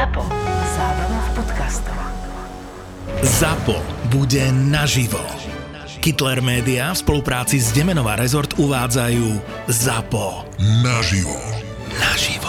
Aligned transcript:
ZAPO. 0.00 0.24
Zábrná 0.80 1.20
v 1.20 1.30
podcastov. 1.36 1.98
ZAPO 3.20 3.76
bude 4.08 4.48
naživo. 4.48 5.20
Kittler 6.00 6.40
Media 6.40 6.96
v 6.96 7.04
spolupráci 7.04 7.60
s 7.60 7.68
Demenová 7.76 8.16
rezort 8.16 8.56
uvádzajú 8.56 9.28
ZAPO. 9.68 10.56
Naživo. 10.80 11.36
Naživo. 12.00 12.39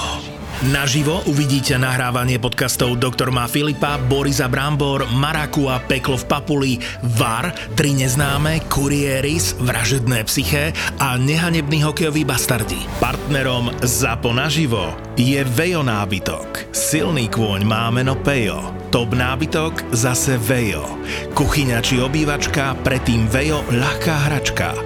Naživo 0.62 1.26
uvidíte 1.26 1.74
nahrávanie 1.74 2.38
podcastov 2.38 3.02
Doktor 3.02 3.34
má 3.34 3.50
Filipa, 3.50 3.98
Borisa 3.98 4.46
Brambor, 4.46 5.10
Maraku 5.10 5.66
a 5.66 5.82
Peklo 5.82 6.22
v 6.22 6.26
Papuli, 6.30 6.74
VAR, 7.18 7.50
Tri 7.74 7.98
neznáme, 7.98 8.70
Kurieris, 8.70 9.58
Vražedné 9.58 10.22
psyché 10.30 10.70
a 11.02 11.18
Nehanebný 11.18 11.82
hokejový 11.82 12.22
bastardi. 12.22 12.78
Partnerom 13.02 13.74
ZAPO 13.82 14.38
naživo 14.38 14.94
je 15.18 15.42
Vejo 15.42 15.82
nábytok. 15.82 16.70
Silný 16.70 17.26
kôň 17.26 17.66
má 17.66 17.90
meno 17.90 18.14
Pejo. 18.22 18.62
Top 18.94 19.18
nábytok 19.18 19.90
zase 19.98 20.38
Vejo. 20.38 20.86
Kuchyňa 21.34 21.82
či 21.82 21.98
obývačka, 21.98 22.78
predtým 22.86 23.26
Vejo 23.26 23.66
ľahká 23.74 24.30
hračka. 24.30 24.78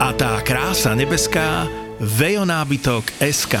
A 0.00 0.16
tá 0.16 0.40
krása 0.40 0.96
nebeská 0.96 1.68
Vejo 2.00 2.48
nábytok 2.48 3.04
SK. 3.20 3.60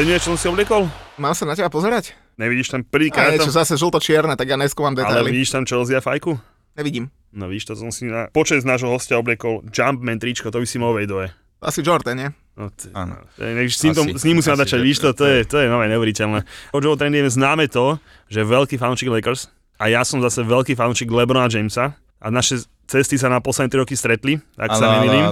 Oceňuješ, 0.00 0.24
čo 0.24 0.32
som 0.32 0.40
si 0.40 0.48
obliekol? 0.48 0.88
Mám 1.20 1.36
sa 1.36 1.44
na 1.44 1.52
teba 1.52 1.68
pozerať? 1.68 2.16
Nevidíš 2.40 2.72
tam 2.72 2.80
A 2.80 2.88
prvýkrát 2.88 3.36
niečo 3.36 3.52
tam, 3.52 3.60
zase 3.60 3.76
žlto-čierne, 3.76 4.32
tak 4.32 4.48
ja 4.48 4.56
neskúmam 4.56 4.96
ale 4.96 5.04
detaily. 5.04 5.28
vidíš 5.28 5.52
tam 5.52 5.68
Chelsea 5.68 5.92
a 5.92 6.00
fajku? 6.00 6.40
Nevidím. 6.72 7.12
No 7.36 7.52
vidíš, 7.52 7.68
to 7.68 7.74
som 7.76 7.92
si 7.92 8.08
na 8.08 8.32
počet 8.32 8.64
nášho 8.64 8.88
hostia 8.88 9.20
obliekol 9.20 9.60
Jumpman 9.68 10.16
tričko, 10.16 10.48
to 10.48 10.56
by 10.56 10.64
si 10.64 10.80
mohol 10.80 11.04
doje. 11.04 11.28
Asi 11.60 11.84
Jordan, 11.84 12.16
nie? 12.16 12.28
No, 12.56 12.72
Áno. 12.96 13.20
to 13.36 13.44
je- 13.44 13.52
nevíš, 13.52 13.76
s, 13.76 13.82
ním 13.84 13.92
to, 13.92 14.02
s 14.16 14.24
ním 14.24 14.40
musím 14.40 14.56
že- 14.56 14.80
víš 14.80 15.04
to, 15.04 15.12
to 15.12 15.24
je, 15.28 15.44
to 15.44 15.60
je 15.60 15.68
nové 15.68 15.84
neuveriteľné. 15.92 16.48
O 16.72 16.80
Joe 16.80 16.96
Trendy 16.96 17.20
je 17.20 17.36
známe 17.36 17.68
to, 17.68 18.00
že 18.32 18.40
je 18.40 18.48
veľký 18.48 18.80
fanúšik 18.80 19.12
Lakers 19.12 19.52
a 19.76 19.92
ja 19.92 20.00
som 20.00 20.24
zase 20.24 20.40
veľký 20.48 20.80
fanúšik 20.80 21.12
Lebrona 21.12 21.52
Jamesa 21.52 21.92
a 22.16 22.26
naše 22.32 22.64
cesty 22.90 23.14
sa 23.14 23.30
na 23.30 23.38
posledné 23.38 23.70
3 23.70 23.82
roky 23.86 23.94
stretli, 23.94 24.42
ak 24.58 24.74
sa 24.74 24.98
nemýlim. 24.98 25.22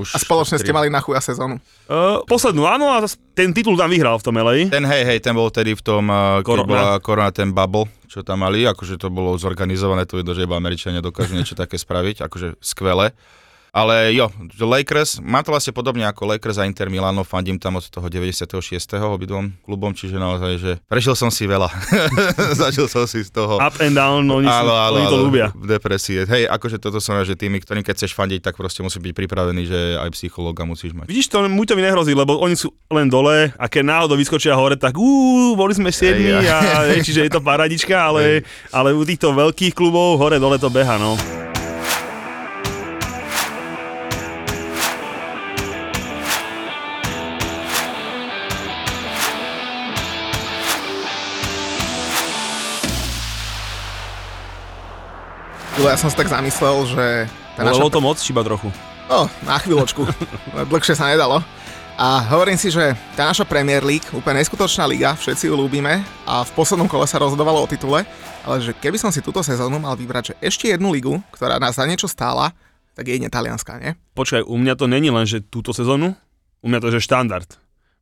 už 0.00 0.16
A 0.16 0.18
spoločne 0.18 0.56
ste 0.56 0.72
tri- 0.72 0.76
mali 0.76 0.88
na 0.88 1.04
chuja 1.04 1.20
sezónu. 1.20 1.60
Uh, 1.84 2.24
poslednú, 2.24 2.64
áno, 2.64 2.88
a 2.88 3.04
ten 3.36 3.52
titul 3.52 3.76
tam 3.76 3.92
vyhral 3.92 4.16
v 4.16 4.24
tom 4.24 4.32
LA. 4.40 4.72
Ten 4.72 4.88
hej, 4.88 5.04
hej, 5.04 5.18
ten 5.20 5.36
bol 5.36 5.52
tedy 5.52 5.76
v 5.76 5.82
tom, 5.84 6.08
uh, 6.08 6.40
keď 6.40 6.64
Korona. 6.64 6.70
bola 6.72 6.88
korona, 7.04 7.28
ten 7.28 7.52
bubble, 7.52 7.92
čo 8.08 8.24
tam 8.24 8.40
mali, 8.40 8.64
akože 8.64 8.96
to 8.96 9.12
bolo 9.12 9.36
zorganizované, 9.36 10.08
to 10.08 10.16
vidno, 10.16 10.32
že 10.32 10.48
iba 10.48 10.56
Američania 10.56 11.04
dokážu 11.04 11.36
niečo 11.36 11.52
také 11.52 11.76
spraviť, 11.76 12.24
akože 12.24 12.56
skvelé. 12.64 13.12
Ale 13.74 14.14
jo, 14.14 14.30
Lakers, 14.62 15.18
mám 15.18 15.42
to 15.42 15.50
vlastne 15.50 15.74
podobne 15.74 16.06
ako 16.06 16.30
Lakers 16.30 16.62
a 16.62 16.64
Inter 16.64 16.86
Milano, 16.86 17.26
fandím 17.26 17.58
tam 17.58 17.82
od 17.82 17.82
toho 17.90 18.06
96. 18.06 18.46
obidvom 19.02 19.50
klubom, 19.66 19.90
čiže 19.90 20.14
naozaj, 20.14 20.52
že 20.62 20.72
prežil 20.86 21.18
som 21.18 21.26
si 21.26 21.50
veľa. 21.50 21.66
Zažil 22.62 22.86
som 22.86 23.02
si 23.10 23.26
z 23.26 23.34
toho. 23.34 23.58
Up 23.58 23.74
and 23.82 23.98
down, 23.98 24.22
no, 24.22 24.38
oni, 24.38 24.46
sú, 24.46 24.62
oni 24.70 25.06
to 25.10 25.18
ľúbia. 25.18 25.50
Depresie. 25.58 26.22
Hej, 26.22 26.46
akože 26.54 26.78
toto 26.78 27.02
som 27.02 27.18
rád, 27.18 27.26
že 27.26 27.34
tými, 27.34 27.58
ktorým 27.58 27.82
keď 27.82 27.98
chceš 27.98 28.14
fandiť, 28.14 28.46
tak 28.46 28.54
proste 28.54 28.86
musí 28.86 29.02
byť 29.02 29.10
pripravený, 29.10 29.62
že 29.66 29.80
aj 29.98 30.14
psychológa 30.14 30.62
musíš 30.62 30.94
mať. 30.94 31.10
Vidíš, 31.10 31.34
to 31.34 31.42
mu 31.50 31.66
to 31.66 31.74
mi 31.74 31.82
nehrozí, 31.82 32.14
lebo 32.14 32.38
oni 32.38 32.54
sú 32.54 32.70
len 32.94 33.10
dole 33.10 33.50
a 33.58 33.64
keď 33.66 33.82
náhodou 33.90 34.14
vyskočia 34.14 34.54
hore, 34.54 34.78
tak 34.78 34.94
uú, 34.94 35.58
boli 35.58 35.74
sme 35.74 35.90
siedmi 35.90 36.30
Hej, 36.30 36.46
a 36.46 36.86
hej, 36.94 37.02
čiže 37.02 37.26
je 37.26 37.32
to 37.34 37.42
paradička, 37.42 37.98
ale, 37.98 38.46
ale 38.70 38.94
u 38.94 39.02
týchto 39.02 39.34
veľkých 39.34 39.74
klubov 39.74 40.22
hore 40.22 40.38
dole 40.38 40.62
to 40.62 40.70
beha, 40.70 40.94
no. 40.94 41.18
Julo, 55.74 55.90
ja 55.90 55.98
som 55.98 56.06
si 56.06 56.14
tak 56.14 56.30
zamyslel, 56.30 56.86
že 56.86 57.26
tá 57.58 57.66
naša... 57.66 57.82
Bolo 57.82 57.90
to 57.90 57.98
moc, 57.98 58.14
iba 58.22 58.46
trochu. 58.46 58.70
No, 59.10 59.26
na 59.42 59.58
chvíľočku. 59.58 60.06
Dlhšie 60.70 60.94
sa 60.94 61.10
nedalo. 61.10 61.42
A 61.98 62.22
hovorím 62.30 62.54
si, 62.54 62.70
že 62.70 62.94
tá 63.18 63.26
naša 63.26 63.42
Premier 63.42 63.82
League, 63.82 64.06
úplne 64.14 64.38
neskutočná 64.38 64.86
liga, 64.86 65.18
všetci 65.18 65.50
ju 65.50 65.58
ľúbime 65.58 66.06
a 66.30 66.46
v 66.46 66.50
poslednom 66.54 66.86
kole 66.86 67.02
sa 67.10 67.18
rozhodovalo 67.18 67.58
o 67.58 67.66
titule, 67.66 68.06
ale 68.46 68.56
že 68.62 68.70
keby 68.70 69.02
som 69.02 69.10
si 69.10 69.18
túto 69.18 69.42
sezónu 69.42 69.82
mal 69.82 69.98
vybrať, 69.98 70.30
že 70.30 70.34
ešte 70.46 70.70
jednu 70.70 70.94
ligu, 70.94 71.18
ktorá 71.34 71.58
nás 71.58 71.74
za 71.74 71.86
niečo 71.90 72.06
stála, 72.06 72.54
tak 72.94 73.10
je 73.10 73.26
talianská, 73.26 73.82
nie? 73.82 73.98
Počkaj, 74.14 74.46
u 74.46 74.54
mňa 74.54 74.74
to 74.78 74.86
není 74.86 75.10
len, 75.10 75.26
že 75.26 75.42
túto 75.42 75.74
sezónu, 75.74 76.14
u 76.62 76.66
mňa 76.70 76.78
to 76.78 76.86
je 76.94 77.02
že 77.02 77.06
štandard. 77.10 77.50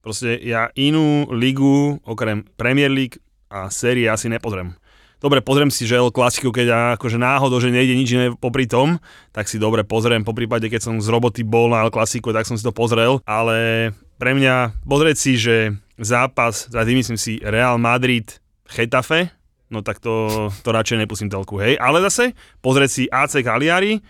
Proste 0.05 0.37
ja 0.45 0.69
inú 0.77 1.25
ligu, 1.33 1.97
okrem 2.05 2.45
Premier 2.61 2.93
League 2.93 3.17
a 3.49 3.73
série 3.73 4.13
asi 4.13 4.29
nepozriem. 4.29 4.77
Dobre, 5.23 5.39
pozriem 5.39 5.71
si, 5.71 5.87
že 5.87 6.03
El 6.03 6.11
Clasico, 6.11 6.51
keď 6.51 6.99
akože 6.99 7.15
náhodou, 7.15 7.63
že 7.63 7.71
nejde 7.71 7.95
nič 7.95 8.11
iné 8.11 8.27
popri 8.35 8.67
tom, 8.67 8.99
tak 9.31 9.47
si 9.47 9.55
dobre 9.55 9.87
pozriem, 9.87 10.27
po 10.27 10.35
prípade, 10.35 10.67
keď 10.67 10.83
som 10.83 10.95
z 10.99 11.07
roboty 11.07 11.47
bol 11.47 11.71
na 11.71 11.87
El 11.87 11.95
Clasico, 11.95 12.35
tak 12.35 12.43
som 12.43 12.59
si 12.59 12.67
to 12.67 12.75
pozrel, 12.75 13.23
ale 13.23 13.95
pre 14.19 14.35
mňa 14.35 14.83
pozrieť 14.83 15.17
si, 15.17 15.39
že 15.39 15.79
zápas, 15.95 16.67
za 16.67 16.83
tým 16.83 16.99
myslím 16.99 17.15
si 17.15 17.39
Real 17.39 17.79
Madrid, 17.79 18.43
Getafe, 18.67 19.31
no 19.71 19.87
tak 19.87 20.03
to, 20.03 20.51
to 20.67 20.69
radšej 20.75 21.07
nepustím 21.07 21.31
telku, 21.31 21.55
hej. 21.63 21.79
Ale 21.79 22.03
zase 22.03 22.35
pozrieť 22.59 22.91
si 22.91 23.03
AC 23.07 23.47
Cagliari, 23.47 24.03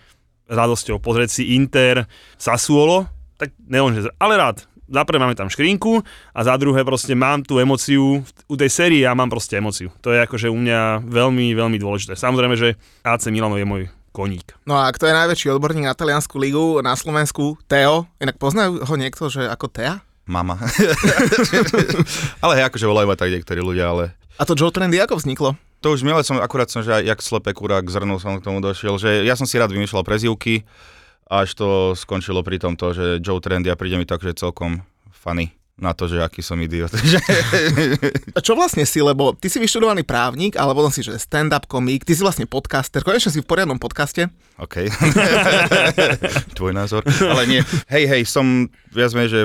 radosťou 0.49 0.97
pozrieť 0.97 1.29
si 1.29 1.53
Inter, 1.53 2.09
Sassuolo, 2.41 3.05
tak 3.37 3.53
neviem, 3.61 4.01
že 4.01 4.09
ale 4.17 4.33
rád. 4.33 4.65
Za 4.83 5.07
prvé 5.07 5.17
máme 5.19 5.35
tam 5.35 5.47
škrinku 5.47 6.03
a 6.35 6.39
za 6.43 6.59
druhé 6.59 6.83
proste 6.83 7.15
mám 7.15 7.39
tú 7.39 7.55
emociu, 7.57 8.19
u 8.51 8.55
tej 8.59 8.67
série 8.67 9.07
ja 9.07 9.15
mám 9.15 9.31
proste 9.31 9.55
emociu. 9.55 9.89
To 10.03 10.11
je 10.11 10.19
akože 10.19 10.51
u 10.51 10.57
mňa 10.59 11.07
veľmi, 11.07 11.55
veľmi 11.55 11.77
dôležité. 11.79 12.19
Samozrejme, 12.19 12.59
že 12.59 12.75
AC 13.03 13.31
Milano 13.31 13.55
je 13.55 13.63
môj 13.63 13.83
koník. 14.13 14.53
No 14.69 14.77
a 14.77 14.91
kto 14.93 15.09
je 15.09 15.17
najväčší 15.17 15.55
odborník 15.55 15.89
na 15.89 15.97
taliansku 15.97 16.35
ligu 16.37 16.83
na 16.83 16.93
Slovensku? 16.93 17.57
Teo. 17.65 18.05
Inak 18.21 18.37
poznajú 18.37 18.85
ho 18.85 18.95
niekto, 18.99 19.31
že 19.31 19.47
ako 19.49 19.71
Tea? 19.71 20.03
Mama. 20.23 20.55
ale 22.43 22.53
hej, 22.59 22.65
akože 22.67 22.85
volajú 22.87 23.07
ma 23.11 23.17
tak 23.19 23.33
niektorí 23.33 23.59
ľudia, 23.59 23.91
ale 23.91 24.15
A 24.39 24.47
to 24.47 24.55
Joe 24.55 24.71
Trendy 24.71 24.99
ako 24.99 25.19
vzniklo? 25.19 25.55
To 25.83 25.91
už 25.91 26.07
milé 26.07 26.23
som, 26.23 26.39
akurát 26.39 26.71
som, 26.71 26.79
že 26.79 26.95
aj 26.95 27.03
jak 27.03 27.19
slepé 27.19 27.51
kurák 27.51 27.83
zrnul 27.91 28.15
som 28.15 28.39
k 28.39 28.45
tomu 28.47 28.63
došiel, 28.63 28.95
že 28.95 29.27
ja 29.27 29.35
som 29.35 29.43
si 29.43 29.59
rád 29.59 29.75
vymýšľal 29.75 30.07
prezivky, 30.07 30.63
až 31.41 31.49
to 31.57 31.69
skončilo 31.97 32.45
pri 32.45 32.61
tomto, 32.61 32.93
že 32.93 33.05
Joe 33.17 33.41
Trendy 33.41 33.73
a 33.73 33.79
príde 33.79 33.97
mi 33.97 34.05
tak, 34.05 34.21
že 34.21 34.37
celkom 34.37 34.85
funny 35.09 35.49
na 35.73 35.89
to, 35.89 36.05
že 36.05 36.21
aký 36.21 36.45
som 36.45 36.61
idiot. 36.61 36.93
A 38.37 38.39
čo 38.45 38.53
vlastne 38.53 38.85
si, 38.85 39.01
lebo 39.01 39.33
ty 39.33 39.49
si 39.49 39.57
vyštudovaný 39.57 40.05
právnik, 40.05 40.53
ale 40.53 40.77
potom 40.77 40.93
si, 40.93 41.01
že 41.01 41.17
stand-up 41.17 41.65
komik, 41.65 42.05
ty 42.05 42.13
si 42.13 42.21
vlastne 42.21 42.45
podcaster, 42.45 43.01
konečne 43.01 43.33
si 43.33 43.41
v 43.41 43.47
poriadnom 43.49 43.81
podcaste. 43.81 44.29
OK. 44.61 44.85
Tvoj 46.57 46.77
názor. 46.77 47.01
Ale 47.25 47.49
nie. 47.49 47.61
Hej, 47.89 48.05
hej, 48.05 48.21
som 48.29 48.69
viac 48.93 49.17
menej, 49.17 49.33
že 49.33 49.39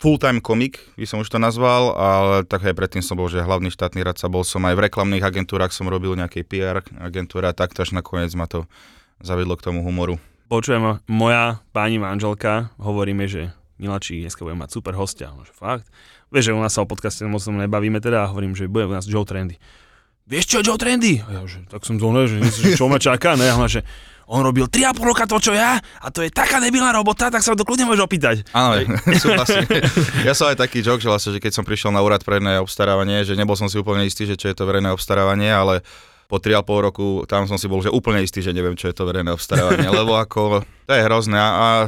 full-time 0.00 0.40
komik, 0.40 0.80
by 0.96 1.04
som 1.04 1.20
už 1.20 1.28
to 1.28 1.36
nazval, 1.36 1.92
ale 1.92 2.48
tak 2.48 2.64
aj 2.64 2.72
predtým 2.72 3.04
som 3.04 3.20
bol, 3.20 3.28
že 3.28 3.44
hlavný 3.44 3.68
štátny 3.68 4.00
radca, 4.00 4.32
bol 4.32 4.48
som 4.48 4.64
aj 4.64 4.80
v 4.80 4.84
reklamných 4.88 5.28
agentúrach, 5.28 5.76
som 5.76 5.92
robil 5.92 6.16
nejakej 6.16 6.42
PR 6.48 6.80
agentúre 7.04 7.52
a 7.52 7.56
takto 7.56 7.84
až 7.84 7.92
nakoniec 7.92 8.32
ma 8.32 8.48
to 8.48 8.64
zavedlo 9.20 9.60
k 9.60 9.64
tomu 9.68 9.84
humoru. 9.84 10.16
Počujem, 10.46 11.02
moja 11.10 11.58
pani 11.74 11.98
manželka, 11.98 12.70
hovoríme, 12.78 13.26
že 13.26 13.50
Milači, 13.82 14.22
dneska 14.22 14.46
budeme 14.46 14.62
mať 14.62 14.78
super 14.78 14.94
hostia. 14.94 15.34
No, 15.34 15.42
fakt. 15.42 15.90
Vieš, 16.30 16.48
že 16.48 16.52
u 16.54 16.62
nás 16.62 16.70
sa 16.70 16.86
o 16.86 16.88
podcaste 16.88 17.26
moc 17.26 17.42
nebavíme 17.42 17.98
teda 17.98 18.22
a 18.22 18.30
hovorím, 18.30 18.54
že 18.54 18.70
bude 18.70 18.86
u 18.86 18.94
nás 18.94 19.10
Joe 19.10 19.26
Trendy. 19.26 19.58
Vieš 20.30 20.46
čo, 20.46 20.58
Joe 20.62 20.78
Trendy? 20.78 21.18
A 21.26 21.28
ja, 21.34 21.42
že 21.50 21.66
tak 21.66 21.82
som 21.82 21.98
zóne, 21.98 22.30
že, 22.30 22.38
že 22.46 22.78
čo 22.78 22.86
ma 22.86 23.02
čaká, 23.02 23.34
ne? 23.34 23.50
A 23.50 23.66
že 23.66 23.82
on 24.30 24.46
robil 24.46 24.70
3,5 24.70 25.02
roka 25.02 25.26
to, 25.26 25.38
čo 25.42 25.50
ja, 25.50 25.82
a 25.82 26.06
to 26.14 26.22
je 26.22 26.30
taká 26.30 26.62
debilná 26.62 26.94
robota, 26.94 27.26
tak 27.26 27.42
sa 27.42 27.58
to 27.58 27.66
kľudne 27.66 27.90
môžeš 27.90 28.06
opýtať. 28.06 28.36
Áno, 28.54 28.86
ja 30.26 30.34
som 30.34 30.46
aj 30.46 30.62
taký 30.62 30.78
joke, 30.78 31.02
že 31.02 31.10
vlastne, 31.10 31.34
že 31.34 31.42
keď 31.42 31.58
som 31.58 31.66
prišiel 31.66 31.90
na 31.90 32.06
úrad 32.06 32.22
pre 32.22 32.38
verejné 32.38 32.62
obstarávanie, 32.62 33.26
že 33.26 33.34
nebol 33.34 33.58
som 33.58 33.66
si 33.66 33.82
úplne 33.82 34.06
istý, 34.06 34.30
že 34.30 34.38
čo 34.38 34.46
je 34.46 34.54
to 34.54 34.62
verejné 34.62 34.94
obstarávanie, 34.94 35.50
ale 35.50 35.82
po 36.26 36.42
3,5 36.42 36.86
roku 36.90 37.06
tam 37.30 37.46
som 37.46 37.58
si 37.58 37.70
bol 37.70 37.82
že 37.82 37.90
úplne 37.90 38.22
istý, 38.22 38.42
že 38.42 38.54
neviem, 38.54 38.74
čo 38.74 38.90
je 38.90 38.94
to 38.94 39.06
verejné 39.06 39.30
obstarávanie, 39.30 39.88
lebo 39.90 40.18
ako 40.18 40.66
to 40.86 40.92
je 40.92 41.02
hrozné 41.06 41.38
a 41.38 41.86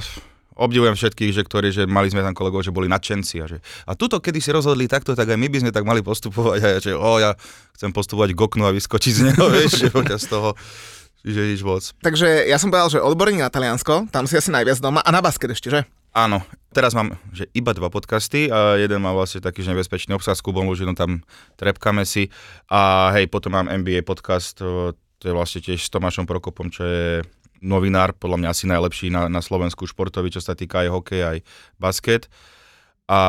obdivujem 0.59 0.99
všetkých, 0.99 1.31
že 1.31 1.43
ktorí, 1.47 1.71
že 1.71 1.87
mali 1.87 2.11
sme 2.11 2.27
tam 2.27 2.35
kolegov, 2.35 2.67
že 2.67 2.75
boli 2.75 2.91
nadšenci 2.91 3.35
a 3.39 3.47
že 3.47 3.63
a 3.87 3.95
tuto, 3.95 4.19
kedy 4.19 4.43
si 4.43 4.51
rozhodli 4.51 4.91
takto, 4.91 5.15
tak 5.15 5.31
aj 5.31 5.39
my 5.39 5.47
by 5.47 5.59
sme 5.63 5.71
tak 5.71 5.87
mali 5.87 6.03
postupovať 6.03 6.61
a 6.67 6.69
ja, 6.75 6.79
že 6.83 6.93
o, 6.99 7.23
ja 7.23 7.39
chcem 7.79 7.95
postupovať 7.95 8.35
k 8.35 8.41
oknu 8.43 8.67
a 8.67 8.75
vyskočiť 8.75 9.13
z 9.15 9.23
neho, 9.33 9.47
vieš, 9.55 9.87
z 9.95 10.27
toho. 10.27 10.59
Čiže 11.19 11.41
nič 11.51 11.61
moc. 11.67 11.83
Takže 11.99 12.47
ja 12.47 12.63
som 12.63 12.71
povedal, 12.71 12.95
že 12.95 13.03
odborník 13.03 13.43
na 13.43 13.51
Taliansko, 13.51 14.07
tam 14.15 14.31
si 14.31 14.39
asi 14.39 14.55
najviac 14.55 14.79
doma 14.79 15.03
a 15.03 15.11
na 15.11 15.19
basket 15.19 15.51
ešte, 15.51 15.67
že? 15.71 15.81
Áno, 16.15 16.43
teraz 16.73 16.93
mám 16.93 17.17
že 17.33 17.49
iba 17.57 17.73
dva 17.73 17.89
podcasty 17.89 18.53
a 18.53 18.77
jeden 18.77 19.01
má 19.01 19.13
vlastne 19.13 19.41
taký, 19.41 19.65
že 19.65 19.73
nebezpečný 19.73 20.15
obsah 20.17 20.37
s 20.37 20.45
Kubom 20.45 20.69
Lužinom, 20.69 20.97
tam 20.97 21.25
trepkame 21.57 22.05
si 22.05 22.29
a 22.69 23.13
hej, 23.17 23.29
potom 23.29 23.57
mám 23.57 23.71
NBA 23.71 24.05
podcast, 24.05 24.61
to 25.19 25.25
je 25.25 25.35
vlastne 25.35 25.65
tiež 25.65 25.81
s 25.81 25.93
Tomášom 25.93 26.29
Prokopom, 26.29 26.71
čo 26.71 26.83
je 26.87 27.27
novinár, 27.59 28.15
podľa 28.15 28.39
mňa 28.39 28.49
asi 28.55 28.65
najlepší 28.71 29.11
na, 29.11 29.27
na 29.27 29.43
Slovensku 29.43 29.83
športový, 29.87 30.31
čo 30.31 30.39
sa 30.39 30.55
týka 30.55 30.87
aj 30.87 30.89
hokej, 30.95 31.21
aj 31.27 31.39
basket. 31.79 32.31
A 33.09 33.21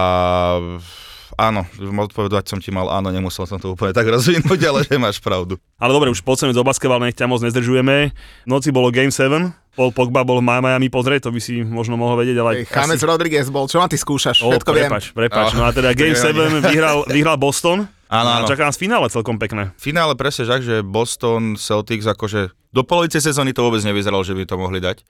áno, 1.39 1.62
odpovedať 1.80 2.51
som 2.51 2.59
ti 2.62 2.69
mal 2.69 2.91
áno, 2.91 3.09
nemusel 3.09 3.50
som 3.50 3.57
to 3.57 3.74
úplne 3.74 3.95
tak 3.95 4.06
rozvinúť, 4.06 4.59
ale 4.69 4.86
že 4.86 5.01
máš 5.01 5.18
pravdu. 5.18 5.57
Ale 5.81 5.95
dobre, 5.95 6.13
už 6.13 6.21
poďme 6.21 6.53
do 6.53 6.62
basketbalu, 6.62 7.09
nech 7.09 7.18
ťa 7.18 7.25
moc 7.25 7.41
nezdržujeme. 7.41 8.13
Noci 8.45 8.69
bolo 8.69 8.94
Game 8.94 9.13
7, 9.13 9.50
Paul 9.77 9.94
Pogba 9.94 10.25
bol 10.25 10.42
v 10.42 10.45
Miami 10.50 10.89
pozrieť, 10.89 11.30
to 11.30 11.31
by 11.31 11.39
si 11.39 11.62
možno 11.62 11.95
mohol 11.95 12.19
vedieť, 12.19 12.38
ale... 12.42 12.51
Hej, 12.66 12.74
James 12.74 13.04
Rodriguez 13.06 13.48
bol, 13.54 13.69
čo 13.69 13.77
ma 13.80 13.88
ty 13.88 13.95
skúšaš, 13.95 14.44
O, 14.44 14.51
všetko 14.51 14.71
viem. 14.75 14.89
prepač, 14.89 15.04
prepač. 15.13 15.54
No 15.56 15.63
a 15.63 15.71
teda 15.71 15.94
Game 16.00 16.18
7 16.18 16.36
vyhral, 16.66 17.06
vyhral 17.16 17.38
Boston. 17.39 17.88
Áno, 18.10 18.30
áno. 18.42 18.45
Čaká 18.50 18.66
nás 18.66 18.75
finále 18.75 19.06
celkom 19.13 19.38
pekné. 19.38 19.69
Finále 19.77 20.18
presne 20.18 20.50
tak, 20.50 20.66
že 20.66 20.81
Boston 20.81 21.54
Celtics 21.56 22.10
akože 22.10 22.50
do 22.74 22.81
polovice 22.81 23.21
sezóny 23.21 23.54
to 23.54 23.62
vôbec 23.62 23.86
nevyzeralo, 23.86 24.25
že 24.25 24.33
by 24.33 24.44
to 24.50 24.56
mohli 24.57 24.81
dať. 24.81 25.06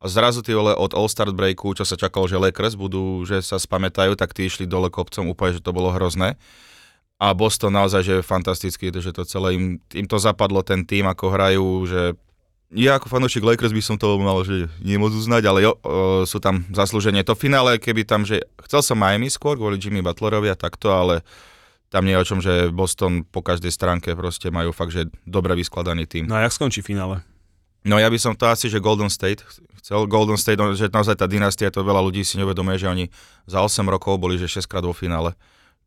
A 0.00 0.08
zrazu 0.08 0.40
tí 0.40 0.56
vole 0.56 0.72
od 0.72 0.96
All-Star 0.96 1.28
breaku, 1.30 1.76
čo 1.76 1.84
sa 1.84 1.94
čakalo, 1.94 2.24
že 2.26 2.40
Lakers 2.40 2.74
budú, 2.74 3.22
že 3.28 3.44
sa 3.44 3.60
spamätajú, 3.60 4.16
tak 4.16 4.32
tí 4.32 4.48
išli 4.48 4.64
dole 4.64 4.88
kopcom 4.88 5.28
úplne, 5.28 5.60
že 5.60 5.62
to 5.62 5.76
bolo 5.76 5.92
hrozné. 5.92 6.40
A 7.20 7.36
Boston 7.36 7.76
naozaj, 7.76 8.00
že 8.00 8.12
je 8.18 8.24
fantastický, 8.24 8.88
že 8.96 9.12
to 9.12 9.28
celé 9.28 9.52
im, 9.52 9.64
im 9.92 10.06
to 10.08 10.16
zapadlo, 10.16 10.64
ten 10.64 10.88
tým, 10.88 11.04
ako 11.04 11.24
hrajú, 11.28 11.66
že 11.84 12.00
ja 12.70 13.02
ako 13.02 13.10
fanúšik 13.10 13.42
Lakers 13.42 13.74
by 13.74 13.82
som 13.82 13.96
to 13.98 14.14
mal, 14.22 14.46
že 14.46 14.70
nemôcť 14.78 15.16
uznať, 15.18 15.42
ale 15.50 15.58
jo, 15.66 15.72
o, 15.82 16.22
sú 16.22 16.38
tam 16.38 16.62
zaslúženie. 16.70 17.26
To 17.26 17.34
finále, 17.34 17.82
keby 17.82 18.06
tam, 18.06 18.22
že 18.22 18.46
chcel 18.66 18.86
som 18.86 18.96
Miami 18.98 19.26
skôr 19.26 19.58
kvôli 19.58 19.74
Jimmy 19.82 20.06
Butlerovi 20.06 20.46
a 20.46 20.56
takto, 20.58 20.94
ale 20.94 21.26
tam 21.90 22.06
nie 22.06 22.14
je 22.14 22.22
o 22.22 22.28
čom, 22.28 22.38
že 22.38 22.70
Boston 22.70 23.26
po 23.26 23.42
každej 23.42 23.74
stránke 23.74 24.14
proste 24.14 24.54
majú 24.54 24.70
fakt, 24.70 24.94
že 24.94 25.10
dobre 25.26 25.58
vyskladaný 25.58 26.06
tým. 26.06 26.30
No 26.30 26.38
a 26.38 26.46
jak 26.46 26.54
skončí 26.54 26.78
finále? 26.86 27.26
No 27.82 27.98
ja 27.98 28.06
by 28.06 28.18
som 28.20 28.38
to 28.38 28.46
asi, 28.46 28.70
že 28.70 28.78
Golden 28.78 29.10
State, 29.10 29.42
chcel 29.82 30.06
Golden 30.06 30.38
State, 30.38 30.60
no, 30.60 30.70
že 30.76 30.86
naozaj 30.92 31.18
tá 31.18 31.26
dynastia, 31.26 31.74
to 31.74 31.82
veľa 31.82 31.98
ľudí 32.06 32.22
si 32.22 32.38
neuvedomuje, 32.38 32.78
že 32.78 32.86
oni 32.86 33.04
za 33.50 33.64
8 33.64 33.82
rokov 33.88 34.20
boli, 34.22 34.38
že 34.38 34.46
6 34.46 34.70
krát 34.70 34.84
vo 34.86 34.94
finále, 34.94 35.34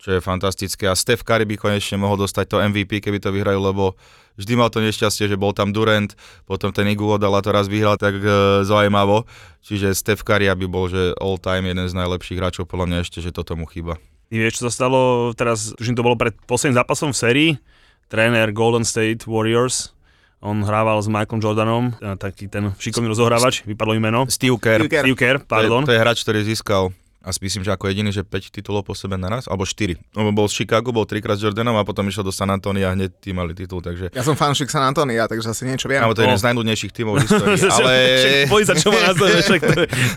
čo 0.04 0.20
je 0.20 0.20
fantastické. 0.20 0.92
A 0.92 1.00
Steph 1.00 1.24
Curry 1.24 1.48
by 1.48 1.56
konečne 1.56 1.96
mohol 1.96 2.20
dostať 2.20 2.46
to 2.52 2.60
MVP, 2.60 3.00
keby 3.00 3.24
to 3.24 3.32
vyhrajú, 3.32 3.64
lebo 3.64 3.96
vždy 4.36 4.54
mal 4.60 4.68
to 4.68 4.84
nešťastie, 4.84 5.32
že 5.32 5.40
bol 5.40 5.56
tam 5.56 5.72
Durant, 5.72 6.12
potom 6.44 6.76
ten 6.76 6.92
Iguodala 6.92 7.40
to 7.40 7.56
raz 7.56 7.72
vyhral 7.72 7.96
tak 7.96 8.20
e, 8.20 8.28
zaujímavo, 8.68 9.24
čiže 9.64 9.96
Steph 9.96 10.28
Curry 10.28 10.52
by 10.52 10.68
bol, 10.68 10.92
že 10.92 11.16
all 11.24 11.40
time 11.40 11.72
jeden 11.72 11.88
z 11.88 11.96
najlepších 11.96 12.36
hráčov, 12.36 12.68
podľa 12.68 12.92
mňa 12.92 12.98
ešte, 13.08 13.24
že 13.24 13.32
toto 13.32 13.56
mu 13.56 13.64
chýba. 13.64 13.96
Ty 14.28 14.36
vieš, 14.44 14.60
čo 14.60 14.68
sa 14.68 14.72
stalo 14.76 15.32
teraz, 15.32 15.72
tuším, 15.80 15.96
to 15.96 16.04
bolo 16.04 16.20
pred 16.20 16.36
posledným 16.52 16.76
zápasom 16.84 17.16
v 17.16 17.18
sérii, 17.18 17.50
tréner 18.12 18.52
Golden 18.52 18.84
State 18.84 19.24
Warriors, 19.24 19.96
on 20.44 20.68
hrával 20.68 21.00
s 21.00 21.08
Michaelom 21.08 21.40
Jordanom, 21.40 21.84
taký 22.20 22.52
ten 22.52 22.76
šikovný 22.76 23.08
rozohrávač, 23.16 23.64
vypadlo 23.64 23.96
im 23.96 24.04
meno. 24.04 24.22
Steve 24.28 24.60
Kerr, 24.60 24.84
Steve 24.84 24.92
Kerr. 24.92 25.06
Steve 25.08 25.16
Kerr, 25.16 25.38
pardon. 25.48 25.88
To, 25.88 25.88
je, 25.88 25.96
to 25.96 25.96
je 25.96 26.04
hráč, 26.04 26.20
ktorý 26.28 26.44
získal 26.44 26.92
a 27.24 27.32
myslím, 27.34 27.64
že 27.64 27.72
ako 27.72 27.88
jediný, 27.88 28.12
že 28.12 28.22
5 28.22 28.52
titulov 28.52 28.84
po 28.84 28.92
sebe 28.92 29.16
naraz, 29.16 29.48
alebo 29.48 29.64
4. 29.64 29.96
No, 30.12 30.28
bol 30.30 30.46
z 30.46 30.60
Chicago, 30.60 30.92
bol 30.92 31.08
trikrát 31.08 31.36
s 31.36 31.42
Jordanom 31.42 31.72
a 31.74 31.82
potom 31.82 32.04
išiel 32.04 32.22
do 32.22 32.30
San 32.30 32.52
Antonia 32.52 32.92
a 32.92 32.94
hneď 32.94 33.16
tí 33.16 33.32
mali 33.32 33.52
titul, 33.52 33.80
takže... 33.80 34.12
Ja 34.12 34.22
som 34.22 34.36
fanšik 34.36 34.68
San 34.68 34.84
Antonia, 34.84 35.24
takže 35.24 35.48
asi 35.48 35.64
niečo 35.64 35.88
viem. 35.88 36.04
Áno, 36.04 36.12
to 36.12 36.20
je 36.20 36.28
jeden 36.28 36.36
z 36.36 36.46
najnudnejších 36.46 36.92
tímov 36.92 37.16
v 37.16 37.20
histórii, 37.24 37.64
ale... 37.80 37.92
Boj 38.52 38.64
sa, 38.68 38.76
čo 38.76 38.92
má 38.92 39.16
to, 39.16 39.24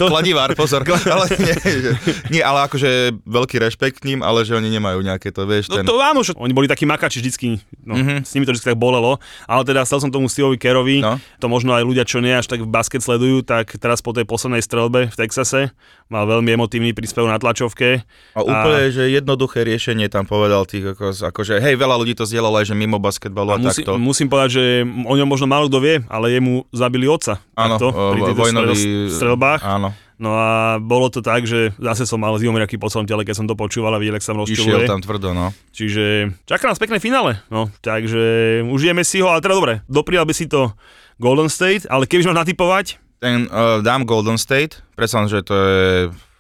Kladivár, 0.02 0.50
pozor. 0.52 0.82
ale 0.82 1.24
nie, 1.38 1.54
že, 1.54 1.90
nie, 2.28 2.42
ale 2.42 2.66
akože 2.66 3.22
veľký 3.22 3.56
rešpekt 3.62 4.02
k 4.02 4.10
ním, 4.10 4.20
ale 4.20 4.42
že 4.42 4.58
oni 4.58 4.66
nemajú 4.66 4.98
nejaké 4.98 5.30
to, 5.30 5.46
vieš, 5.46 5.70
No 5.70 5.78
ten... 5.78 5.86
to 5.86 5.94
áno, 6.02 6.26
že 6.26 6.34
oni 6.34 6.50
boli 6.50 6.66
takí 6.66 6.84
makači 6.84 7.22
vždycky, 7.22 7.62
no, 7.86 7.94
Mhm. 7.94 8.02
mm-hmm. 8.02 8.18
s 8.26 8.30
nimi 8.34 8.44
to 8.44 8.52
vždy 8.52 8.64
tak 8.66 8.76
bolelo, 8.76 9.22
ale 9.46 9.62
teda 9.62 9.86
chcel 9.86 10.02
som 10.02 10.10
tomu 10.10 10.26
Steveovi 10.26 10.58
Kerovi, 10.58 10.98
No. 11.00 11.22
to 11.38 11.46
možno 11.46 11.70
aj 11.72 11.86
ľudia, 11.86 12.02
čo 12.02 12.18
nie 12.18 12.34
až 12.34 12.50
tak 12.50 12.66
basket 12.66 13.00
sledujú, 13.00 13.46
tak 13.46 13.78
teraz 13.78 14.02
po 14.02 14.10
tej 14.10 14.26
poslednej 14.26 14.60
strelbe 14.60 15.06
v 15.06 15.16
Texase 15.16 15.70
mal 16.06 16.22
veľmi 16.24 16.54
emotívny 16.54 16.94
príspevok 16.94 17.30
na 17.30 17.38
tlačovke. 17.38 18.06
A 18.32 18.40
úplne, 18.40 18.94
že 18.94 19.10
jednoduché 19.10 19.66
riešenie 19.66 20.06
tam 20.06 20.22
povedal 20.22 20.62
tých, 20.62 20.94
ako, 20.94 21.10
akože, 21.12 21.58
hej, 21.58 21.74
veľa 21.74 21.98
ľudí 21.98 22.14
to 22.14 22.22
zdieľalo 22.22 22.62
aj, 22.62 22.70
že 22.70 22.74
mimo 22.78 23.02
basketbalu 23.02 23.50
a, 23.50 23.56
A 23.56 23.62
musí, 23.62 23.82
takto. 23.82 23.98
musím 23.98 24.28
povedať, 24.30 24.50
že 24.54 24.64
o 24.86 25.14
ňom 25.14 25.26
možno 25.26 25.50
málo 25.50 25.66
kto 25.66 25.78
vie, 25.82 26.06
ale 26.06 26.30
jemu 26.30 26.62
zabili 26.70 27.10
otca. 27.10 27.42
Áno, 27.58 27.76
takto, 27.76 27.90
pri 27.90 28.20
o, 28.22 28.26
týchto 28.30 28.42
vojnový... 28.42 28.74
strel- 28.74 29.10
strelbách. 29.10 29.62
Áno, 29.66 29.90
No 30.16 30.32
a 30.32 30.80
bolo 30.80 31.12
to 31.12 31.20
tak, 31.20 31.44
že 31.44 31.76
zase 31.76 32.08
som 32.08 32.16
mal 32.16 32.32
zimomriaky 32.40 32.80
po 32.80 32.88
celom 32.88 33.04
tele, 33.04 33.20
keď 33.20 33.36
som 33.36 33.44
to 33.44 33.52
počúval 33.52 33.92
a 33.92 34.00
videl, 34.00 34.16
ak 34.16 34.24
sa 34.24 34.32
išiel 34.32 34.48
rozčuluje. 34.80 34.88
tam 34.88 35.04
tvrdo, 35.04 35.36
no. 35.36 35.52
Čiže 35.76 36.32
čaká 36.48 36.72
nás 36.72 36.80
pekné 36.80 36.96
finále. 36.96 37.36
No, 37.52 37.68
takže 37.84 38.64
užijeme 38.64 39.04
si 39.04 39.20
ho, 39.20 39.28
ale 39.28 39.44
teda 39.44 39.52
dobre, 39.52 39.84
doprijal 39.84 40.24
by 40.24 40.32
si 40.32 40.48
to 40.48 40.72
Golden 41.20 41.52
State, 41.52 41.84
ale 41.92 42.08
keby 42.08 42.32
máš 42.32 42.48
natypovať, 42.48 42.86
Ten 43.20 43.48
uh, 43.48 43.80
dám 43.80 44.04
Golden 44.04 44.36
State, 44.36 44.84
predsa 44.92 45.24
že 45.24 45.40
to 45.40 45.54
je 45.56 45.90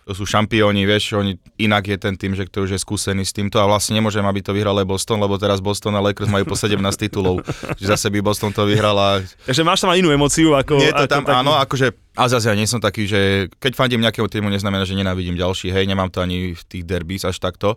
to 0.06 0.14
sú 0.14 0.22
šampióni, 0.22 0.86
vieš, 0.86 1.18
oni, 1.18 1.34
inak 1.58 1.90
je 1.90 1.98
ten 1.98 2.14
tým, 2.14 2.38
že 2.38 2.46
kto 2.46 2.62
už 2.62 2.78
je 2.78 2.80
skúsený 2.80 3.26
s 3.26 3.34
týmto 3.34 3.58
a 3.58 3.66
vlastne 3.66 3.98
nemôžem, 3.98 4.22
aby 4.22 4.38
to 4.38 4.54
vyhral 4.54 4.78
aj 4.78 4.86
Boston, 4.86 5.18
lebo 5.18 5.34
teraz 5.34 5.58
Boston 5.58 5.98
a 5.98 6.00
Lakers 6.00 6.30
majú 6.30 6.46
po 6.46 6.54
17 6.54 6.78
titulov, 6.94 7.42
že 7.82 7.90
zase 7.90 8.06
by 8.14 8.22
Boston 8.22 8.54
to 8.54 8.62
vyhral 8.70 8.94
a 8.94 9.18
takže 9.50 9.66
máš 9.66 9.82
tam 9.82 9.90
aj 9.90 9.98
inú 9.98 10.14
emociu 10.14 10.54
ako... 10.54 10.78
nie 10.78 10.94
to 10.94 11.10
ako 11.10 11.10
tam, 11.10 11.22
taký- 11.26 11.38
áno, 11.42 11.58
akože, 11.58 11.86
a 12.14 12.22
zase 12.30 12.46
ja 12.46 12.54
nie 12.54 12.70
som 12.70 12.78
taký, 12.78 13.10
že 13.10 13.50
keď 13.58 13.74
fandím 13.74 14.06
nejakého 14.06 14.30
týmu, 14.30 14.46
neznamená, 14.46 14.86
že 14.86 14.94
nenávidím 14.94 15.34
ďalší, 15.34 15.74
hej, 15.74 15.90
nemám 15.90 16.14
to 16.14 16.22
ani 16.22 16.54
v 16.54 16.62
tých 16.70 16.86
derbys 16.86 17.26
až 17.26 17.42
takto, 17.42 17.74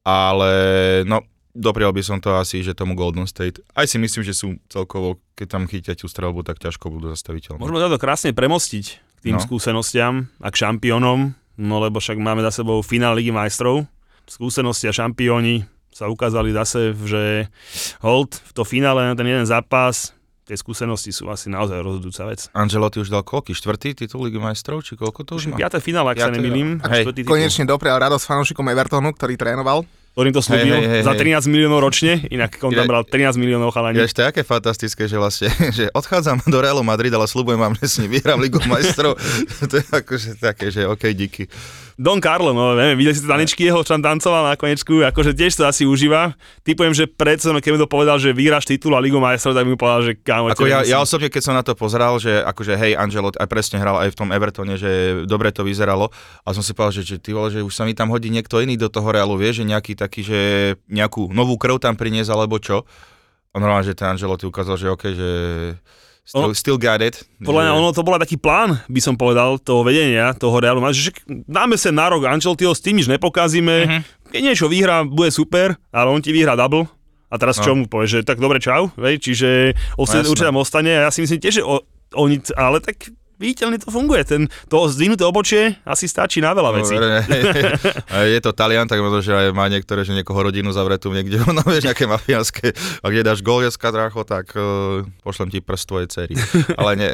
ale 0.00 0.48
no, 1.04 1.28
doprial 1.52 1.90
by 1.90 2.00
som 2.00 2.18
to 2.18 2.32
asi, 2.32 2.60
že 2.60 2.72
tomu 2.72 2.94
Golden 2.94 3.24
State. 3.24 3.60
Aj 3.72 3.84
si 3.84 3.96
myslím, 3.96 4.22
že 4.22 4.32
sú 4.32 4.58
celkovo, 4.66 5.18
keď 5.34 5.46
tam 5.50 5.64
chytia 5.64 5.94
tú 5.94 6.06
strelbu, 6.06 6.42
tak 6.42 6.58
ťažko 6.58 6.88
budú 6.88 7.08
zastaviteľné. 7.08 7.58
Môžeme 7.58 7.80
to 7.86 7.96
krásne 7.96 8.30
premostiť 8.30 8.84
k 8.96 9.20
tým 9.22 9.36
No. 9.36 9.42
skúsenostiam 9.42 10.30
a 10.38 10.48
k 10.48 10.56
šampiónom, 10.58 11.34
no 11.56 11.76
lebo 11.78 11.98
však 11.98 12.16
máme 12.16 12.40
za 12.40 12.54
sebou 12.54 12.80
finál 12.80 13.12
Ligy 13.12 13.30
majstrov. 13.30 13.84
Skúsenosti 14.24 14.86
a 14.86 14.94
šampióni 14.94 15.66
sa 15.90 16.06
ukázali 16.06 16.54
zase, 16.54 16.94
že 16.94 17.50
hold 17.98 18.38
v 18.38 18.50
to 18.54 18.62
finále 18.62 19.02
na 19.02 19.12
ten 19.12 19.26
jeden 19.26 19.42
zápas, 19.42 20.14
tie 20.46 20.54
skúsenosti 20.54 21.10
sú 21.10 21.26
asi 21.26 21.46
naozaj 21.46 21.78
rozhodujúca 21.78 22.26
vec. 22.26 22.46
Angelo, 22.50 22.86
ty 22.88 22.98
už 22.98 23.10
dal 23.10 23.22
koľký? 23.22 23.52
Štvrtý 23.52 23.94
titul 23.94 24.22
Ligy 24.24 24.38
majstrov? 24.38 24.82
Či 24.82 24.94
koľko 24.94 25.22
to 25.22 25.34
už 25.36 25.50
má? 25.50 25.58
Piaté 25.58 25.78
finále, 25.78 26.14
ak 26.14 26.16
sa 26.16 26.26
Piaté, 26.26 26.38
nemýlim. 26.38 26.78
štvrtý 26.78 27.22
titul, 27.22 27.30
Konečne 27.30 27.64
doprial 27.66 27.98
radosť 28.00 28.24
fanúšikom 28.24 28.66
Evertonu, 28.66 29.10
ktorý 29.10 29.34
trénoval. 29.34 29.82
Ktorým 30.10 30.34
to 30.34 30.42
slúbil 30.42 30.74
Hej, 30.74 30.84
hej, 30.84 30.90
hej, 30.90 31.02
za 31.06 31.14
hej. 31.14 31.38
13 31.38 31.54
miliónov 31.54 31.80
ročne, 31.86 32.18
inak 32.34 32.58
on 32.66 32.74
tam 32.74 32.90
bral 32.90 33.06
13 33.06 33.38
miliónov 33.38 33.70
chalani. 33.70 33.94
Je 33.94 34.10
ešte 34.10 34.26
aké 34.26 34.42
fantastické, 34.42 35.06
že 35.06 35.16
vlastne, 35.16 35.48
že 35.78 35.86
odchádzam 35.94 36.42
do 36.50 36.58
Realu 36.58 36.82
Madrid, 36.82 37.14
ale 37.14 37.30
slúbujem 37.30 37.62
vám, 37.62 37.78
že 37.78 37.86
s 37.86 37.94
ním 38.02 38.18
vyhrám 38.18 38.42
Ligu 38.42 38.58
majstrov. 38.66 39.14
to 39.70 39.74
je 39.78 39.86
akože 39.86 40.30
také, 40.42 40.74
že 40.74 40.84
OK, 40.90 41.14
díky. 41.14 41.46
Don 42.00 42.16
Carlo, 42.16 42.56
no 42.56 42.72
neviem, 42.72 42.96
videli 42.96 43.12
si 43.12 43.20
tie 43.20 43.28
tanečky 43.28 43.68
jeho, 43.68 43.84
čo 43.84 43.92
tam 43.92 44.00
tancoval 44.00 44.48
na 44.48 44.56
konečku, 44.56 45.04
akože 45.04 45.36
tiež 45.36 45.60
to 45.60 45.68
asi 45.68 45.84
užíva. 45.84 46.32
Typujem, 46.64 46.96
že 46.96 47.04
predsa, 47.04 47.52
keď 47.52 47.70
mi 47.76 47.80
to 47.84 47.84
povedal, 47.84 48.16
že 48.16 48.32
vyhráš 48.32 48.64
titul 48.64 48.96
a 48.96 49.04
Ligu 49.04 49.20
majstrov, 49.20 49.52
tak 49.52 49.68
mi 49.68 49.76
povedal, 49.76 50.08
že 50.08 50.12
kámo, 50.16 50.48
Ako 50.48 50.64
ja, 50.64 50.80
ja 50.80 50.96
osobne, 51.04 51.28
keď 51.28 51.42
som 51.44 51.52
na 51.52 51.60
to 51.60 51.76
pozeral, 51.76 52.16
že 52.16 52.40
akože 52.40 52.72
hej, 52.80 52.96
Angelo 52.96 53.28
aj 53.36 53.44
presne 53.52 53.76
hral 53.76 54.00
aj 54.00 54.16
v 54.16 54.18
tom 54.18 54.32
Evertone, 54.32 54.80
že 54.80 55.22
dobre 55.28 55.52
to 55.52 55.60
vyzeralo 55.60 56.08
a 56.40 56.48
som 56.56 56.64
si 56.64 56.72
povedal, 56.72 57.04
že, 57.04 57.04
že 57.04 57.16
ty 57.20 57.36
vole, 57.36 57.52
že 57.52 57.60
už 57.60 57.76
sa 57.76 57.84
mi 57.84 57.92
tam 57.92 58.08
hodí 58.08 58.32
niekto 58.32 58.64
iný 58.64 58.80
do 58.80 58.88
toho 58.88 59.12
Realu, 59.12 59.36
vieš, 59.36 59.60
že 59.60 59.68
nejaký 59.68 59.92
taký, 59.92 60.24
že 60.24 60.40
nejakú 60.88 61.28
novú 61.28 61.60
krv 61.60 61.84
tam 61.84 62.00
priniesť 62.00 62.32
alebo 62.32 62.56
čo. 62.56 62.88
A 63.52 63.60
normálne, 63.60 63.84
že 63.84 63.92
ten 63.92 64.08
Angelo 64.08 64.40
ti 64.40 64.48
ukázal, 64.48 64.80
že 64.80 64.88
OK, 64.88 65.04
že 65.12 65.30
still, 66.30 66.46
Ono- 66.46 66.54
still 66.54 66.78
got 66.78 67.02
it. 67.02 67.26
Podľa 67.42 67.62
mňa 67.66 67.72
ono 67.74 67.90
to 67.90 68.06
bola 68.06 68.22
taký 68.22 68.38
plán, 68.38 68.78
by 68.86 69.00
som 69.02 69.18
povedal, 69.18 69.58
toho 69.58 69.82
vedenia, 69.82 70.30
toho 70.32 70.54
Realu. 70.56 70.78
Že 70.86 71.10
dáme 71.44 71.74
sa 71.74 71.90
na 71.90 72.06
rok 72.06 72.22
Ancelottiho, 72.24 72.70
s 72.70 72.78
tým 72.78 72.96
nič 72.96 73.10
nepokazíme, 73.10 73.74
Mhm. 73.82 74.00
keď 74.30 74.40
niečo 74.40 74.66
vyhrá, 74.70 75.02
bude 75.02 75.28
super, 75.28 75.74
ale 75.90 76.08
on 76.08 76.22
ti 76.22 76.30
vyhrá 76.30 76.54
double. 76.54 76.86
A 77.26 77.38
teraz 77.38 77.58
No. 77.58 77.62
čo 77.62 77.70
mu 77.74 77.86
povie, 77.86 78.10
že 78.10 78.18
tak 78.22 78.38
dobre 78.38 78.58
čau, 78.58 78.90
vej, 78.94 79.18
čiže 79.18 79.74
No, 79.94 80.02
osne, 80.02 80.22
jasné. 80.22 80.30
určite 80.30 80.48
tam 80.48 80.58
ostane 80.58 80.90
a 80.92 81.06
ja 81.06 81.10
si 81.10 81.22
myslím 81.22 81.38
tiež, 81.38 81.54
že 81.58 81.62
o, 81.62 81.78
oni, 82.14 82.42
ale 82.54 82.82
tak 82.82 83.06
viditeľne 83.40 83.80
to 83.80 83.88
funguje, 83.88 84.20
ten, 84.28 84.46
to 84.68 84.84
zdvihnuté 84.92 85.24
obočie 85.24 85.80
asi 85.88 86.04
stačí 86.04 86.44
na 86.44 86.52
veľa 86.52 86.70
vecí. 86.76 86.94
No, 86.94 87.08
je 88.36 88.40
to 88.44 88.52
Talian, 88.52 88.84
tak 88.84 89.00
možno, 89.00 89.24
že 89.24 89.32
aj 89.32 89.56
má 89.56 89.66
niektoré, 89.72 90.04
že 90.04 90.12
niekoho 90.12 90.44
rodinu 90.44 90.68
zavretú 90.76 91.08
niekde, 91.08 91.40
no 91.56 91.64
vieš, 91.64 91.88
nejaké 91.88 92.04
mafiánske. 92.04 92.76
A 93.00 93.08
kde 93.08 93.24
dáš 93.24 93.40
gol, 93.40 93.64
drácho, 93.64 94.22
tak 94.28 94.52
uh, 94.54 95.02
pošlem 95.24 95.48
ti 95.48 95.58
prst 95.64 95.86
tvojej 95.88 96.08
cery. 96.12 96.34
Ale 96.76 96.92
nie. 96.94 97.12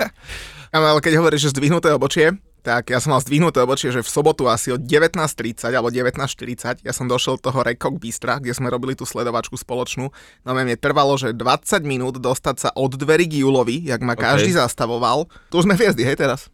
Ale 0.74 0.98
keď 0.98 1.22
hovoríš, 1.22 1.46
že 1.46 1.54
zdvihnuté 1.54 1.94
obočie, 1.94 2.34
tak 2.64 2.88
ja 2.88 2.96
som 2.96 3.12
mal 3.12 3.20
zdvihnuté 3.20 3.60
obočie, 3.60 3.92
že 3.92 4.00
v 4.00 4.08
sobotu 4.08 4.48
asi 4.48 4.72
o 4.72 4.80
19.30 4.80 5.68
alebo 5.68 5.92
19.40 5.92 6.80
ja 6.80 6.92
som 6.96 7.04
došiel 7.04 7.36
do 7.36 7.52
toho 7.52 7.60
Rekok 7.60 8.00
Bystra, 8.00 8.40
kde 8.40 8.56
sme 8.56 8.72
robili 8.72 8.96
tú 8.96 9.04
sledovačku 9.04 9.60
spoločnú. 9.60 10.08
No 10.48 10.50
mne 10.56 10.80
trvalo, 10.80 11.20
že 11.20 11.36
20 11.36 11.84
minút 11.84 12.16
dostať 12.16 12.56
sa 12.56 12.68
od 12.72 12.96
dverí 12.96 13.28
k 13.28 13.44
Julovi, 13.44 13.84
jak 13.84 14.00
ma 14.00 14.16
každý 14.16 14.56
zastavoval. 14.56 15.28
Tu 15.52 15.60
už 15.60 15.68
sme 15.68 15.76
hviezdy, 15.76 16.08
hej 16.08 16.16
teraz. 16.16 16.53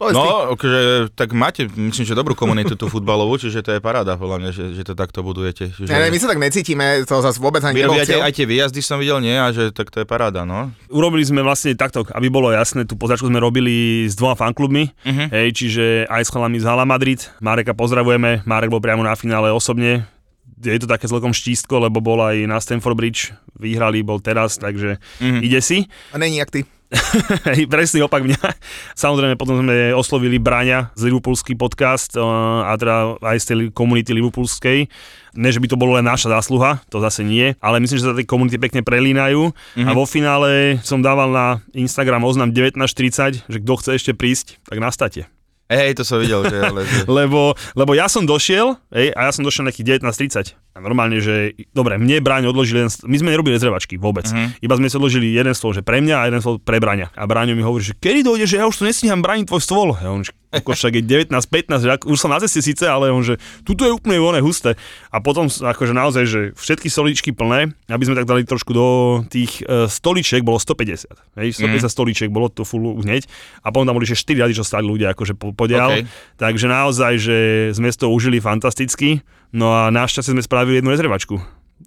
Povedz 0.00 0.16
ty. 0.16 0.24
No, 0.24 0.56
akože, 0.56 0.80
tak 1.12 1.28
máte, 1.30 1.68
myslím, 1.68 2.02
že 2.02 2.16
dobrú 2.16 2.32
komunitu 2.32 2.72
tú 2.72 2.88
futbalovú, 2.88 3.36
čiže 3.36 3.60
to 3.60 3.70
je 3.70 3.78
paráda, 3.78 4.16
podľa 4.16 4.36
mňa, 4.40 4.50
že, 4.50 4.64
že 4.72 4.82
to 4.82 4.94
takto 4.94 5.20
budujete. 5.20 5.68
Čiže... 5.68 5.86
Ne, 5.86 6.00
ne, 6.00 6.08
my 6.08 6.16
sa 6.16 6.24
tak 6.26 6.40
necítime, 6.40 7.04
to 7.04 7.20
zase 7.20 7.36
vôbec 7.36 7.60
ani 7.60 7.84
nebol 7.84 8.00
cieľ. 8.00 8.24
aj 8.24 8.32
tie 8.32 8.48
výjazdy 8.48 8.80
som 8.80 8.96
videl, 8.96 9.20
nie? 9.20 9.36
A 9.36 9.52
že 9.52 9.68
tak 9.68 9.88
to 9.88 10.00
je 10.00 10.06
paráda, 10.06 10.42
no. 10.42 10.72
Urobili 10.88 11.20
sme 11.20 11.40
vlastne 11.40 11.76
takto, 11.76 12.00
aby 12.08 12.26
bolo 12.26 12.48
jasné, 12.48 12.82
tú 12.82 12.96
poznačku 12.96 13.28
sme 13.28 13.36
robili 13.38 13.70
s 14.02 14.16
dvoma 14.16 14.32
fanklubmi, 14.34 14.88
Mhm. 15.04 15.24
hej, 15.28 15.48
čiže 15.52 15.84
aj 16.06 16.22
s 16.22 16.30
chalami 16.30 16.56
z 16.56 16.64
Hala 16.64 16.82
Madrid. 16.82 17.20
Mareka 17.38 17.76
pozdravujeme, 17.76 18.40
Marek 18.42 18.68
bol 18.68 18.80
priamo 18.80 19.00
na 19.00 19.12
finále 19.12 19.52
osobne. 19.52 20.08
Je 20.58 20.76
to 20.76 20.84
také 20.86 21.04
celkom 21.04 21.30
štístko, 21.30 21.76
lebo 21.78 22.00
bol 22.00 22.20
aj 22.20 22.40
na 22.44 22.56
Stamford 22.56 22.92
Bridge, 22.92 23.32
vyhrali, 23.54 24.00
bol 24.00 24.16
teraz, 24.16 24.56
takže 24.56 24.96
Mhm. 25.18 25.40
ide 25.40 25.60
si. 25.60 25.84
A 26.12 26.16
není 26.16 26.36
jak 26.36 26.48
ty. 26.50 26.64
Presný 27.72 28.02
opak 28.02 28.26
mňa. 28.26 28.40
Samozrejme, 28.98 29.38
potom 29.38 29.62
sme 29.62 29.94
oslovili 29.94 30.42
Braňa 30.42 30.90
z 30.98 31.06
Liverpoolský 31.06 31.54
podcast 31.54 32.18
eh, 32.18 32.22
a 32.66 32.74
teda 32.74 33.22
aj 33.22 33.38
z 33.38 33.44
tej 33.46 33.56
komunity 33.70 34.10
Liverpoolskej. 34.10 34.90
Ne, 35.30 35.54
že 35.54 35.62
by 35.62 35.70
to 35.70 35.78
bolo 35.78 35.94
len 35.94 36.02
naša 36.02 36.26
zásluha, 36.26 36.82
to 36.90 36.98
zase 36.98 37.22
nie, 37.22 37.54
ale 37.62 37.78
myslím, 37.78 38.02
že 38.02 38.06
sa 38.10 38.18
tie 38.18 38.26
komunity 38.26 38.58
pekne 38.58 38.82
prelínajú 38.82 39.54
mm-hmm. 39.54 39.86
a 39.86 39.90
vo 39.94 40.02
finále 40.02 40.82
som 40.82 40.98
dával 40.98 41.30
na 41.30 41.62
Instagram 41.70 42.26
oznam 42.26 42.50
19.40, 42.50 43.46
že 43.46 43.58
kto 43.62 43.72
chce 43.78 43.90
ešte 43.94 44.12
prísť, 44.18 44.58
tak 44.66 44.82
nastate. 44.82 45.30
Hej, 45.70 45.94
to 45.94 46.02
som 46.02 46.18
videl, 46.18 46.42
že, 46.50 46.58
ale. 46.58 46.82
Lebo, 47.22 47.54
lebo 47.78 47.94
ja 47.94 48.10
som 48.10 48.26
došiel, 48.26 48.74
hej, 48.90 49.14
a 49.14 49.30
ja 49.30 49.30
som 49.30 49.46
došiel 49.46 49.70
nejakých 49.70 50.02
19.30. 50.02 50.58
Normálne, 50.70 51.18
že, 51.18 51.58
dobre, 51.74 51.98
mne 51.98 52.22
Braň 52.22 52.46
odložil 52.46 52.86
jeden, 52.86 52.90
my 53.04 53.16
sme 53.18 53.34
nerobili 53.34 53.58
rezervačky 53.58 53.98
vôbec. 53.98 54.30
Mhm. 54.30 54.62
Iba 54.62 54.74
sme 54.78 54.86
si 54.86 54.94
odložili 54.94 55.34
jeden 55.34 55.50
stôl, 55.52 55.74
že 55.74 55.82
pre 55.82 55.98
mňa 55.98 56.16
a 56.22 56.24
jeden 56.30 56.38
stôl 56.38 56.62
pre 56.62 56.78
Braňa. 56.78 57.10
A 57.18 57.26
Braňo 57.26 57.58
mi 57.58 57.64
hovorí, 57.66 57.82
že 57.82 57.98
kedy 57.98 58.22
dojde, 58.22 58.46
že 58.46 58.56
ja 58.62 58.70
už 58.70 58.78
tu 58.78 58.84
nestíham 58.86 59.18
Braň 59.18 59.50
tvoj 59.50 59.60
stôl. 59.60 59.88
Ja 59.98 60.14
on, 60.14 60.22
že 60.22 60.30
ako 60.50 60.74
však 60.74 60.98
je 60.98 61.02
19.15, 61.06 61.86
že 61.86 61.90
ak- 61.94 62.06
už 62.10 62.18
som 62.18 62.30
na 62.34 62.42
ceste 62.42 62.58
síce, 62.58 62.82
ale 62.82 63.14
on, 63.14 63.22
že 63.22 63.38
tuto 63.62 63.86
je 63.86 63.94
úplne 63.94 64.18
voné 64.18 64.42
husté. 64.42 64.74
A 65.14 65.22
potom 65.22 65.46
akože 65.46 65.94
naozaj, 65.94 66.24
že 66.26 66.40
všetky 66.58 66.90
stoličky 66.90 67.30
plné, 67.30 67.70
aby 67.86 68.02
sme 68.02 68.18
tak 68.18 68.26
dali 68.26 68.42
trošku 68.42 68.74
do 68.74 68.86
tých 69.30 69.62
e, 69.62 69.86
stoličiek, 69.86 70.42
bolo 70.42 70.58
150. 70.58 71.38
Hej, 71.38 71.62
150 71.62 71.86
stoličiek, 71.86 72.30
bolo 72.34 72.50
to 72.50 72.66
full 72.66 72.98
hneď. 72.98 73.30
A 73.62 73.70
potom 73.70 73.86
tam 73.86 73.94
boli 73.94 74.10
ešte 74.10 74.34
4 74.34 74.42
rady, 74.46 74.58
čo 74.58 74.66
stáli 74.66 74.90
ľudia 74.90 75.14
akože 75.14 75.38
po, 75.38 75.54
podial. 75.54 76.02
OK. 76.02 76.10
Takže 76.34 76.66
naozaj, 76.66 77.12
že 77.22 77.38
sme 77.70 77.94
to 77.94 78.10
užili 78.10 78.42
fantasticky. 78.42 79.22
No 79.50 79.74
a 79.74 79.90
našťastie 79.90 80.30
sme 80.30 80.46
spravili 80.46 80.78
jednu 80.78 80.94
rezervačku. 80.94 81.38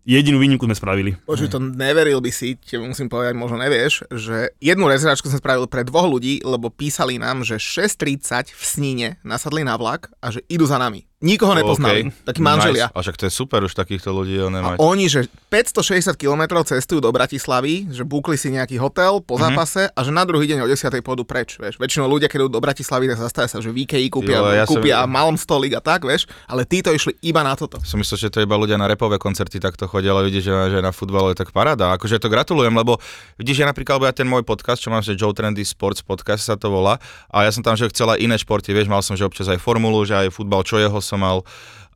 Jedinú 0.04 0.42
výnimku 0.42 0.66
sme 0.66 0.76
spravili. 0.76 1.16
Počuj, 1.24 1.54
to 1.54 1.62
neveril 1.62 2.18
by 2.20 2.34
si, 2.34 2.58
tebe 2.58 2.90
musím 2.90 3.08
povedať, 3.08 3.38
možno 3.38 3.62
nevieš, 3.62 4.10
že 4.10 4.52
jednu 4.58 4.90
rezervačku 4.90 5.30
sme 5.30 5.40
spravili 5.40 5.70
pre 5.70 5.86
dvoch 5.86 6.10
ľudí, 6.10 6.42
lebo 6.42 6.74
písali 6.74 7.22
nám, 7.22 7.46
že 7.46 7.62
6.30 7.62 8.52
v 8.52 8.64
Sníne 8.66 9.08
nasadli 9.22 9.62
na 9.62 9.78
vlak 9.78 10.10
a 10.18 10.34
že 10.34 10.42
idú 10.50 10.66
za 10.66 10.82
nami. 10.82 11.06
Nikoho 11.24 11.56
nepoznali, 11.56 12.12
OK. 12.12 12.28
takí 12.28 12.40
manželia. 12.40 12.92
Nice. 12.92 12.94
A 12.94 13.00
však 13.00 13.16
to 13.16 13.24
je 13.26 13.34
super 13.34 13.64
už 13.64 13.72
takýchto 13.72 14.12
ľudí, 14.12 14.36
A 14.36 14.44
on 14.44 14.52
nemať. 14.52 14.76
oni, 14.78 15.06
že 15.08 15.24
560 15.48 16.14
km 16.14 16.44
cestujú 16.60 17.00
do 17.00 17.08
Bratislavy, 17.08 17.88
že 17.88 18.04
búkli 18.04 18.36
si 18.36 18.52
nejaký 18.52 18.76
hotel 18.76 19.18
po 19.18 19.40
zápase 19.40 19.88
a 19.88 20.00
že 20.00 20.12
na 20.12 20.22
druhý 20.22 20.46
deň 20.46 20.60
o 20.60 20.68
10. 20.68 20.84
pôjdu 21.00 21.24
preč, 21.24 21.56
vieš. 21.56 21.80
Väčšinou 21.80 22.06
ľudia, 22.06 22.28
keď 22.28 22.44
idú 22.44 22.52
do 22.52 22.60
Bratislavy, 22.60 23.08
tak 23.08 23.18
zastavia 23.18 23.48
sa, 23.48 23.58
že 23.58 23.72
v 23.72 23.88
IKEA 23.88 24.04
kúpia, 24.10 24.36
Jo, 24.36 24.52
ja 24.52 24.66
som- 24.66 24.76
kúpia 24.76 25.00
malom 25.06 25.34
stolík 25.34 25.74
a 25.74 25.82
tak, 25.82 26.04
vieš. 26.04 26.28
Ale 26.44 26.68
títo 26.68 26.92
išli 26.92 27.16
iba 27.22 27.40
na 27.40 27.56
toto. 27.56 27.80
Som 27.82 27.98
myslel, 27.98 28.20
že 28.20 28.30
to 28.30 28.44
iba 28.44 28.54
ľudia 28.54 28.76
na 28.76 28.86
repové 28.86 29.16
koncerty 29.16 29.58
takto 29.58 29.88
chodia, 29.88 30.12
ale 30.12 30.28
vidíš, 30.28 30.44
že, 30.44 30.54
že 30.70 30.80
na 30.80 30.92
futbal 30.92 31.32
je 31.32 31.40
tak 31.40 31.56
paráda. 31.56 31.96
Akože 31.96 32.20
to 32.20 32.28
gratulujem, 32.28 32.74
lebo 32.74 33.00
vidíš, 33.38 33.64
ja 33.64 33.68
napríklad, 33.70 34.02
ja 34.02 34.12
ten 34.12 34.28
môj 34.28 34.44
podcast, 34.44 34.78
čo 34.78 34.90
mám, 34.90 35.00
že 35.00 35.14
Joe 35.14 35.32
Trendy 35.32 35.64
Sports 35.64 36.04
podcast 36.04 36.44
sa 36.44 36.56
to 36.56 36.68
volá, 36.68 37.00
a 37.30 37.44
ja 37.44 37.52
som 37.54 37.62
tam, 37.62 37.74
že 37.74 37.88
chcel 37.88 38.10
aj 38.10 38.20
iné 38.20 38.36
športy, 38.36 38.74
vieš, 38.74 38.92
mal 38.92 39.00
som, 39.00 39.14
že 39.14 39.24
občas 39.24 39.48
aj 39.48 39.56
formulu, 39.56 40.04
že 40.04 40.18
aj 40.18 40.36
futbal, 40.36 40.66
čo 40.66 40.76
jeho 40.76 41.00
som 41.14 41.22
mal, 41.22 41.46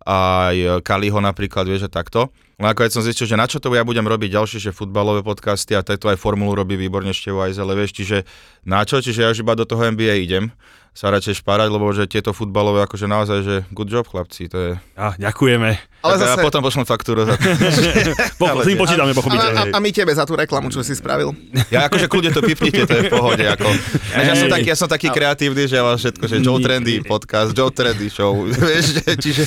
aj 0.07 0.85
Kaliho 0.85 1.17
napríklad, 1.19 1.65
vieš, 1.65 1.89
že 1.89 1.91
takto. 1.91 2.29
No 2.57 2.69
ako 2.69 2.89
som 2.89 3.05
zistil, 3.05 3.29
že 3.29 3.37
na 3.37 3.45
čo 3.45 3.61
to 3.61 3.69
ja 3.73 3.85
budem 3.85 4.05
robiť 4.05 4.33
ďalšie, 4.33 4.57
že 4.57 4.71
futbalové 4.73 5.21
podcasty 5.21 5.77
a 5.77 5.85
takto 5.85 6.09
aj 6.09 6.17
formulu 6.17 6.57
robí 6.57 6.73
výborne 6.73 7.13
Števo 7.13 7.43
aj 7.43 7.53
zele, 7.53 7.73
vieš, 7.77 7.93
čiže 7.97 8.17
na 8.65 8.81
čo, 8.81 8.97
čiže 8.97 9.25
ja 9.25 9.29
už 9.29 9.45
iba 9.45 9.53
do 9.53 9.67
toho 9.67 9.85
NBA 9.89 10.25
idem 10.25 10.49
sa 10.97 11.13
radšej 11.13 11.45
šparať, 11.45 11.69
lebo 11.69 11.85
že 11.93 12.09
tieto 12.09 12.33
futbalové, 12.33 12.81
akože 12.89 13.05
naozaj, 13.05 13.39
že 13.45 13.55
good 13.69 13.85
job 13.85 14.09
chlapci, 14.09 14.49
to 14.49 14.57
je... 14.57 14.71
A, 14.97 15.13
ďakujeme. 15.13 15.77
Ale 16.01 16.13
tak 16.17 16.25
zase... 16.25 16.41
ja 16.41 16.45
potom 16.45 16.61
pošlem 16.65 16.85
faktúru 16.89 17.21
za 17.21 17.37
to. 17.37 17.45
Po, 18.41 18.49
Ale 18.49 18.65
tým 18.65 18.77
počítame, 18.81 19.13
a, 19.13 19.17
pochopiteľne. 19.17 19.73
a, 19.73 19.77
a, 19.77 19.77
my 19.77 19.89
tebe 19.93 20.09
za 20.09 20.25
tú 20.25 20.33
reklamu, 20.33 20.73
čo 20.73 20.81
si 20.81 20.97
spravil. 20.97 21.37
Ja 21.69 21.85
akože 21.85 22.09
kľudne 22.09 22.33
to 22.33 22.41
vypnite, 22.41 22.89
to 22.89 22.93
je 22.97 23.01
v 23.05 23.13
pohode. 23.13 23.45
Ako. 23.45 23.69
Ja, 24.13 24.25
ja, 24.25 24.33
som 24.33 24.49
taký, 24.49 24.67
ja 24.73 24.77
som 24.77 24.89
taký 24.89 25.07
kreatívny, 25.13 25.69
že 25.69 25.77
ja 25.77 25.83
mám 25.85 26.01
všetko, 26.01 26.23
že 26.25 26.35
Joe 26.41 26.57
Trendy 26.57 27.05
podcast, 27.05 27.53
Joe 27.53 27.69
Trendy 27.69 28.09
show, 28.09 28.33
vieš, 28.49 28.97
že- 28.97 29.17
čiže 29.21 29.43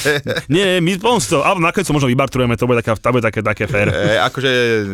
Nie, 0.46 0.78
my 0.78 1.02
si 1.18 1.28
to, 1.34 1.42
alebo 1.42 1.58
nakoniec 1.58 1.86
to 1.86 1.94
možno 1.94 2.06
vybartrujeme, 2.06 2.54
to 2.54 2.66
bude, 2.70 2.78
taká, 2.78 2.94
to 2.94 3.10
bude 3.10 3.24
také, 3.26 3.40
také 3.42 3.64
fér. 3.66 3.90
e, 3.90 4.18
akože 4.22 4.50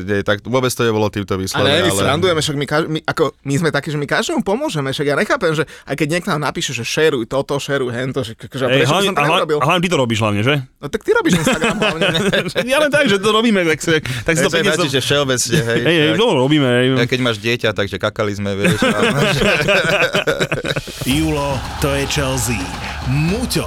nie, 0.09 0.25
tak 0.25 0.41
vôbec 0.45 0.73
to 0.73 0.89
nebolo 0.89 1.13
týmto 1.13 1.37
A 1.37 1.41
vyslovené. 1.41 1.69
ne, 1.69 1.85
my 1.85 1.93
srandujeme, 1.93 2.41
však 2.41 2.57
my, 2.57 2.67
my, 2.89 3.01
ako, 3.05 3.25
my 3.45 3.55
sme 3.61 3.69
takí, 3.69 3.89
že 3.93 3.99
my 4.01 4.07
každému 4.09 4.41
pomôžeme, 4.41 4.89
však 4.89 5.07
ja 5.09 5.17
nechápem, 5.17 5.53
že 5.53 5.65
aj 5.85 5.95
keď 5.99 6.07
niekto 6.17 6.29
nám 6.31 6.46
napíše, 6.47 6.71
že 6.71 6.83
šeruj 6.83 7.27
toto, 7.27 7.59
šeruj 7.59 7.91
hento, 7.91 8.23
že, 8.23 8.35
že 8.35 8.65
Ej, 8.65 8.83
prečo 8.83 8.87
by 8.87 8.89
hlavne, 8.89 9.07
som 9.07 9.15
to 9.15 9.23
neurobil? 9.27 9.57
hlavne 9.59 9.81
ty 9.83 9.89
to 9.91 9.97
robíš 9.99 10.19
hlavne, 10.23 10.41
že? 10.41 10.55
No 10.79 10.87
tak 10.87 11.01
ty 11.03 11.11
robíš 11.11 11.33
Instagram 11.43 11.77
hlavne. 11.77 12.07
ja 12.73 12.79
len 12.79 12.91
tak, 12.91 13.05
že 13.11 13.19
to 13.19 13.29
robíme, 13.31 13.61
tak, 13.67 13.79
si- 13.83 14.01
tak 14.23 14.33
si 14.35 14.43
to 14.43 14.51
pekne... 14.51 14.71
Páči, 14.71 14.89
že 14.89 15.01
všeobecne, 15.03 15.59
hej. 15.59 15.81
Hej, 15.83 15.99
to 16.15 16.27
robíme, 16.31 16.69
hej. 16.69 16.87
Ja 16.95 17.05
keď 17.05 17.21
máš 17.21 17.37
dieťa, 17.43 17.69
takže 17.75 17.97
kakali 17.99 18.33
sme, 18.33 18.55
vieš. 18.55 18.79
Julo, 21.07 21.59
to 21.81 21.95
je 21.95 22.07
Chelsea. 22.07 22.59
Muťo, 23.07 23.67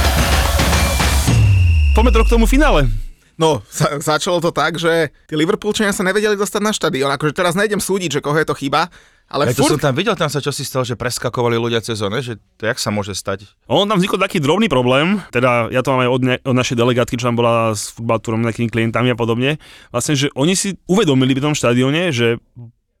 Poďme 1.91 2.15
to 2.15 2.23
k 2.23 2.33
tomu 2.39 2.47
finále. 2.47 2.87
No, 3.35 3.59
za, 3.67 3.99
začalo 3.99 4.39
to 4.39 4.55
tak, 4.55 4.79
že 4.79 5.11
tí 5.27 5.35
Liverpoolčania 5.35 5.91
sa 5.91 6.07
nevedeli 6.07 6.39
dostať 6.39 6.61
na 6.63 6.71
štadión. 6.71 7.11
Akože 7.11 7.35
teraz 7.35 7.51
nejdem 7.51 7.83
súdiť, 7.83 8.19
že 8.19 8.23
koho 8.23 8.39
je 8.39 8.47
to 8.47 8.55
chyba, 8.55 8.87
ale 9.27 9.51
to 9.51 9.67
furt... 9.67 9.75
som 9.75 9.91
tam 9.91 9.95
videl, 9.99 10.15
tam 10.15 10.31
sa 10.31 10.39
čo 10.39 10.55
si 10.55 10.63
stalo, 10.63 10.87
že 10.87 10.95
preskakovali 10.95 11.59
ľudia 11.59 11.83
cez 11.83 11.99
one, 11.99 12.23
že 12.23 12.39
to 12.55 12.67
jak 12.67 12.79
sa 12.79 12.95
môže 12.95 13.11
stať? 13.11 13.43
On 13.67 13.83
tam 13.91 13.99
vznikol 13.99 14.23
taký 14.23 14.39
drobný 14.39 14.71
problém, 14.71 15.19
teda 15.35 15.67
ja 15.67 15.83
to 15.83 15.91
mám 15.91 16.07
aj 16.07 16.09
od, 16.15 16.21
ne, 16.23 16.35
od 16.39 16.55
našej 16.55 16.79
delegátky, 16.79 17.19
čo 17.19 17.27
tam 17.27 17.35
bola 17.35 17.75
s 17.75 17.91
futbaltúrom, 17.91 18.39
nejakými 18.39 18.71
klientami 18.71 19.11
a 19.11 19.17
podobne, 19.19 19.59
vlastne, 19.91 20.15
že 20.15 20.31
oni 20.31 20.55
si 20.55 20.79
uvedomili 20.87 21.35
v 21.35 21.43
tom 21.43 21.55
štadióne, 21.55 22.15
že 22.15 22.39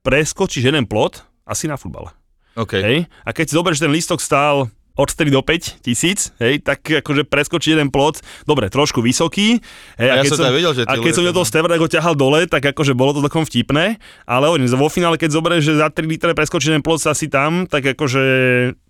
preskočíš 0.03 0.67
jeden 0.67 0.83
plot 0.83 1.23
asi 1.47 1.71
na 1.71 1.79
futbale. 1.79 2.11
OK. 2.59 2.75
Hej? 2.75 3.07
A 3.23 3.31
keď 3.31 3.45
si 3.47 3.53
zoberieš, 3.55 3.79
že 3.79 3.85
ten 3.87 3.95
lístok 3.95 4.19
stál 4.19 4.67
od 4.95 5.07
4 5.07 5.31
do 5.31 5.39
5 5.39 5.81
tisíc, 5.81 6.35
hej, 6.43 6.59
tak 6.59 6.83
akože 6.83 7.23
preskočí 7.23 7.71
jeden 7.71 7.89
plot, 7.89 8.19
dobre, 8.43 8.67
trošku 8.67 8.99
vysoký. 8.99 9.63
Hej, 9.95 10.09
A 10.11 10.19
ja 10.19 10.23
keď 10.23 10.31
som 10.35 10.43
tam 10.43 10.55
videl, 10.55 10.73
že 10.75 10.83
a 10.83 10.93
keď 10.99 11.13
som 11.15 11.23
do 11.23 11.35
toho 11.35 11.47
stevra 11.47 11.79
ho 11.79 11.87
ťahal 11.87 12.13
dole, 12.13 12.43
tak 12.45 12.63
akože 12.75 12.91
bolo 12.91 13.15
to 13.15 13.23
takom 13.23 13.47
vtipné, 13.47 13.97
ale 14.27 14.43
hovorím, 14.51 14.67
vo 14.75 14.91
finále, 14.91 15.15
keď 15.15 15.29
zoberieš, 15.37 15.63
že 15.71 15.73
za 15.79 15.87
3 15.87 16.05
litre 16.11 16.31
preskočí 16.35 16.67
ten 16.69 16.83
plot 16.83 17.07
asi 17.07 17.31
tam, 17.31 17.65
tak 17.65 17.87
akože 17.95 18.23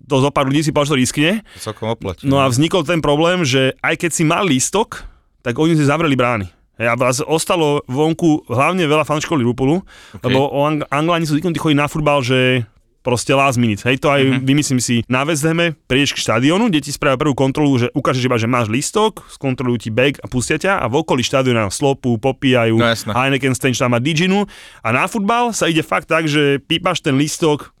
to 0.08 0.16
zo 0.18 0.30
pár 0.34 0.50
ľudí 0.50 0.66
si 0.66 0.74
povedal, 0.74 0.90
že 0.90 0.92
to 0.92 1.02
riskne. 1.02 1.30
Celkom 1.62 1.94
oplatí. 1.94 2.26
No 2.26 2.42
a 2.42 2.50
vznikol 2.50 2.82
ten 2.82 2.98
problém, 2.98 3.46
že 3.46 3.78
aj 3.80 4.02
keď 4.02 4.10
si 4.10 4.22
mal 4.26 4.42
lístok, 4.42 5.06
tak 5.42 5.54
oni 5.58 5.78
si 5.78 5.86
zavreli 5.86 6.18
brány. 6.18 6.50
A 6.82 6.98
vás 6.98 7.22
ostalo 7.22 7.84
vonku 7.86 8.48
hlavne 8.50 8.88
veľa 8.88 9.06
fanúšikov 9.06 9.38
Liverpoolu, 9.38 9.84
okay. 10.16 10.24
lebo 10.26 10.50
Ang- 10.50 10.82
Angláni 10.88 11.28
sú 11.28 11.38
zvyknutí 11.38 11.60
chodiť 11.60 11.78
na 11.78 11.86
futbal, 11.86 12.24
že 12.24 12.66
proste 13.02 13.34
last 13.34 13.58
minute. 13.58 13.82
Hej, 13.82 14.00
to 14.00 14.08
aj 14.08 14.22
uh-huh. 14.22 14.40
vymyslím 14.40 14.78
si 14.78 15.02
na 15.10 15.26
West 15.26 15.42
Hame, 15.42 15.74
prídeš 15.90 16.14
k 16.14 16.22
štadiónu, 16.22 16.70
kde 16.70 16.80
ti 16.86 16.90
spravia 16.94 17.18
prvú 17.18 17.34
kontrolu, 17.34 17.76
že 17.76 17.90
ukážeš 17.92 18.24
iba, 18.24 18.38
že 18.38 18.48
máš 18.48 18.70
lístok, 18.70 19.26
skontrolujú 19.28 19.86
ti 19.86 19.90
bag 19.90 20.22
a 20.22 20.30
pustia 20.30 20.56
ťa 20.56 20.78
a 20.80 20.86
v 20.86 21.02
okolí 21.02 21.26
štadióna 21.26 21.68
slopu, 21.68 22.16
popíjajú 22.16 22.78
No 22.78 22.86
jasné. 22.88 23.10
Heineken 23.10 23.54
stenč 23.58 23.76
tam 23.76 23.92
má 23.92 23.98
diginu 23.98 24.46
a 24.80 24.88
na 24.94 25.04
futbal 25.10 25.50
sa 25.50 25.66
ide 25.66 25.82
fakt 25.82 26.08
tak, 26.08 26.30
že 26.30 26.62
pípaš 26.62 27.02
ten 27.02 27.18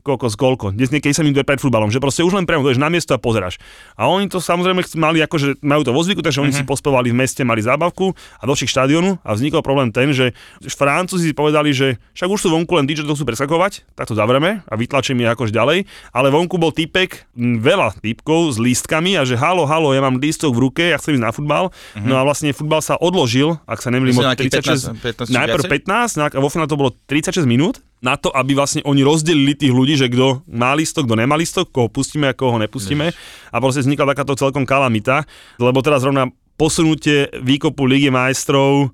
lístok 0.02 0.18
kokos, 0.18 0.34
koľko, 0.34 0.74
10 0.74 0.98
niekedy 0.98 1.14
sa 1.14 1.22
mi 1.22 1.30
pred 1.30 1.62
futbalom, 1.62 1.88
že 1.94 2.02
proste 2.02 2.26
už 2.26 2.34
len 2.34 2.44
priamo 2.44 2.66
na 2.74 2.90
miesto 2.90 3.14
a 3.14 3.22
pozeráš. 3.22 3.62
A 3.94 4.10
oni 4.10 4.26
to 4.26 4.42
samozrejme 4.42 4.82
mali 4.98 5.22
akože, 5.22 5.62
majú 5.62 5.86
to 5.86 5.94
vo 5.94 6.02
zvyku, 6.02 6.20
takže 6.26 6.42
oni 6.42 6.50
si 6.50 6.66
pospevali 6.66 7.14
v 7.14 7.16
meste, 7.22 7.46
mali 7.46 7.62
zábavku 7.62 8.10
a 8.10 8.42
došli 8.42 8.66
k 8.66 8.74
štadionu 8.74 9.22
a 9.22 9.30
vznikol 9.38 9.62
problém 9.62 9.94
ten, 9.94 10.10
že 10.10 10.34
Francúzi 10.66 11.30
si 11.30 11.34
povedali, 11.36 11.70
že 11.70 12.02
však 12.18 12.28
už 12.28 12.40
sú 12.42 12.48
vonku 12.50 12.74
len 12.74 12.90
tí, 12.90 12.98
čo 12.98 13.06
to 13.06 13.14
chcú 13.14 13.30
preskakovať, 13.30 13.86
tak 13.94 14.10
to 14.10 14.18
zavreme 14.18 14.66
a 14.66 14.74
vytlačíme 14.74 15.22
akož 15.30 15.54
ďalej, 15.54 15.86
ale 16.10 16.28
vonku 16.34 16.58
bol 16.58 16.74
typek, 16.74 17.30
veľa 17.38 18.02
typkov 18.02 18.50
s 18.50 18.58
lístkami 18.58 19.14
a 19.14 19.22
že 19.22 19.38
halo, 19.38 19.70
halo, 19.70 19.94
ja 19.94 20.02
mám 20.02 20.18
lístok 20.18 20.50
v 20.50 20.58
ruke, 20.58 20.82
ja 20.90 20.98
chcem 20.98 21.14
ísť 21.14 21.24
na 21.24 21.30
futbal. 21.30 21.70
No 22.02 22.18
a 22.18 22.26
vlastne 22.26 22.50
futbal 22.50 22.82
sa 22.82 22.98
odložil, 22.98 23.62
ak 23.70 23.78
sa 23.78 23.94
nemýlim, 23.94 24.18
Myslím, 24.18 24.26
od 24.26 24.30
nejakých 24.34 24.52
15 24.58 24.98
15 24.98 25.30
36, 25.30 25.30
či 25.30 25.32
najprv 25.36 25.62
viacej? 25.62 25.86
15, 25.86 26.18
no 26.18 26.22
a 26.26 26.40
vo 26.42 26.48
finále 26.50 26.68
to 26.68 26.80
bolo 26.80 26.90
36 27.06 27.46
minút 27.46 27.78
na 28.02 28.18
to, 28.18 28.34
aby 28.34 28.58
vlastne 28.58 28.82
oni 28.82 29.06
rozdelili 29.06 29.54
tých 29.54 29.70
ľudí, 29.70 29.94
že 29.94 30.10
kto 30.10 30.42
má 30.50 30.74
listok, 30.74 31.06
kto 31.06 31.14
nemá 31.14 31.38
listok, 31.38 31.70
koho 31.70 31.86
pustíme 31.86 32.26
a 32.26 32.34
koho 32.34 32.58
nepustíme. 32.58 33.14
A 33.54 33.56
proste 33.62 33.86
vznikla 33.86 34.10
takáto 34.10 34.34
celkom 34.34 34.66
kalamita, 34.66 35.22
lebo 35.62 35.78
teraz 35.86 36.02
zrovna 36.02 36.26
posunutie 36.58 37.30
výkopu 37.38 37.86
Ligy 37.86 38.10
majstrov, 38.10 38.90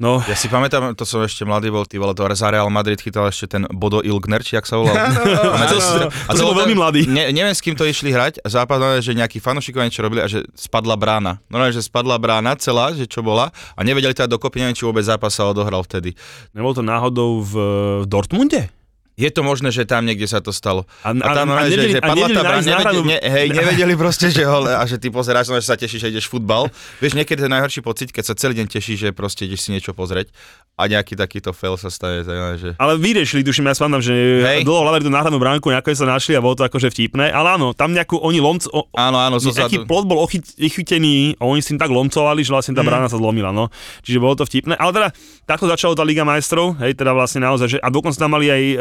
no, 0.00 0.24
Ja 0.24 0.32
si 0.34 0.48
pamätám, 0.48 0.96
to 0.96 1.04
som 1.04 1.20
ešte 1.20 1.44
mladý 1.44 1.68
bol, 1.68 1.84
ty 1.84 2.00
vole, 2.00 2.16
to 2.16 2.24
za 2.32 2.48
Real 2.48 2.72
Madrid 2.72 2.96
chytal 2.96 3.28
ešte 3.28 3.54
ten 3.54 3.68
Bodo 3.68 4.00
Ilgner, 4.00 4.40
či 4.40 4.56
jak 4.56 4.64
sa 4.64 4.80
volal. 4.80 4.96
A 5.60 5.64
to 5.68 5.76
si- 5.76 6.08
to 6.08 6.34
si 6.34 6.42
bol 6.42 6.56
veľmi 6.56 6.74
mladý. 6.74 7.00
Ne, 7.04 7.28
neviem, 7.30 7.52
s 7.52 7.60
kým 7.60 7.76
to 7.76 7.84
išli 7.84 8.08
hrať, 8.10 8.40
a 8.40 8.48
západné, 8.48 9.04
že 9.04 9.12
nejakí 9.12 9.38
fanúšikovia 9.38 9.86
niečo 9.86 10.00
robili 10.00 10.24
a 10.24 10.28
že 10.28 10.48
spadla 10.56 10.96
brána. 10.96 11.38
Normálne, 11.52 11.76
že 11.76 11.84
spadla 11.84 12.16
brána 12.16 12.56
celá, 12.56 12.96
že 12.96 13.04
čo 13.04 13.20
bola 13.20 13.52
a 13.76 13.80
nevedeli 13.84 14.16
teda 14.16 14.32
dokopy, 14.32 14.64
neviem, 14.64 14.74
či 14.74 14.88
vôbec 14.88 15.04
zápas 15.04 15.36
sa 15.36 15.44
odohral 15.44 15.84
vtedy. 15.84 16.16
nebolo 16.56 16.72
to 16.72 16.82
náhodou 16.82 17.44
v, 17.44 17.52
v 18.00 18.04
Dortmunde? 18.08 18.79
Je 19.20 19.28
to 19.28 19.42
možné, 19.42 19.68
že 19.68 19.84
tam 19.84 20.00
niekde 20.02 20.24
sa 20.24 20.40
to 20.40 20.48
stalo. 20.50 20.88
A- 21.02 21.12
A, 21.12 21.28
tam, 21.36 21.52
a 21.52 21.60
že, 21.62 21.76
nevedeli- 21.76 21.92
že 21.92 21.98
a 21.98 22.08
padla 22.08 22.26
tá 22.26 22.40
náhradu- 22.40 22.64
nevedeli, 22.64 23.00
ne, 23.04 23.18
hej, 23.20 23.46
nevedeli 23.58 23.94
proste, 23.94 24.26
že 24.26 24.42
ho, 24.42 24.64
a 24.64 24.80
že 24.82 24.96
ty 24.96 25.08
pozeráš, 25.08 25.52
že 25.52 25.60
sa 25.62 25.76
tešíš, 25.76 26.00
že 26.00 26.08
ideš 26.08 26.26
futbal. 26.26 26.72
Vieš, 26.98 27.12
niekedy 27.14 27.36
je 27.38 27.50
najhorší 27.50 27.80
pocit, 27.80 28.08
keď 28.08 28.24
sa 28.24 28.34
celý 28.34 28.56
deň 28.56 28.66
tešíš, 28.70 28.98
že 28.98 29.10
proste 29.12 29.44
ideš 29.44 29.60
si 29.60 29.70
niečo 29.70 29.92
pozrieť 29.92 30.32
a 30.74 30.88
nejaký 30.88 31.12
takýto 31.12 31.52
fail 31.52 31.76
sa 31.76 31.92
stane. 31.92 32.24
tak, 32.24 32.32
Že... 32.56 32.68
Ale 32.74 32.96
vyriešili, 32.96 33.44
tuším, 33.44 33.68
ja 33.68 33.76
spomínam, 33.76 34.00
že 34.00 34.16
Hej. 34.40 34.64
dlho 34.64 34.80
hľadali 34.80 35.04
tú 35.04 35.12
náhradnú 35.12 35.36
bránku, 35.36 35.68
nejako 35.68 35.92
sa 35.92 36.08
našli 36.08 36.32
a 36.32 36.40
bolo 36.40 36.56
to 36.56 36.64
akože 36.64 36.88
vtipné. 36.88 37.28
Ale 37.28 37.52
áno, 37.52 37.76
tam 37.76 37.92
nejakú 37.92 38.16
oni 38.16 38.40
lomc, 38.40 38.64
o, 38.66 38.88
Áno, 38.90 39.20
áno, 39.20 39.36
zo 39.36 39.52
nejaký 39.52 39.84
plot 39.84 40.06
bol 40.06 40.16
ochyt, 40.18 40.48
chytený 40.56 41.36
a 41.36 41.44
oni 41.44 41.60
s 41.60 41.68
tým 41.68 41.76
tak 41.76 41.90
lomcovali, 41.90 42.40
že 42.40 42.48
vlastne 42.48 42.72
tá 42.72 42.80
brána 42.80 43.06
sa 43.06 43.20
zlomila, 43.20 43.50
no. 43.50 43.68
Čiže 44.00 44.16
bolo 44.16 44.32
to 44.34 44.48
vtipné. 44.48 44.72
Ale 44.74 44.90
teda 44.90 45.08
takto 45.44 45.66
začala 45.66 45.92
tá 45.92 46.00
Liga 46.00 46.22
majstrov, 46.22 46.80
hej, 46.80 46.94
teda 46.94 47.12
vlastne 47.12 47.42
naozaj, 47.42 47.66
že, 47.66 47.78
a 47.78 47.88
dokonca 47.88 48.16
tam 48.16 48.32
mali 48.32 48.48
aj 48.48 48.62
e, 48.62 48.76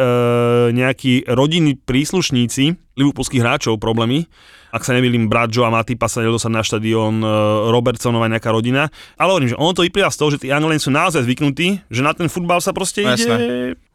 nejakí 0.71 1.27
rodinní 1.27 1.75
príslušníci 1.75 2.75
liverpoolských 2.95 3.41
hráčov 3.41 3.79
problémy. 3.79 4.27
Ak 4.69 4.85
sa 4.85 4.93
nemýlim, 4.93 5.25
brat 5.25 5.49
Joe 5.49 5.65
a 5.65 5.73
Matipa 5.73 6.05
sa 6.05 6.21
nedostať 6.21 6.53
na 6.53 6.61
štadión 6.61 7.25
e, 7.25 7.27
Robertsonova 7.73 8.29
nejaká 8.29 8.53
rodina. 8.53 8.93
Ale 9.17 9.33
hovorím, 9.33 9.49
že 9.49 9.57
ono 9.57 9.73
to 9.73 9.81
vyplýva 9.81 10.13
z 10.13 10.17
toho, 10.21 10.29
že 10.29 10.37
tí 10.45 10.53
Angleni 10.53 10.77
sú 10.77 10.93
naozaj 10.93 11.25
zvyknutí, 11.25 11.89
že 11.89 12.05
na 12.05 12.13
ten 12.13 12.29
futbal 12.29 12.61
sa 12.61 12.69
proste 12.69 13.01
No, 13.01 13.17
ide... 13.17 13.25
jasné. 13.25 13.37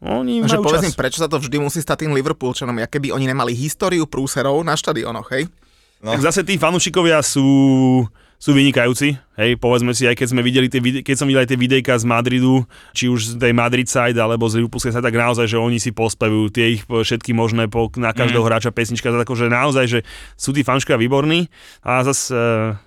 Oni 0.03 0.43
Že 0.43 0.59
majú 0.59 0.67
povedz 0.67 0.91
čas. 0.91 0.99
prečo 0.99 1.23
sa 1.23 1.31
to 1.31 1.39
vždy 1.39 1.63
musí 1.63 1.79
stať 1.79 2.03
tým 2.03 2.11
Liverpoolčanom, 2.11 2.75
ja 2.75 2.91
keby 2.91 3.15
oni 3.15 3.23
nemali 3.23 3.55
históriu 3.55 4.03
prúserov 4.03 4.59
na 4.67 4.75
štadionoch, 4.75 5.31
hej? 5.31 5.47
No. 6.03 6.11
Tak 6.11 6.27
zase 6.27 6.43
tí 6.43 6.59
fanúšikovia 6.59 7.23
sú, 7.23 7.47
sú 8.39 8.51
vynikajúci. 8.53 9.17
Hej, 9.35 9.59
povedzme 9.59 9.91
si, 9.91 10.07
aj 10.07 10.15
keď, 10.15 10.27
sme 10.31 10.41
videli 10.43 10.71
tie, 10.71 10.79
keď 10.79 11.15
som 11.19 11.27
videl 11.27 11.43
aj 11.43 11.51
tie 11.51 11.59
videjka 11.59 11.99
z 11.99 12.07
Madridu, 12.07 12.63
či 12.95 13.11
už 13.11 13.35
z 13.35 13.41
tej 13.41 13.51
Madrid 13.51 13.83
side, 13.83 14.15
alebo 14.15 14.47
z 14.47 14.63
Liverpoolskej 14.63 14.95
side, 14.95 15.03
tak 15.03 15.19
naozaj, 15.19 15.51
že 15.51 15.59
oni 15.59 15.75
si 15.75 15.91
pospevujú 15.91 16.55
tie 16.55 16.79
ich 16.79 16.87
všetky 16.87 17.35
možné 17.35 17.67
po, 17.67 17.91
na 17.99 18.15
každého 18.15 18.39
mm. 18.43 18.47
hráča 18.47 18.71
pesnička, 18.71 19.11
tak 19.11 19.27
akože 19.27 19.51
naozaj, 19.51 19.85
že 19.91 19.99
sú 20.39 20.55
tí 20.55 20.63
fanúšikovia 20.63 21.03
výborní 21.03 21.51
a 21.83 22.07
zase 22.07 22.31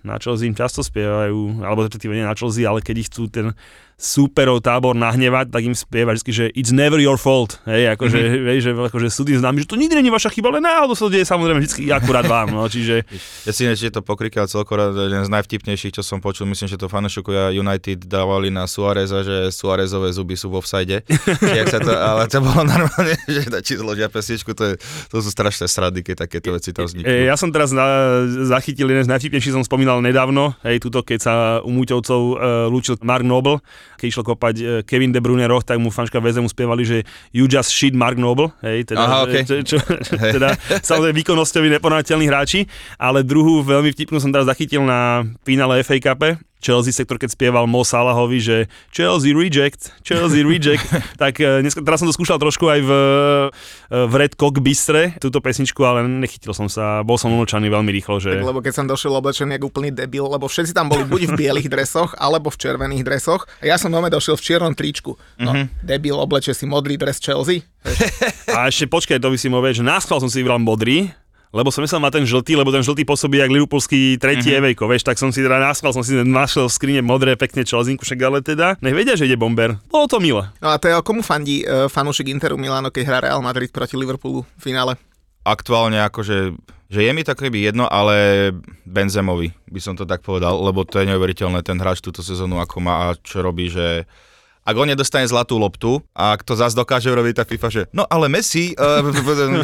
na 0.01 0.17
Chelsea 0.17 0.49
im 0.49 0.57
často 0.57 0.81
spievajú, 0.81 1.61
alebo 1.61 1.85
respektíve 1.85 2.17
nie 2.17 2.25
na 2.25 2.33
Chelsea, 2.33 2.65
ale 2.65 2.81
keď 2.81 3.05
ich 3.05 3.09
chcú 3.13 3.29
ten 3.29 3.53
superov 3.99 4.63
tábor 4.63 4.95
nahnevať, 4.95 5.51
tak 5.51 5.67
im 5.67 5.75
spieva 5.75 6.15
vždy, 6.15 6.31
že 6.31 6.45
it's 6.55 6.71
never 6.71 6.97
your 6.97 7.19
fault. 7.19 7.59
Hej, 7.67 7.99
akože, 7.99 8.15
Mhm. 8.15 8.31
mm-hmm. 8.31 8.47
hej, 8.47 8.59
že, 8.63 8.71
akože 8.73 9.09
sú 9.11 9.27
tí 9.27 9.35
známi, 9.35 9.59
že 9.61 9.69
to 9.69 9.75
nikdy 9.75 9.99
je 9.99 10.07
vaša 10.09 10.31
chyba, 10.31 10.49
ale 10.49 10.63
náhodou 10.63 10.95
sa 10.95 11.05
to 11.05 11.13
deje 11.13 11.27
samozrejme 11.27 11.59
vždy 11.59 11.91
akurát 11.91 12.23
vám. 12.23 12.55
No, 12.55 12.63
čiže 12.65 13.03
Ja 13.43 13.51
si 13.51 13.67
je 13.67 13.91
to 13.91 13.99
pokryka, 14.01 14.39
ale 14.39 14.49
celkovo 14.49 14.79
jeden 14.95 15.19
z 15.21 15.31
najvtipnejších, 15.35 15.99
čo 15.99 16.07
som 16.07 16.23
počul, 16.23 16.47
myslím, 16.47 16.71
že 16.71 16.79
to 16.79 16.87
fanúšikovia 16.87 17.51
United 17.51 18.07
dávali 18.07 18.49
na 18.49 18.71
Suareza, 18.71 19.27
že 19.27 19.51
Suarezové 19.51 20.15
zuby 20.15 20.39
sú 20.39 20.47
jak 21.43 21.67
sa 21.67 21.83
to, 21.83 21.91
ale 22.15 22.31
to 22.31 22.39
bolo 22.39 22.63
normálne, 22.63 23.19
že 23.27 23.43
či 23.61 23.75
zložia 23.75 24.07
pesničku, 24.07 24.55
to, 24.55 24.63
je, 24.63 24.75
to 25.11 25.19
sú 25.19 25.29
strašné 25.29 25.67
srady, 25.67 26.07
keď 26.07 26.23
takéto 26.23 26.55
veci 26.55 26.71
tam 26.71 26.87
E, 26.87 26.95
vzniknú. 26.95 27.11
ja 27.27 27.35
som 27.35 27.51
teraz 27.51 27.75
na, 27.75 28.23
zachytil 28.47 28.87
jeden 28.87 29.03
z 29.03 29.11
najvtipnejších, 29.11 29.59
som 29.59 29.67
spomínal 29.67 29.99
nedávno, 29.99 30.55
hej, 30.63 30.79
tuto, 30.79 31.03
keď 31.03 31.19
sa 31.19 31.33
u 31.61 31.75
Múťovcov 31.75 32.21
e, 32.21 32.35
lúčil 32.71 32.95
Mark 33.03 33.27
Noble, 33.27 33.59
keď 33.99 34.09
išlo 34.09 34.23
kopať 34.25 34.55
e, 34.57 34.65
Kevin 34.87 35.11
De 35.11 35.19
Bruyne 35.19 35.51
roh, 35.51 35.59
tak 35.59 35.83
mu 35.83 35.91
fanška 35.91 36.23
väze 36.23 36.39
mu 36.39 36.47
spievali, 36.47 36.87
že 36.87 37.03
you 37.35 37.51
just 37.51 37.75
shit 37.75 37.93
Mark 37.93 38.15
Noble, 38.15 38.55
hej, 38.63 38.87
teda, 38.87 39.03
Aha, 39.03 39.19
že- 39.19 39.27
okej. 39.27 39.43
čo, 39.43 39.55
čo, 39.67 39.77
teda 40.39 40.55
samozrejme 40.81 41.19
výkonnosťoví 41.19 41.69
neporovnateľní 41.77 42.27
hráči, 42.31 42.71
ale 42.97 43.27
druhú 43.27 43.67
veľmi 43.67 43.91
vtipnú 43.91 44.23
som 44.23 44.31
teraz 44.31 44.47
zachytil 44.47 44.87
na 44.87 45.27
finále 45.43 45.83
FA 45.83 45.99
Cup, 45.99 46.23
Chelsea 46.59 46.91
sektor, 46.91 47.17
keď 47.17 47.35
spieval 47.35 47.65
Mo 47.71 47.87
Salahovi, 47.87 48.39
že 48.43 48.57
Chelsea 48.91 49.31
reject, 49.31 49.95
Chelsea 50.03 50.43
reject, 50.43 50.83
tak 51.23 51.39
e, 51.39 51.63
dneska, 51.63 51.83
teraz 51.87 52.03
som 52.03 52.09
to 52.11 52.15
skúšal 52.15 52.39
trošku 52.43 52.67
aj 52.67 52.81
v, 52.83 52.91
e, 52.91 53.97
v 54.11 54.15
Red 54.19 54.35
Cock 54.35 54.59
Bistre, 54.59 55.15
túto 55.23 55.39
pesničku, 55.39 55.79
ale 55.87 56.07
nechytil 56.07 56.51
som 56.51 56.67
sa, 56.67 57.07
bol 57.07 57.15
som 57.17 57.31
umlčaný 57.31 57.71
veľmi 57.71 57.91
rýchlo, 57.95 58.19
že... 58.19 58.35
Tak, 58.35 58.45
lebo 58.45 58.61
keď 58.61 58.73
som 58.75 58.87
došiel 58.91 59.15
oblečený 59.15 59.59
ako 59.59 59.67
úplný 59.71 59.91
debil, 59.95 60.27
lebo 60.27 60.51
všetci 60.51 60.75
tam 60.75 60.91
boli 60.91 61.07
buď 61.07 61.31
v 61.31 61.33
bielých 61.39 61.69
dresoch, 61.71 62.19
alebo 62.19 62.51
v 62.51 62.59
červených 62.59 63.07
dresoch. 63.07 63.47
A 63.63 63.71
ja 63.71 63.77
som 63.79 63.95
doma 63.95 64.11
došiel 64.11 64.35
v 64.35 64.43
čiernom 64.43 64.75
tričku. 64.75 65.15
No, 65.39 65.55
mm-hmm. 65.55 65.87
debil, 65.87 66.17
obleče 66.19 66.53
si 66.53 66.67
modrý 66.67 66.99
dres 66.99 67.23
Chelsea. 67.23 67.63
A 68.57 68.67
ešte 68.67 68.91
počkaj, 68.91 69.23
to 69.23 69.31
by 69.31 69.39
si 69.39 69.47
mohol 69.47 69.71
vedieť, 69.71 69.85
že 69.85 69.87
náschval 69.87 70.19
som 70.19 70.31
si 70.31 70.43
vybral 70.43 70.59
modrý, 70.59 71.13
lebo 71.55 71.73
som 71.73 71.81
myslel 71.81 72.01
má 72.01 72.13
ten 72.13 72.25
žltý, 72.29 72.57
lebo 72.57 72.69
ten 72.69 72.85
žltý 72.85 73.09
pôsobí 73.09 73.41
jak 73.41 73.49
liverpoolský 73.49 74.21
tretí 74.21 74.53
mm-hmm. 74.53 74.61
evejko, 74.75 74.85
vieš, 74.89 75.07
tak 75.09 75.17
som 75.17 75.33
si 75.33 75.41
teda 75.41 75.61
náschval, 75.61 75.97
som 75.97 76.05
si 76.05 76.17
našiel 76.21 76.69
v 76.69 76.73
skrine 76.73 77.03
modré, 77.05 77.35
pekne 77.35 77.65
Chelsea, 77.65 77.97
však 77.97 78.19
ale 78.21 78.39
teda, 78.45 78.77
nech 78.85 78.93
vedia, 78.93 79.17
že 79.17 79.25
ide 79.25 79.41
bomber. 79.41 79.81
Bolo 79.89 80.07
to 80.09 80.21
milé. 80.21 80.49
No 80.61 80.73
a 80.73 80.77
Teo, 80.77 81.01
komu 81.01 81.25
fandí 81.25 81.65
uh, 81.65 81.89
fanúšik 81.89 82.29
Interu 82.29 82.61
Milano, 82.61 82.93
keď 82.93 83.03
hrá 83.09 83.19
Real 83.25 83.41
Madrid 83.41 83.73
proti 83.73 83.97
Liverpoolu 83.97 84.45
v 84.45 84.61
finále? 84.61 84.93
Aktuálne 85.49 86.05
akože, 86.05 86.53
že 86.93 87.01
je 87.01 87.11
mi 87.17 87.25
to 87.25 87.33
keby 87.33 87.73
jedno, 87.73 87.89
ale 87.89 88.51
Benzemovi 88.85 89.49
by 89.73 89.81
som 89.81 89.97
to 89.97 90.05
tak 90.05 90.21
povedal, 90.21 90.61
lebo 90.61 90.85
to 90.85 91.01
je 91.01 91.09
neuveriteľné 91.09 91.65
ten 91.65 91.81
hráč 91.81 92.05
túto 92.05 92.21
sezónu, 92.21 92.61
ako 92.61 92.77
má 92.85 93.09
a 93.09 93.17
čo 93.17 93.41
robí, 93.41 93.73
že 93.73 94.05
ak 94.69 94.77
on 94.77 94.85
nedostane 94.85 95.25
zlatú 95.25 95.57
loptu 95.57 96.05
a 96.13 96.37
ak 96.37 96.45
to 96.45 96.53
zase 96.53 96.77
dokáže 96.77 97.09
urobiť 97.09 97.41
tá 97.41 97.45
FIFA, 97.49 97.69
že 97.73 97.83
no 97.97 98.05
ale 98.05 98.29
Messi, 98.29 98.77
uh, 98.77 99.01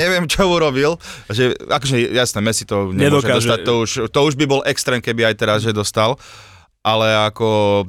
neviem 0.00 0.24
čo 0.24 0.48
urobil, 0.48 0.96
že 1.28 1.52
akože 1.68 2.16
jasné, 2.16 2.40
Messi 2.40 2.64
to 2.64 2.88
nemôže 2.88 3.28
Nedokáže. 3.28 3.36
dostať, 3.44 3.58
to 3.68 3.72
už, 3.84 3.90
to 4.08 4.18
už 4.24 4.34
by 4.40 4.44
bol 4.48 4.64
extrém, 4.64 5.04
keby 5.04 5.28
aj 5.28 5.34
teraz, 5.36 5.58
že 5.60 5.76
dostal, 5.76 6.16
ale 6.80 7.12
ako 7.28 7.84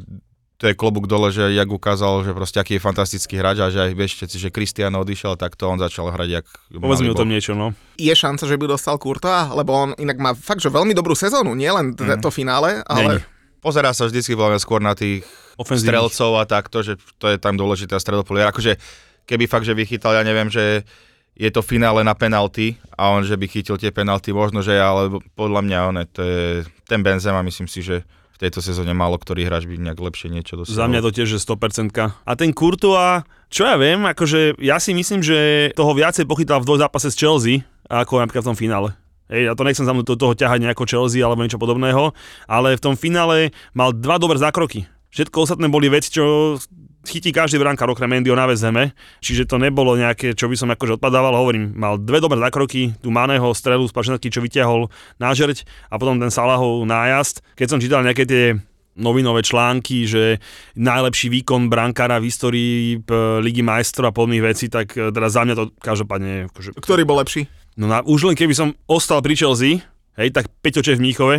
to 0.56 0.72
je 0.72 0.76
klobúk 0.76 1.08
dole, 1.08 1.36
že 1.36 1.52
jak 1.52 1.68
ukázal, 1.68 2.24
že 2.24 2.32
proste 2.32 2.64
aký 2.64 2.80
je 2.80 2.84
fantastický 2.84 3.36
hráč 3.40 3.60
a 3.60 3.68
že 3.68 3.80
aj 3.80 3.92
vieš 3.92 4.12
všetci, 4.20 4.38
že 4.40 4.50
Cristiano 4.56 5.04
odišiel, 5.04 5.36
tak 5.36 5.60
to 5.60 5.68
on 5.68 5.80
začal 5.80 6.08
hrať 6.08 6.30
jak 6.32 6.46
Povedz 6.80 7.04
mi 7.04 7.12
o 7.12 7.16
tom 7.16 7.28
niečo, 7.28 7.56
no. 7.56 7.76
Je 8.00 8.12
šanca, 8.16 8.48
že 8.48 8.56
by 8.56 8.72
dostal 8.72 8.96
Courtois, 8.96 9.52
lebo 9.52 9.72
on 9.76 9.90
inak 10.00 10.16
má 10.16 10.32
fakt, 10.32 10.64
že 10.64 10.72
veľmi 10.72 10.96
dobrú 10.96 11.12
sezónu, 11.12 11.56
nielen 11.56 11.96
mm. 11.96 12.24
to 12.24 12.32
finále, 12.32 12.84
ale... 12.88 13.20
Není. 13.20 13.35
Pozerá 13.66 13.98
sa 13.98 14.06
vždycky 14.06 14.38
veľmi 14.38 14.62
skôr 14.62 14.78
na 14.78 14.94
tých 14.94 15.26
Ofenzívnych. 15.58 15.90
strelcov 15.90 16.32
a 16.38 16.46
takto, 16.46 16.86
že 16.86 17.02
to 17.18 17.34
je 17.34 17.42
tam 17.42 17.58
dôležité 17.58 17.98
a 17.98 18.04
stredopolier. 18.04 18.46
Akože 18.46 18.78
keby 19.26 19.50
fakt, 19.50 19.66
že 19.66 19.74
vychytal, 19.74 20.14
ja 20.14 20.22
neviem, 20.22 20.54
že 20.54 20.86
je 21.34 21.50
to 21.50 21.66
finále 21.66 22.06
na 22.06 22.14
penalty 22.14 22.78
a 22.94 23.10
on, 23.10 23.26
že 23.26 23.34
by 23.34 23.50
chytil 23.50 23.82
tie 23.82 23.90
penalty, 23.90 24.32
možno, 24.32 24.62
že 24.62 24.78
ale 24.78 25.18
podľa 25.34 25.62
mňa 25.66 25.80
on, 25.90 25.96
to 26.14 26.22
je 26.22 26.42
ten 26.86 27.02
Benzema, 27.02 27.42
myslím 27.42 27.66
si, 27.66 27.82
že 27.82 28.06
v 28.36 28.38
tejto 28.38 28.60
sezóne 28.60 28.92
málo 28.92 29.16
ktorý 29.16 29.48
hráč 29.48 29.64
by 29.64 29.80
nejak 29.80 30.00
lepšie 30.00 30.28
niečo 30.28 30.60
dosiahol. 30.60 30.76
Za 30.76 30.88
mňa 30.92 31.00
to 31.02 31.12
tiež 31.16 31.30
je 31.36 31.40
100%. 31.40 31.96
A 32.04 32.32
ten 32.36 32.52
Courtois, 32.52 33.24
čo 33.48 33.64
ja 33.64 33.80
viem, 33.80 34.04
akože 34.04 34.60
ja 34.60 34.78
si 34.78 34.92
myslím, 34.92 35.24
že 35.24 35.72
toho 35.74 35.96
viacej 35.96 36.28
pochytal 36.28 36.60
v 36.60 36.68
dvojzápase 36.68 37.10
s 37.12 37.18
Chelsea, 37.18 37.64
ako 37.88 38.20
napríklad 38.20 38.44
v 38.44 38.50
tom 38.52 38.60
finále. 38.60 38.92
Hej, 39.26 39.50
ja 39.50 39.54
to 39.58 39.66
nechcem 39.66 39.86
za 39.86 39.94
do 39.94 40.16
toho 40.16 40.38
ťahať 40.38 40.62
nejako 40.62 40.86
Chelsea 40.86 41.26
alebo 41.26 41.42
niečo 41.42 41.58
podobného, 41.58 42.14
ale 42.46 42.78
v 42.78 42.84
tom 42.84 42.94
finále 42.94 43.50
mal 43.74 43.90
dva 43.90 44.22
dobré 44.22 44.38
zákroky. 44.38 44.86
Všetko 45.10 45.48
ostatné 45.48 45.72
boli 45.72 45.88
veci, 45.88 46.12
čo 46.12 46.56
chytí 47.06 47.32
každý 47.32 47.62
brankár 47.62 47.88
okrem 47.94 48.10
Mendyho 48.10 48.36
na 48.36 48.50
zeme, 48.58 48.92
čiže 49.22 49.46
to 49.46 49.62
nebolo 49.62 49.96
nejaké, 49.96 50.34
čo 50.34 50.50
by 50.50 50.58
som 50.58 50.74
akože 50.74 50.98
odpadával, 51.00 51.38
hovorím, 51.38 51.72
mal 51.78 52.02
dve 52.02 52.20
dobré 52.20 52.42
zákroky, 52.42 52.98
tu 53.00 53.14
Maného 53.14 53.54
strelu 53.54 53.86
z 53.86 53.94
Pašenatky, 53.94 54.34
čo 54.34 54.42
vyťahol 54.42 54.90
na 55.22 55.32
žerť 55.32 55.64
a 55.88 55.96
potom 56.02 56.18
ten 56.18 56.34
Salahov 56.34 56.84
nájazd. 56.84 57.46
Keď 57.56 57.68
som 57.70 57.80
čítal 57.80 58.02
nejaké 58.02 58.26
tie 58.26 58.58
novinové 58.96 59.44
články, 59.44 60.08
že 60.08 60.40
najlepší 60.80 61.28
výkon 61.28 61.68
brankára 61.68 62.18
v 62.20 62.32
histórii 62.32 63.00
Ligy 63.44 63.62
majstrov 63.62 64.12
a 64.12 64.16
podobných 64.16 64.56
vecí, 64.56 64.72
tak 64.72 64.96
e, 64.96 65.12
teda 65.12 65.28
za 65.28 65.44
mňa 65.44 65.56
to 65.56 65.64
každopádne... 65.84 66.48
Akože, 66.48 66.72
Ktorý 66.80 67.04
bol 67.04 67.20
lepší? 67.20 67.52
No 67.76 67.86
na, 67.86 68.00
už 68.02 68.28
len 68.28 68.36
keby 68.36 68.52
som 68.52 68.74
ostal 68.86 69.20
pri 69.20 69.36
Chelsea, 69.36 69.80
hej, 70.16 70.30
tak 70.32 70.48
Peťoče 70.62 70.96
v 70.96 71.02
Mníchove, 71.02 71.38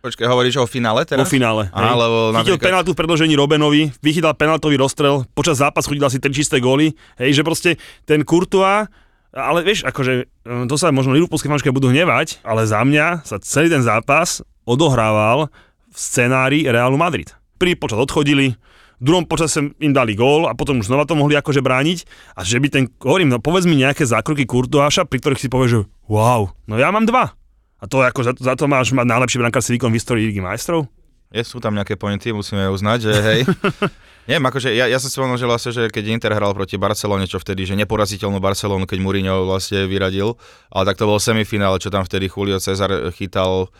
Počkaj, 0.00 0.32
hovoríš 0.32 0.56
o 0.56 0.64
finále 0.64 1.04
teraz? 1.04 1.20
vo 1.20 1.28
finále. 1.28 1.68
Á, 1.76 1.92
lebo 1.92 2.32
Chytil 2.32 2.56
napríklad- 2.56 2.64
penaltu 2.64 2.90
v 2.96 2.98
predložení 3.04 3.36
Robenovi, 3.36 3.92
vychytal 4.00 4.32
penaltový 4.32 4.80
rozstrel, 4.80 5.28
počas 5.36 5.60
zápasu 5.60 5.92
chodil 5.92 6.00
asi 6.00 6.16
3 6.16 6.32
čisté 6.32 6.56
góly, 6.56 6.96
hej, 7.20 7.36
že 7.36 7.44
proste 7.44 7.70
ten 8.08 8.24
Courtois, 8.24 8.88
ale 9.28 9.60
vieš, 9.60 9.84
akože 9.84 10.12
e, 10.24 10.64
to 10.64 10.80
sa 10.80 10.88
možno 10.88 11.12
Liverpoolské 11.12 11.52
fanúšky 11.52 11.68
budú 11.68 11.92
hnevať, 11.92 12.40
ale 12.40 12.64
za 12.64 12.80
mňa 12.80 13.28
sa 13.28 13.36
celý 13.44 13.68
ten 13.68 13.84
zápas 13.84 14.40
odohrával 14.64 15.52
v 15.92 15.96
scenári 16.00 16.64
Realu 16.64 16.96
Madrid. 16.96 17.28
Prvý 17.60 17.76
počas 17.76 18.00
odchodili, 18.00 18.56
v 19.00 19.04
druhom 19.08 19.24
počase 19.24 19.72
im 19.80 19.92
dali 19.96 20.12
gól 20.12 20.44
a 20.44 20.52
potom 20.52 20.84
už 20.84 20.92
znova 20.92 21.08
to 21.08 21.16
mohli 21.16 21.32
akože 21.32 21.64
brániť 21.64 21.98
a 22.36 22.44
že 22.44 22.60
by 22.60 22.68
ten, 22.68 22.84
hovorím, 23.00 23.32
no 23.32 23.40
povedz 23.40 23.64
mi 23.64 23.80
nejaké 23.80 24.04
zákroky 24.04 24.44
Kurtoáša, 24.44 25.08
pri 25.08 25.18
ktorých 25.24 25.40
si 25.40 25.48
povieš, 25.48 25.70
že 25.72 25.80
wow, 26.12 26.52
no 26.68 26.76
ja 26.76 26.92
mám 26.92 27.08
dva. 27.08 27.32
A 27.80 27.88
to 27.88 28.04
ako 28.04 28.20
za, 28.20 28.32
za 28.36 28.52
to 28.60 28.68
máš 28.68 28.92
mať 28.92 29.08
najlepší 29.08 29.40
brankársky 29.40 29.80
výkon 29.80 29.88
v 29.88 29.96
histórii 29.96 30.28
Ligy 30.28 30.44
majstrov? 30.44 30.84
Je, 31.32 31.40
sú 31.40 31.62
tam 31.62 31.72
nejaké 31.72 31.96
pointy, 31.96 32.34
musíme 32.34 32.68
uznať, 32.68 32.98
že 33.08 33.12
hej. 33.16 33.40
Neviem, 34.28 34.46
akože 34.52 34.74
ja, 34.76 34.84
ja 34.84 34.98
som 35.00 35.08
si 35.08 35.16
povedal, 35.16 35.40
že 35.40 35.48
vlastne, 35.48 35.70
že 35.72 35.82
keď 35.88 36.04
Inter 36.12 36.34
hral 36.36 36.52
proti 36.52 36.76
Barcelone, 36.76 37.24
čo 37.24 37.40
vtedy, 37.40 37.64
že 37.64 37.78
neporaziteľnú 37.78 38.36
Barcelonu, 38.36 38.84
keď 38.84 38.98
Mourinho 39.00 39.48
vlastne 39.48 39.88
vyradil, 39.88 40.36
ale 40.68 40.84
tak 40.92 41.00
to 41.00 41.08
bol 41.08 41.16
semifinále, 41.16 41.80
čo 41.80 41.88
tam 41.88 42.04
vtedy 42.04 42.28
Julio 42.28 42.60
Cezar 42.60 43.14
chytal 43.16 43.72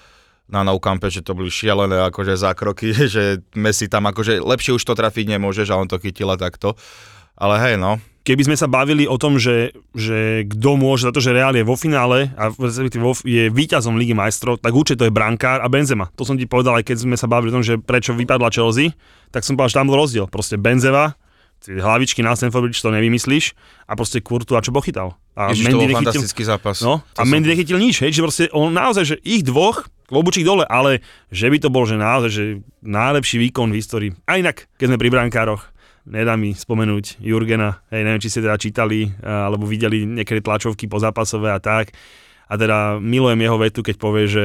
na 0.50 0.66
Campe, 0.82 1.08
že 1.08 1.22
to 1.22 1.32
boli 1.32 1.48
šialené 1.48 2.10
akože 2.10 2.34
zákroky, 2.34 2.92
že 3.14 3.40
Messi 3.54 3.86
tam 3.86 4.10
akože 4.10 4.42
lepšie 4.42 4.76
už 4.76 4.82
to 4.82 4.98
trafiť 4.98 5.38
nemôžeš 5.38 5.70
a 5.70 5.78
on 5.78 5.86
to 5.86 6.02
chytila 6.02 6.34
takto. 6.34 6.74
Ale 7.40 7.56
hej, 7.56 7.80
no, 7.80 7.96
keby 8.20 8.52
sme 8.52 8.56
sa 8.56 8.68
bavili 8.68 9.08
o 9.08 9.16
tom, 9.16 9.40
že, 9.40 9.72
že 9.96 10.44
kto 10.44 10.76
môže 10.76 11.08
za 11.08 11.12
to, 11.12 11.24
že 11.24 11.32
Real 11.32 11.56
je 11.56 11.64
vo 11.64 11.74
finále 11.74 12.28
a 12.36 12.52
je 13.24 13.44
víťazom 13.48 13.96
Ligy 13.96 14.12
majstrov, 14.12 14.60
tak 14.60 14.76
určite 14.76 15.00
to 15.00 15.06
je 15.08 15.14
brankár 15.14 15.64
a 15.64 15.68
Benzema. 15.72 16.12
To 16.20 16.28
som 16.28 16.36
ti 16.36 16.44
povedal, 16.44 16.76
aj 16.78 16.84
keď 16.84 16.96
sme 17.08 17.16
sa 17.16 17.24
bavili 17.24 17.50
o 17.50 17.56
tom, 17.60 17.64
že 17.64 17.80
prečo 17.80 18.12
vypadla 18.12 18.52
Chelsea, 18.52 18.92
tak 19.32 19.42
som 19.42 19.56
povedal, 19.56 19.72
že 19.72 19.78
tam 19.80 19.88
bol 19.88 19.98
rozdiel. 19.98 20.28
Proste 20.28 20.60
Benzema, 20.60 21.16
hlavičky 21.64 22.24
na 22.24 22.32
Stanford 22.36 22.68
Bridge 22.68 22.80
to 22.80 22.88
nevymyslíš 22.88 23.52
a 23.84 23.92
proste 23.92 24.24
Kurtu 24.24 24.56
a 24.56 24.64
čo 24.64 24.72
pochytal. 24.72 25.16
A 25.36 25.52
Ježiš, 25.52 25.68
to 25.68 25.76
bol 25.76 25.92
fantastický 25.92 26.42
zápas. 26.44 26.80
No, 26.80 27.04
To 27.16 27.20
a 27.20 27.24
som- 27.24 27.28
Mendy 27.28 27.52
nechytil 27.52 27.76
nič, 27.76 28.00
hej, 28.00 28.16
že 28.16 28.24
proste 28.24 28.44
on 28.52 28.72
naozaj, 28.72 29.04
že 29.04 29.16
ich 29.20 29.44
dvoch, 29.44 29.88
klobučík 30.10 30.42
dole, 30.42 30.66
ale 30.66 31.00
že 31.30 31.46
by 31.46 31.56
to 31.62 31.70
bol, 31.70 31.86
že 31.86 31.94
naozaj, 31.94 32.30
že 32.34 32.44
najlepší 32.82 33.38
výkon 33.48 33.70
v 33.70 33.78
histórii. 33.78 34.10
A 34.26 34.36
inak, 34.36 34.66
keď 34.74 34.86
sme 34.90 34.98
pri 34.98 35.10
brankároch, 35.14 35.70
nedá 36.10 36.34
mi 36.34 36.50
spomenúť 36.52 37.22
Jurgena, 37.22 37.86
hej, 37.94 38.02
neviem, 38.02 38.18
či 38.18 38.28
ste 38.28 38.42
teda 38.42 38.58
čítali, 38.58 39.14
a- 39.22 39.46
alebo 39.46 39.64
videli 39.64 40.02
niekedy 40.02 40.42
tlačovky 40.42 40.90
pozápasové 40.90 41.54
a 41.54 41.62
tak. 41.62 41.94
A 42.50 42.58
teda 42.58 42.98
milujem 42.98 43.38
jeho 43.38 43.56
vetu, 43.62 43.80
keď 43.86 43.96
povie, 43.96 44.26
že 44.26 44.44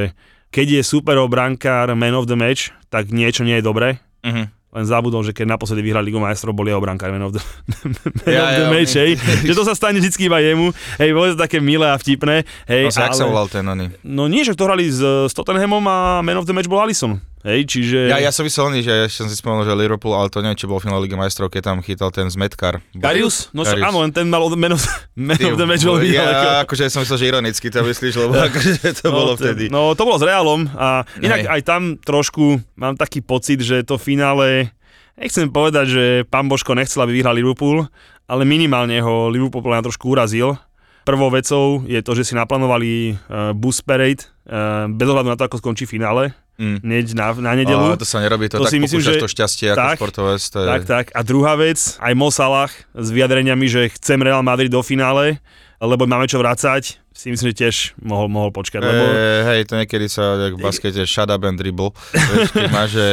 keď 0.53 0.79
je 0.79 0.81
superov 0.85 1.33
brankár 1.33 1.89
man 1.97 2.13
of 2.13 2.29
the 2.29 2.37
match, 2.37 2.69
tak 2.93 3.09
niečo 3.09 3.41
nie 3.41 3.57
je 3.57 3.65
dobré. 3.65 3.97
Mhm. 4.21 4.53
Len 4.75 4.83
zabudol, 4.83 5.23
že 5.23 5.31
keď 5.31 5.55
naposledy 5.55 5.79
vyhrali 5.79 6.11
Ligu 6.11 6.19
majstrov, 6.19 6.51
bol 6.51 6.67
jeho 6.67 6.83
brankár 6.83 7.07
man 7.07 7.23
of 7.23 7.31
the, 7.31 7.39
Ja, 8.27 8.51
ja, 8.51 8.67
match, 8.67 8.91
hej. 8.93 9.15
že 9.15 9.55
to 9.55 9.63
sa 9.63 9.71
stane 9.71 10.03
vždy 10.03 10.27
iba 10.27 10.43
jemu. 10.43 10.75
Hej, 10.99 11.09
bolo 11.15 11.31
to 11.31 11.39
také 11.39 11.63
milé 11.63 11.87
a 11.87 11.95
vtipné. 11.95 12.43
Hej, 12.67 12.91
No, 12.91 12.99
jak 13.07 13.15
sa 13.15 13.23
volal 13.23 13.47
ten 13.47 13.63
oný? 13.63 13.95
No 14.03 14.27
nie, 14.27 14.43
že 14.43 14.51
to 14.51 14.67
hrali 14.67 14.91
s, 14.91 14.99
s 14.99 15.31
Tottenhamom 15.31 15.79
a 15.87 16.19
man 16.19 16.35
of 16.35 16.43
the 16.43 16.51
match 16.51 16.67
bol 16.67 16.83
Alisson. 16.83 17.23
Hej, 17.45 17.69
čiže... 17.69 18.09
Ja, 18.09 18.17
ja 18.17 18.33
som 18.33 18.41
myslel, 18.41 18.73
oný, 18.73 18.81
že 18.81 19.05
ešte 19.05 19.21
som 19.21 19.29
si 19.29 19.37
spomenul, 19.37 19.69
že 19.69 19.77
Liverpool, 19.77 20.17
ale 20.17 20.33
to 20.33 20.41
neviem, 20.41 20.57
či 20.57 20.65
bol 20.65 20.81
finále 20.81 21.05
Ligy 21.05 21.13
majstrov, 21.13 21.53
keď 21.53 21.61
tam 21.69 21.77
chytal 21.85 22.09
ten 22.09 22.25
zmetkar. 22.25 22.81
Karius? 22.97 23.53
No 23.53 23.61
Karius. 23.61 23.85
áno, 23.85 24.01
ten 24.09 24.25
mal 24.25 24.41
man 24.57 24.73
of, 24.73 24.81
man 25.13 25.37
of 25.37 25.53
the 25.53 25.67
match 25.69 25.85
veľmi 25.85 26.09
ďaleko. 26.09 26.41
Ja 26.41 26.65
akože 26.65 26.89
som 26.89 27.05
myslel, 27.05 27.21
že 27.21 27.25
ironicky 27.29 27.69
to 27.69 27.85
myslíš, 27.85 28.13
lebo 28.17 28.33
akože 28.49 28.97
to 28.97 29.07
bolo 29.13 29.37
to- 29.37 29.45
vtedy. 29.45 29.69
No 29.69 29.93
to 29.93 30.09
bolo 30.09 30.17
s 30.17 30.25
Realom 30.25 30.65
a 30.73 31.05
inak 31.21 31.45
Hej. 31.45 31.53
aj 31.53 31.61
tam 31.61 31.81
trošku 32.01 32.65
mám 32.81 32.97
taký 32.97 33.21
pocit, 33.21 33.61
že 33.61 33.85
to 33.85 34.01
finále, 34.01 34.73
nechcem 35.13 35.45
povedať, 35.45 35.85
že 35.85 36.05
pán 36.25 36.49
Božko 36.49 36.73
nechcel, 36.73 37.05
aby 37.05 37.21
vyhral 37.21 37.37
Liverpool, 37.37 37.85
ale 38.25 38.41
minimálne 38.41 38.97
ho 39.05 39.29
Liverpool 39.29 39.61
mňa 39.61 39.85
trošku 39.85 40.09
urazil. 40.09 40.57
Prvou 41.05 41.29
vecou 41.29 41.85
je 41.85 42.01
to, 42.01 42.17
že 42.17 42.25
si 42.25 42.33
naplánovali 42.33 43.13
uh, 43.29 43.53
bus 43.53 43.85
parade 43.85 44.25
uh, 44.49 44.89
bez 44.89 45.05
ohľadu 45.05 45.29
na 45.29 45.37
to, 45.37 45.45
ako 45.45 45.61
skončí 45.61 45.85
finále, 45.85 46.33
Mm. 46.55 46.79
hneď 46.87 47.05
na, 47.19 47.35
na 47.35 47.51
nedelu. 47.51 47.83
Ale 47.91 47.99
to 47.99 48.07
sa 48.07 48.23
nerobí, 48.23 48.47
to, 48.47 48.63
To 48.63 48.67
tak 48.67 48.71
si 48.71 48.79
myslím, 48.79 49.03
že- 49.03 49.19
to 49.19 49.27
šťastie 49.27 49.75
ako 49.75 49.79
tak, 49.79 49.95
športovec. 49.99 50.41
To 50.41 50.57
je... 50.63 50.67
Tak, 50.71 50.81
tak. 50.87 51.05
A 51.11 51.19
druhá 51.27 51.59
vec, 51.59 51.99
aj 51.99 52.13
Mo 52.15 52.31
Salah 52.31 52.71
s 52.95 53.07
vyjadreniami, 53.11 53.67
že 53.67 53.91
chcem 53.91 54.15
Real 54.23 54.39
Madrid 54.39 54.71
do 54.71 54.79
finále, 54.79 55.43
lebo 55.83 56.07
máme 56.07 56.31
čo 56.31 56.39
vrácať, 56.39 57.03
si 57.11 57.27
myslím, 57.31 57.51
že 57.51 57.59
tiež 57.67 57.75
mohol, 57.99 58.31
mohol 58.31 58.55
počkať. 58.55 58.79
Lebo... 58.79 59.03
E, 59.03 59.19
hej, 59.51 59.59
to 59.67 59.75
niekedy 59.75 60.07
sa 60.07 60.39
v 60.51 60.59
baskete 60.59 61.03
shut 61.03 61.27
up 61.27 61.43
and 61.43 61.59
dribble. 61.59 61.91
Vieš, 62.15 62.71
máš, 62.71 62.89
že 62.95 63.07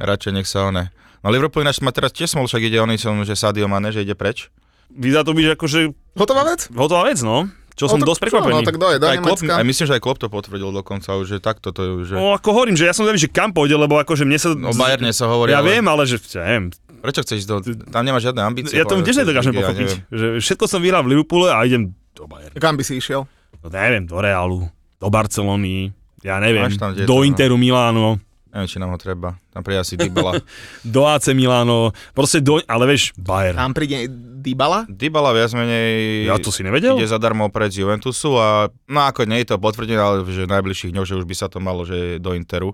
radšej 0.00 0.32
nech 0.32 0.48
sa 0.48 0.68
one. 0.68 0.88
No 1.20 1.28
Liverpool 1.28 1.66
ináč 1.66 1.84
má 1.84 1.92
teraz 1.92 2.14
tiež 2.16 2.32
smol, 2.32 2.48
však 2.48 2.62
ide 2.62 2.80
oný 2.80 2.96
som, 2.96 3.20
že 3.20 3.36
Sadio 3.36 3.68
Mane, 3.68 3.92
že 3.92 4.00
ide 4.00 4.16
preč. 4.16 4.48
Vyzerá 4.88 5.20
to 5.28 5.36
byť 5.36 5.60
akože 5.60 5.80
Hotová 6.16 6.48
vec? 6.48 6.72
hotová 6.72 7.04
vec, 7.12 7.20
no. 7.20 7.52
Čo 7.78 7.86
som 7.86 8.02
No, 8.02 8.02
tak 8.02 8.10
dosť 8.10 8.20
čo, 8.20 8.24
prekvapený. 8.26 8.52
No, 8.58 8.66
tak 8.66 8.74
je? 8.74 8.98
Do 8.98 9.06
Aj, 9.06 9.18
Klopp, 9.22 9.38
Nemecka? 9.38 9.54
aj 9.54 9.64
myslím, 9.70 9.84
že 9.86 9.92
aj 9.94 10.02
Klopp 10.02 10.18
to 10.18 10.26
potvrdil 10.26 10.70
dokonca 10.74 11.10
už, 11.14 11.26
že 11.30 11.36
takto 11.38 11.70
to 11.70 11.80
je 11.86 11.90
už. 11.94 12.04
Že... 12.10 12.14
No 12.18 12.34
ako 12.34 12.48
hovorím, 12.50 12.74
že 12.74 12.90
ja 12.90 12.92
som 12.92 13.06
neviem, 13.06 13.22
že 13.22 13.30
kam 13.30 13.54
pôjde, 13.54 13.78
lebo 13.78 14.02
akože 14.02 14.26
mne 14.26 14.38
sa... 14.42 14.50
No 14.58 14.74
Bayerne 14.74 15.14
sa 15.14 15.30
hovorí, 15.30 15.54
Ja 15.54 15.62
ale 15.62 15.78
viem, 15.78 15.86
ale 15.86 16.02
že 16.02 16.18
ja 16.34 16.42
neviem, 16.42 16.74
prečo 16.98 17.22
chceš 17.22 17.46
do... 17.46 17.62
Tam 17.94 18.02
nemáš 18.02 18.26
žiadne 18.26 18.42
ambície. 18.42 18.74
ja 18.74 18.82
to 18.82 18.98
povedať, 18.98 19.06
tiež 19.06 19.14
že 19.14 19.20
nedokážem 19.22 19.52
ja 19.54 19.58
pochopiť. 19.62 19.88
že 20.10 20.26
všetko 20.42 20.64
som 20.66 20.82
vyhral 20.82 21.06
v 21.06 21.08
Liverpoole 21.14 21.54
a 21.54 21.62
idem 21.62 21.94
do 22.18 22.26
Bayernu. 22.26 22.58
Kam 22.58 22.74
by 22.74 22.82
si 22.82 22.98
išiel? 22.98 23.30
No 23.62 23.66
neviem, 23.70 24.02
do 24.10 24.18
Realu, 24.18 24.66
do 24.98 25.06
Barcelony, 25.06 25.94
ja 26.26 26.42
neviem, 26.42 26.66
tam 26.74 26.98
do 26.98 27.06
no. 27.06 27.22
Interu 27.22 27.54
Miláno, 27.54 28.18
Neviem, 28.48 28.68
či 28.68 28.80
nám 28.80 28.96
ho 28.96 28.98
treba. 28.98 29.36
Tam 29.52 29.60
príde 29.60 29.84
asi 29.84 29.94
Dybala. 30.00 30.40
do 30.96 31.04
AC 31.04 31.36
Miláno, 31.36 31.92
proste 32.16 32.40
do... 32.40 32.64
Ale 32.64 32.88
vieš, 32.88 33.12
Bayern. 33.20 33.60
Tam 33.60 33.76
príde 33.76 34.08
Dybala? 34.40 34.88
Dybala 34.88 35.36
viac 35.36 35.52
menej... 35.52 36.24
Ja 36.24 36.40
to 36.40 36.48
si 36.48 36.64
nevedel? 36.64 36.96
Ide 36.96 37.12
zadarmo 37.12 37.52
pred 37.52 37.68
Juventusu 37.68 38.40
a 38.40 38.72
no 38.88 39.00
ako 39.04 39.28
nie 39.28 39.44
je 39.44 39.52
to 39.52 39.60
potvrdené, 39.60 40.00
ale 40.00 40.24
že 40.24 40.48
v 40.48 40.52
najbližších 40.56 40.92
dňoch, 40.96 41.08
že 41.08 41.18
už 41.20 41.26
by 41.28 41.34
sa 41.36 41.52
to 41.52 41.60
malo, 41.60 41.84
že 41.84 42.16
do 42.16 42.32
Interu, 42.32 42.72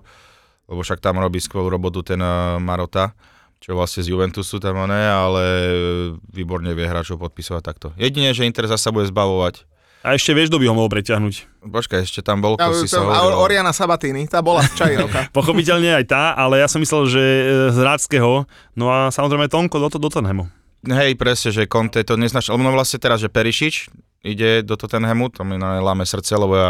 lebo 0.71 0.79
však 0.79 1.03
tam 1.03 1.19
robí 1.19 1.43
skvelú 1.43 1.67
robotu 1.67 1.99
ten 2.07 2.23
uh, 2.23 2.55
Marota, 2.55 3.11
čo 3.59 3.75
vlastne 3.75 3.99
z 4.05 4.15
Juventusu 4.15 4.63
tam 4.63 4.79
on 4.79 4.93
je, 4.93 5.07
ale 5.09 5.43
výborne 6.31 6.71
vie 6.71 6.87
hráčov 6.87 7.19
podpisovať 7.19 7.61
takto. 7.65 7.87
Jedine, 7.99 8.31
že 8.31 8.47
Inter 8.47 8.71
zasa 8.71 8.95
bude 8.95 9.11
zbavovať. 9.11 9.67
A 10.05 10.13
ešte 10.13 10.31
vieš, 10.31 10.53
kto 10.53 10.61
by 10.61 10.69
ho 10.69 10.77
mohol 10.77 10.93
preťahnuť. 10.93 11.65
Počkaj, 11.65 12.05
ešte 12.05 12.21
tam 12.21 12.37
bol, 12.37 12.53
Ja, 12.55 12.69
si 12.71 12.85
sa 12.85 13.01
to- 13.01 13.09
hovoril. 13.09 13.41
Oriana 13.41 13.73
Sabatini, 13.73 14.29
tá 14.29 14.45
bola 14.45 14.61
v 14.61 14.69
čaji 14.71 14.95
roka. 15.01 15.25
Pochopiteľne 15.37 15.97
aj 15.97 16.05
tá, 16.05 16.23
ale 16.31 16.61
ja 16.61 16.69
som 16.69 16.77
myslel, 16.77 17.09
že 17.09 17.17
e, 17.19 17.43
z 17.73 17.77
Ráckého, 17.81 18.45
no 18.73 18.85
a 18.87 19.09
samozrejme 19.09 19.49
Tonko 19.49 19.81
do, 19.81 19.89
do 19.89 20.05
Tottenhamu. 20.05 20.45
Hej, 20.85 21.17
presne, 21.17 21.49
že 21.49 21.65
Conte 21.65 22.05
to 22.05 22.13
lebo 22.45 22.61
no 22.61 22.69
vlastne 22.69 23.01
teraz, 23.01 23.17
že 23.17 23.33
Perišič 23.33 23.89
ide 24.21 24.61
do 24.61 24.77
Tottenhamu, 24.77 25.33
to 25.33 25.41
mi 25.41 25.57
na- 25.57 25.81
láme 25.81 26.05
srdce, 26.05 26.37
lebo 26.37 26.53
ja 26.53 26.69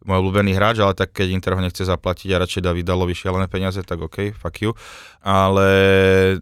môj 0.00 0.18
obľúbený 0.18 0.50
hráč, 0.50 0.82
ale 0.82 0.98
tak 0.98 1.14
keď 1.14 1.30
Inter 1.30 1.54
ho 1.54 1.62
nechce 1.62 1.86
zaplatiť 1.86 2.34
a 2.34 2.42
radšej 2.42 2.66
dá 2.66 2.74
Vidalovi 2.74 3.14
šialené 3.14 3.46
peniaze, 3.46 3.78
tak 3.84 4.02
OK, 4.02 4.34
fuck 4.34 4.58
you. 4.58 4.74
Ale 5.22 5.68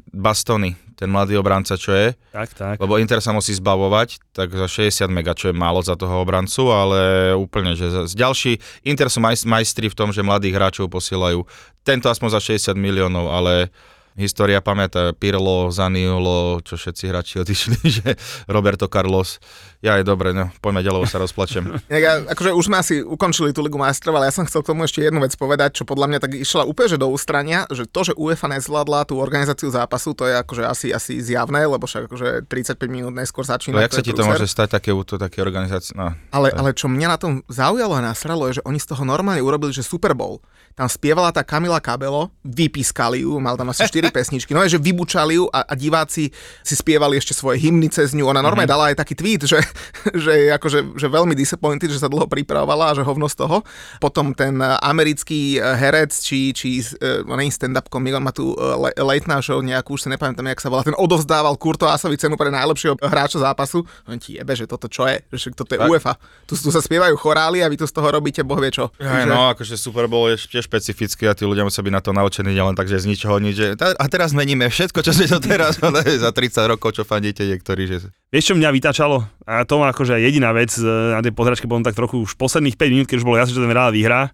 Bastony, 0.09 0.73
ten 0.99 1.07
mladý 1.07 1.39
obranca, 1.39 1.79
čo 1.79 1.95
je, 1.95 2.19
Tak, 2.35 2.59
tak. 2.59 2.77
lebo 2.83 2.99
Inter 2.99 3.23
sa 3.23 3.31
musí 3.31 3.55
zbavovať, 3.55 4.19
tak 4.35 4.51
za 4.51 4.67
60 4.67 5.07
mega, 5.07 5.31
čo 5.31 5.49
je 5.49 5.55
málo 5.55 5.79
za 5.79 5.95
toho 5.95 6.27
obrancu, 6.27 6.75
ale 6.75 7.31
úplne, 7.39 7.79
že 7.79 7.87
z 8.11 8.15
ďalší, 8.19 8.59
Inter 8.83 9.07
sú 9.07 9.23
majst, 9.23 9.47
majstri 9.47 9.87
v 9.87 9.95
tom, 9.95 10.11
že 10.11 10.27
mladých 10.27 10.59
hráčov 10.59 10.91
posielajú, 10.91 11.47
tento 11.87 12.11
aspoň 12.11 12.35
za 12.35 12.41
60 12.43 12.75
miliónov, 12.75 13.31
ale 13.31 13.71
história 14.19 14.59
pamätá, 14.59 15.15
Pirlo, 15.15 15.71
Zaniolo, 15.71 16.59
čo 16.67 16.75
všetci 16.75 17.05
hráči 17.07 17.35
odišli, 17.47 17.79
že 18.03 18.09
Roberto 18.51 18.91
Carlos, 18.91 19.39
ja 19.79 19.95
je 19.95 20.03
dobre, 20.03 20.35
no, 20.35 20.51
poďme 20.59 20.83
ďalej, 20.83 21.07
sa 21.07 21.23
rozplačem. 21.23 21.63
Ja, 21.99 22.23
akože 22.23 22.55
už 22.55 22.65
sme 22.71 22.79
asi 22.79 23.03
ukončili 23.03 23.51
tú 23.51 23.59
Ligu 23.63 23.75
majstrov, 23.75 24.15
ale 24.19 24.31
ja 24.31 24.35
som 24.35 24.47
chcel 24.47 24.63
k 24.63 24.71
tomu 24.71 24.87
ešte 24.87 25.03
jednu 25.03 25.19
vec 25.19 25.35
povedať, 25.35 25.83
čo 25.83 25.85
podľa 25.87 26.07
mňa 26.11 26.19
tak 26.23 26.33
išla 26.39 26.63
úplne 26.63 26.95
že 26.95 26.99
do 26.99 27.11
ústrania, 27.11 27.67
že 27.75 27.91
to, 27.91 28.07
že 28.07 28.13
UEFA 28.15 28.47
nezvládla 28.55 29.07
tú 29.07 29.19
organizáciu 29.19 29.67
zápasu, 29.71 30.15
to 30.15 30.31
je 30.31 30.35
akože 30.39 30.63
asi, 30.63 30.87
asi 30.95 31.19
zjavné, 31.19 31.67
lebo 31.67 31.91
však 31.91 32.07
akože 32.07 32.29
35 32.47 32.79
minút 32.87 33.15
neskôr 33.15 33.43
začína. 33.43 33.79
No, 33.79 33.83
jak 33.83 33.95
sa 33.95 34.03
ti 34.03 34.15
to 34.15 34.23
môže 34.23 34.47
stať 34.47 34.79
také, 34.79 34.95
to 34.95 35.19
také 35.19 35.43
organizácie? 35.43 35.95
No, 35.95 36.15
Ale, 36.31 36.55
ale 36.55 36.71
čo 36.75 36.87
mňa 36.87 37.07
na 37.11 37.19
tom 37.19 37.33
zaujalo 37.51 37.99
a 37.99 38.03
nasralo 38.03 38.47
je, 38.51 38.63
že 38.63 38.67
oni 38.67 38.79
z 38.79 38.87
toho 38.95 39.03
normálne 39.03 39.43
urobili, 39.43 39.75
že 39.75 39.83
Super 39.83 40.15
Bowl. 40.15 40.39
Tam 40.79 40.87
spievala 40.87 41.35
tá 41.35 41.43
Kamila 41.43 41.83
Kabelo, 41.83 42.31
vypískali 42.47 43.27
ju, 43.27 43.43
mal 43.43 43.59
tam 43.59 43.75
asi 43.75 43.83
4 43.83 44.11
pesničky, 44.17 44.55
no 44.55 44.63
je, 44.63 44.79
že 44.79 44.83
vybučali 44.83 45.35
ju 45.35 45.51
a, 45.51 45.67
a 45.67 45.75
diváci 45.75 46.31
si 46.63 46.75
spievali 46.79 47.19
ešte 47.19 47.35
svoje 47.35 47.59
hymny 47.59 47.91
cez 47.91 48.15
ňu. 48.15 48.31
Ona 48.31 48.39
normálne 48.39 48.71
dala 48.71 48.95
aj 48.95 49.03
taký 49.03 49.19
tweet, 49.19 49.43
že 49.43 49.59
že 50.25 50.33
je 50.33 50.49
akože, 50.55 50.79
že 50.97 51.07
veľmi 51.09 51.35
disappointed, 51.35 51.91
že 51.91 52.01
sa 52.01 52.09
dlho 52.11 52.27
pripravovala 52.27 52.93
a 52.93 52.97
že 52.97 53.03
hovno 53.05 53.27
z 53.29 53.37
toho. 53.39 53.63
Potom 53.99 54.33
ten 54.33 54.57
americký 54.63 55.59
herec, 55.59 56.13
či, 56.15 56.53
či 56.53 56.83
no 57.27 57.37
nie 57.37 57.53
stand-up 57.53 57.89
komik, 57.89 58.15
on 58.17 58.25
má 58.25 58.33
tu 58.33 58.53
late 58.99 59.27
night 59.29 59.45
show 59.45 59.61
nejakú, 59.61 59.95
už 59.97 60.07
si 60.07 60.09
nepamätám, 60.13 60.47
jak 60.49 60.61
sa 60.61 60.69
volá, 60.69 60.85
ten 60.85 60.97
odovzdával 60.97 61.57
Kurtoásovi 61.57 62.17
cenu 62.19 62.37
pre 62.37 62.53
najlepšieho 62.53 62.99
hráča 63.01 63.41
zápasu. 63.43 63.85
On 64.09 64.19
ti 64.19 64.37
jebe, 64.37 64.53
že 64.57 64.69
toto 64.69 64.87
čo 64.89 65.07
je, 65.09 65.23
že 65.33 65.53
toto 65.55 65.75
je 65.75 65.81
Tak. 65.81 65.89
UEFA. 65.89 66.13
Tu, 66.49 66.57
tu 66.59 66.71
sa 66.73 66.83
spievajú 66.83 67.15
chorály 67.17 67.63
a 67.63 67.69
vy 67.69 67.77
tu 67.79 67.87
z 67.87 67.93
toho 67.95 68.09
robíte 68.11 68.43
boh 68.43 68.59
vie 68.59 68.73
čo. 68.73 68.91
Aj, 69.01 69.25
no, 69.25 69.53
akože 69.55 69.79
Super 69.79 70.07
Bowl 70.11 70.29
je 70.33 70.37
tiež 70.39 70.67
špecifický 70.69 71.29
a 71.29 71.35
tí 71.37 71.45
ľudia 71.47 71.65
musia 71.65 71.81
byť 71.85 71.93
na 71.95 72.03
to 72.03 72.11
naučení, 72.13 72.53
nielen 72.53 72.75
tak, 72.75 72.89
že 72.91 73.01
z 73.01 73.07
ničoho 73.09 73.39
nič. 73.39 73.55
Že, 73.59 73.67
"Ta- 73.79 73.97
a 73.97 74.05
teraz 74.11 74.33
meníme 74.35 74.69
všetko, 74.69 75.01
čo 75.03 75.13
sme 75.15 75.27
to 75.31 75.39
teraz, 75.43 75.79
ale 75.87 76.03
za 76.05 76.31
30 76.31 76.67
rokov, 76.69 76.95
čo 76.99 77.03
fandíte 77.07 77.45
niektorí, 77.47 77.87
že 77.87 77.97
Vieš, 78.29 78.53
čo 78.53 78.55
mňa 78.61 78.69
vytačalo? 78.77 79.25
A 79.49 79.65
to 79.65 79.81
má 79.81 79.89
akože 79.89 80.21
jediná 80.21 80.53
vec 80.53 80.77
e, 80.77 80.85
na 80.85 81.25
tej 81.25 81.33
pozračke, 81.33 81.65
potom 81.65 81.81
tak 81.81 81.97
trochu 81.97 82.21
už 82.21 82.37
posledných 82.37 82.77
5 82.77 82.93
minút, 82.93 83.07
keď 83.09 83.25
už 83.25 83.27
bolo 83.27 83.41
jasné, 83.41 83.57
že 83.57 83.65
ten 83.65 83.73
Real 83.73 83.89
vyhrá, 83.89 84.29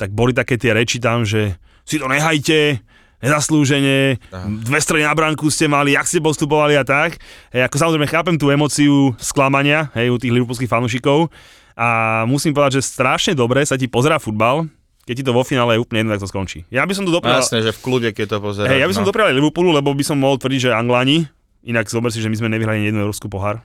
tak 0.00 0.16
boli 0.16 0.32
také 0.32 0.56
tie 0.56 0.72
reči 0.72 0.96
tam, 0.96 1.28
že 1.28 1.60
si 1.84 2.00
to 2.00 2.08
nehajte, 2.08 2.80
nezaslúžene, 3.20 4.16
dve 4.64 4.80
strany 4.80 5.04
na 5.04 5.12
bránku 5.12 5.52
ste 5.52 5.68
mali, 5.68 5.92
jak 5.92 6.08
ste 6.08 6.24
postupovali 6.24 6.72
a 6.72 6.88
tak. 6.88 7.20
Hej, 7.52 7.68
ako 7.68 7.76
samozrejme 7.76 8.08
chápem 8.08 8.36
tú 8.40 8.48
emociu 8.48 9.12
sklamania 9.20 9.92
hej, 9.92 10.08
u 10.08 10.16
tých 10.16 10.32
liverpoolských 10.32 10.72
fanúšikov 10.72 11.28
a 11.76 12.24
musím 12.24 12.56
povedať, 12.56 12.80
že 12.80 12.88
strašne 12.88 13.36
dobre 13.36 13.60
sa 13.68 13.76
ti 13.76 13.92
pozerá 13.92 14.16
futbal, 14.16 14.68
keď 15.04 15.14
ti 15.20 15.24
to 15.24 15.36
vo 15.36 15.44
finále 15.44 15.76
je 15.76 15.84
úplne 15.84 16.08
jedno, 16.08 16.16
tak 16.16 16.24
to 16.24 16.32
skončí. 16.32 16.64
Ja 16.72 16.88
by 16.88 16.96
som 16.96 17.04
tu 17.04 17.12
no, 17.12 17.20
doprial, 17.20 17.44
jasné, 17.44 17.60
že 17.60 17.76
v 17.76 17.80
kľude, 17.84 18.08
keď 18.16 18.26
to 18.26 18.36
pozeráš. 18.40 18.72
hej, 18.72 18.80
ja 18.80 18.88
by 18.88 18.94
som 18.96 19.04
no. 19.04 19.08
doprial 19.12 19.36
Liverpoolu, 19.36 19.76
lebo 19.76 19.92
by 19.92 20.04
som 20.04 20.16
mohol 20.16 20.40
tvrdiť, 20.40 20.68
že 20.68 20.70
Angláni, 20.72 21.28
inak 21.60 21.92
zober 21.92 22.08
si, 22.08 22.24
že 22.24 22.32
my 22.32 22.36
sme 22.40 22.48
nevyhrali 22.56 22.88
jednu 22.88 23.04
európsku 23.04 23.28
pohár 23.28 23.60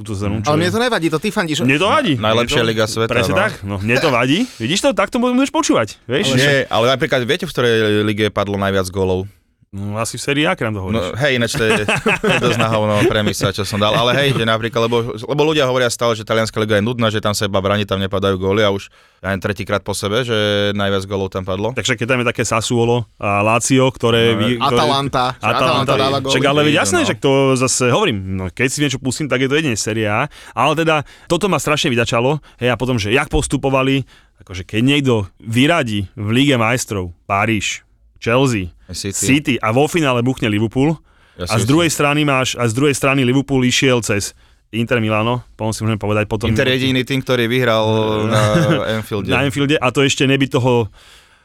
túto 0.00 0.16
sezónu. 0.16 0.40
Ale 0.40 0.56
je- 0.56 0.60
mne 0.62 0.70
to 0.70 0.80
nevadí, 0.80 1.06
to 1.06 1.18
ty 1.18 1.28
fandíš. 1.28 1.60
mne 1.60 1.76
to 1.76 1.86
vadí. 1.86 2.16
Najlepšia 2.16 2.62
liga 2.62 2.84
sveta, 2.84 3.12
Presne 3.12 3.32
no. 3.32 3.38
tak, 3.38 3.52
no 3.62 3.76
mne 3.76 3.96
to 3.96 4.08
vadí. 4.08 4.48
Vidíš 4.56 4.80
to, 4.80 4.88
takto 4.92 5.20
budeš 5.20 5.48
počúvať, 5.50 6.00
vieš? 6.04 6.32
že- 6.32 6.40
Nie, 6.40 6.56
ale 6.66 6.88
napríklad 6.88 7.20
viete, 7.22 7.44
v 7.44 7.52
ktorej 7.52 7.74
lige 8.02 8.24
padlo 8.28 8.56
najviac 8.56 8.88
golov? 8.88 9.28
No 9.70 9.94
asi 9.96 10.18
v 10.18 10.22
sérii 10.24 10.44
A, 10.44 10.58
nám 10.58 10.74
to 10.74 10.82
hovoríš. 10.82 10.98
No, 10.98 11.14
hej, 11.14 11.38
ináč 11.38 11.54
to 11.54 11.62
je, 11.62 11.86
je 11.86 12.38
dosť 12.42 12.58
na 12.58 12.66
hovno 12.68 13.06
premisa, 13.06 13.54
čo 13.54 13.62
som 13.62 13.78
dal. 13.78 13.94
Ale 13.94 14.18
hej, 14.18 14.34
že 14.34 14.42
napríklad, 14.42 14.90
lebo, 14.90 15.14
lebo 15.14 15.42
ľudia 15.46 15.62
hovoria 15.62 15.86
stále, 15.86 16.18
že 16.18 16.26
talianská 16.26 16.58
liga 16.58 16.74
je 16.74 16.82
nudná, 16.82 17.06
že 17.06 17.22
tam 17.22 17.30
sa 17.30 17.46
iba 17.46 17.54
bráni, 17.56 17.86
tam 17.86 18.02
nepadajú 18.02 18.34
góly 18.34 18.66
a 18.66 18.74
už 18.74 18.90
ja 19.22 19.30
len 19.30 19.38
tretíkrát 19.38 19.78
po 19.78 19.94
sebe, 19.94 20.26
že 20.26 20.34
najviac 20.74 21.06
gólov 21.06 21.30
tam 21.30 21.46
padlo. 21.46 21.70
Takže 21.70 21.94
keď 21.94 22.02
tam 22.04 22.18
je 22.18 22.26
také 22.26 22.42
Sassuolo 22.42 23.06
a 23.14 23.46
Lazio, 23.46 23.86
ktoré... 23.88 24.34
No, 24.34 24.42
vy- 24.42 24.58
ktoré- 24.58 24.74
Atalanta, 24.74 25.24
Atalanta 25.38 25.94
dáva 25.94 26.18
góly. 26.18 26.42
Ale 26.42 26.60
veď 26.66 26.74
jasné, 26.76 26.98
No. 27.00 27.06
že 27.06 27.14
to 27.14 27.32
zase 27.54 27.84
hovorím, 27.88 28.18
no, 28.34 28.50
keď 28.50 28.66
si 28.66 28.82
niečo 28.82 28.98
pustím, 28.98 29.30
tak 29.30 29.38
je 29.38 29.46
to 29.46 29.54
jedine 29.54 29.78
séria 29.78 30.26
A. 30.26 30.28
Ale 30.50 30.74
teda, 30.74 31.06
toto 31.30 31.46
ma 31.46 31.62
strašne 31.62 31.88
vydačalo, 31.88 32.42
hej, 32.58 32.68
a 32.68 32.76
potom, 32.76 32.98
že 32.98 33.14
jak 33.14 33.30
postupovali, 33.30 34.02
akože 34.36 34.66
keď 34.66 34.80
niekto 34.82 35.14
vyradí 35.38 36.10
v 36.12 36.28
Líge 36.34 36.58
majstrov 36.58 37.14
Paríž, 37.24 37.86
Chelsea, 38.20 38.70
City. 38.92 39.16
City 39.16 39.54
a 39.58 39.72
vo 39.72 39.88
finále 39.88 40.20
buchne 40.20 40.46
Liverpool, 40.52 40.94
Ja 41.40 41.48
a 41.48 41.54
z 41.56 41.64
druhej 41.64 41.88
strany 41.88 42.22
máš, 42.28 42.52
a 42.60 42.68
z 42.68 42.76
druhej 42.76 42.92
strany 42.92 43.24
Liverpool 43.24 43.64
išiel 43.64 44.04
cez 44.04 44.36
Inter 44.70 45.02
Milano, 45.02 45.42
potom 45.58 45.74
si 45.74 45.82
môžeme 45.82 45.98
povedať 45.98 46.30
potom... 46.30 46.52
Inter 46.52 46.68
je 46.70 46.78
jediný 46.78 47.02
tým, 47.02 47.24
ktorý 47.24 47.50
vyhral 47.50 47.84
na 48.30 48.42
Anfielde. 49.00 49.32
na 49.32 49.42
Anfielde 49.42 49.74
a 49.80 49.88
to 49.90 50.04
ešte 50.04 50.28
neby 50.28 50.46
toho 50.46 50.92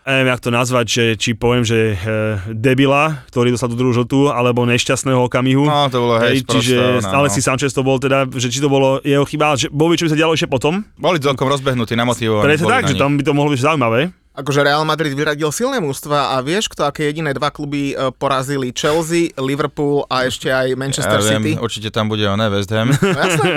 neviem, 0.06 0.30
jak 0.30 0.42
to 0.46 0.52
nazvať, 0.54 0.86
že, 0.86 1.06
či 1.18 1.30
poviem, 1.34 1.66
že 1.66 1.98
e, 1.98 2.14
debila, 2.54 3.26
ktorý 3.34 3.50
dostal 3.50 3.74
tú 3.74 3.78
druhú 3.82 3.90
žltú, 3.90 4.30
alebo 4.30 4.62
nešťastného 4.70 5.18
okamihu. 5.26 5.66
No, 5.66 5.90
to 5.90 5.98
bolo 5.98 6.22
hej, 6.22 6.46
čiže 6.46 6.78
no, 6.78 7.02
stále 7.02 7.28
no. 7.28 7.34
si 7.34 7.42
Sanchez 7.42 7.74
to 7.74 7.82
bol 7.82 7.98
teda, 7.98 8.30
že 8.30 8.54
či 8.54 8.62
to 8.62 8.70
bolo 8.70 9.02
jeho 9.02 9.26
chyba, 9.26 9.58
že 9.58 9.74
by, 9.74 9.98
čo 9.98 10.06
by 10.06 10.12
sa 10.14 10.20
dialo 10.22 10.38
ešte 10.38 10.46
potom. 10.46 10.86
Boli 11.02 11.18
celkom 11.18 11.50
rozbehnutí, 11.50 11.98
namotivovaní. 11.98 12.46
Boli 12.46 12.58
tak, 12.62 12.86
že 12.86 12.96
tam 13.02 13.18
by 13.18 13.24
to 13.26 13.34
mohlo 13.34 13.50
byť 13.50 13.66
zaujímavé. 13.66 14.14
Akože 14.36 14.68
Real 14.68 14.84
Madrid 14.84 15.16
vyradil 15.16 15.48
silné 15.56 15.80
mužstva 15.80 16.36
a 16.36 16.44
vieš, 16.44 16.68
kto 16.68 16.84
aké 16.84 17.08
jediné 17.08 17.32
dva 17.32 17.48
kluby 17.48 17.96
e, 17.96 18.12
porazili? 18.20 18.76
Chelsea, 18.76 19.32
Liverpool 19.40 20.04
a 20.12 20.28
ešte 20.28 20.52
aj 20.52 20.76
Manchester 20.76 21.24
ja 21.24 21.40
City. 21.40 21.56
viem, 21.56 21.64
určite 21.64 21.88
tam 21.88 22.12
bude 22.12 22.28
oné 22.28 22.52
West 22.52 22.68
Ham. 22.76 22.92
No, 22.92 23.00
jasné. 23.24 23.48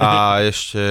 a 0.00 0.40
ešte, 0.40 0.82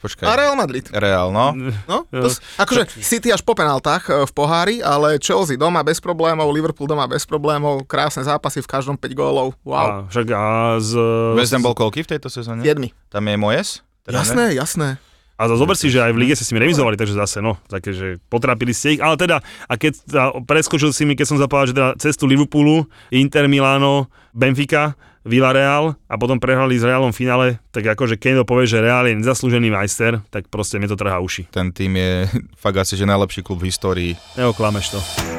počkaj. 0.00 0.24
A 0.24 0.32
Real 0.40 0.56
Madrid. 0.56 0.88
Real, 0.88 1.28
no. 1.28 1.52
No, 1.84 2.08
to, 2.08 2.32
akože 2.56 2.88
City 3.04 3.28
až 3.28 3.44
po 3.44 3.52
penáltach 3.52 4.08
e, 4.08 4.24
v 4.24 4.32
pohári, 4.32 4.76
ale 4.80 5.20
Chelsea 5.20 5.60
doma 5.60 5.84
bez 5.84 6.00
problémov, 6.00 6.48
Liverpool 6.48 6.88
doma 6.88 7.04
bez 7.04 7.28
problémov, 7.28 7.84
krásne 7.84 8.24
zápasy 8.24 8.64
v 8.64 8.68
každom 8.72 8.96
5 8.96 9.04
gólov. 9.12 9.52
Wow. 9.68 9.76
A, 9.76 9.84
však 10.08 10.26
a 10.32 10.42
z... 10.80 10.92
West 11.36 11.52
Ham 11.52 11.60
bol 11.60 11.76
koľký 11.76 12.08
v 12.08 12.16
tejto 12.16 12.32
sezóne? 12.32 12.64
Jedmi. 12.64 12.96
Tam 13.12 13.20
je 13.28 13.36
Moyes? 13.36 13.84
Teda 14.08 14.24
Jasné, 14.24 14.56
jasné. 14.56 14.96
A 15.38 15.46
za- 15.46 15.54
zober 15.54 15.78
si, 15.78 15.86
že 15.86 16.02
aj 16.02 16.10
v 16.10 16.26
lige 16.26 16.34
sa 16.34 16.42
s 16.42 16.50
nimi 16.50 16.66
remizovali, 16.66 16.98
takže 16.98 17.14
zase, 17.14 17.38
no, 17.38 17.62
také, 17.70 17.94
že 17.94 18.18
potrápili 18.26 18.74
ste 18.74 18.98
ich. 18.98 19.00
Ale 19.00 19.14
teda, 19.14 19.38
a 19.70 19.74
keď 19.78 19.92
teda, 20.02 20.22
preskočil 20.42 20.90
si 20.90 21.06
mi, 21.06 21.14
keď 21.14 21.26
som 21.30 21.38
zapovedal, 21.38 21.70
že 21.70 21.74
teda 21.78 21.90
cestu 22.02 22.26
Liverpoolu, 22.26 22.90
Inter, 23.14 23.46
Milano, 23.46 24.10
Benfica, 24.34 24.98
Villarreal 25.22 25.94
a 26.08 26.14
potom 26.16 26.40
prehrali 26.40 26.74
s 26.74 26.82
Realom 26.82 27.12
v 27.12 27.20
finále, 27.22 27.46
tak 27.70 27.86
akože 27.86 28.16
keď 28.18 28.42
povie, 28.42 28.66
že 28.66 28.82
Real 28.82 29.06
je 29.06 29.18
nezaslúžený 29.20 29.70
majster, 29.70 30.24
tak 30.32 30.48
proste 30.48 30.80
mi 30.80 30.90
to 30.90 30.96
trhá 30.98 31.20
uši. 31.20 31.46
Ten 31.54 31.70
tým 31.70 31.94
je 31.94 32.26
fakt 32.64 32.80
asi, 32.80 32.98
že 32.98 33.06
najlepší 33.06 33.46
klub 33.46 33.62
v 33.62 33.70
histórii. 33.70 34.12
Neoklameš 34.34 34.98
to. 34.98 35.37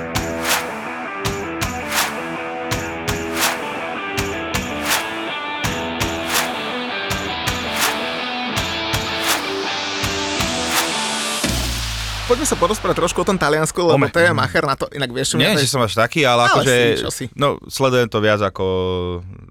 Poďme 12.29 12.45
sa 12.45 12.53
porozprávať 12.61 13.01
trošku 13.01 13.25
o 13.25 13.25
tom 13.25 13.41
Taliansku, 13.41 13.81
lebo 13.81 14.05
to 14.05 14.21
je 14.21 14.29
macher 14.37 14.61
na 14.61 14.77
to, 14.77 14.85
inak 14.93 15.09
vieš, 15.09 15.33
Nie, 15.33 15.57
že 15.57 15.65
som 15.65 15.81
až 15.81 15.97
taký, 15.97 16.21
ale, 16.29 16.45
Ale 16.45 16.61
akože, 16.61 16.75
no, 17.33 17.57
sledujem 17.65 18.05
to 18.05 18.21
viac 18.21 18.37
ako 18.37 18.65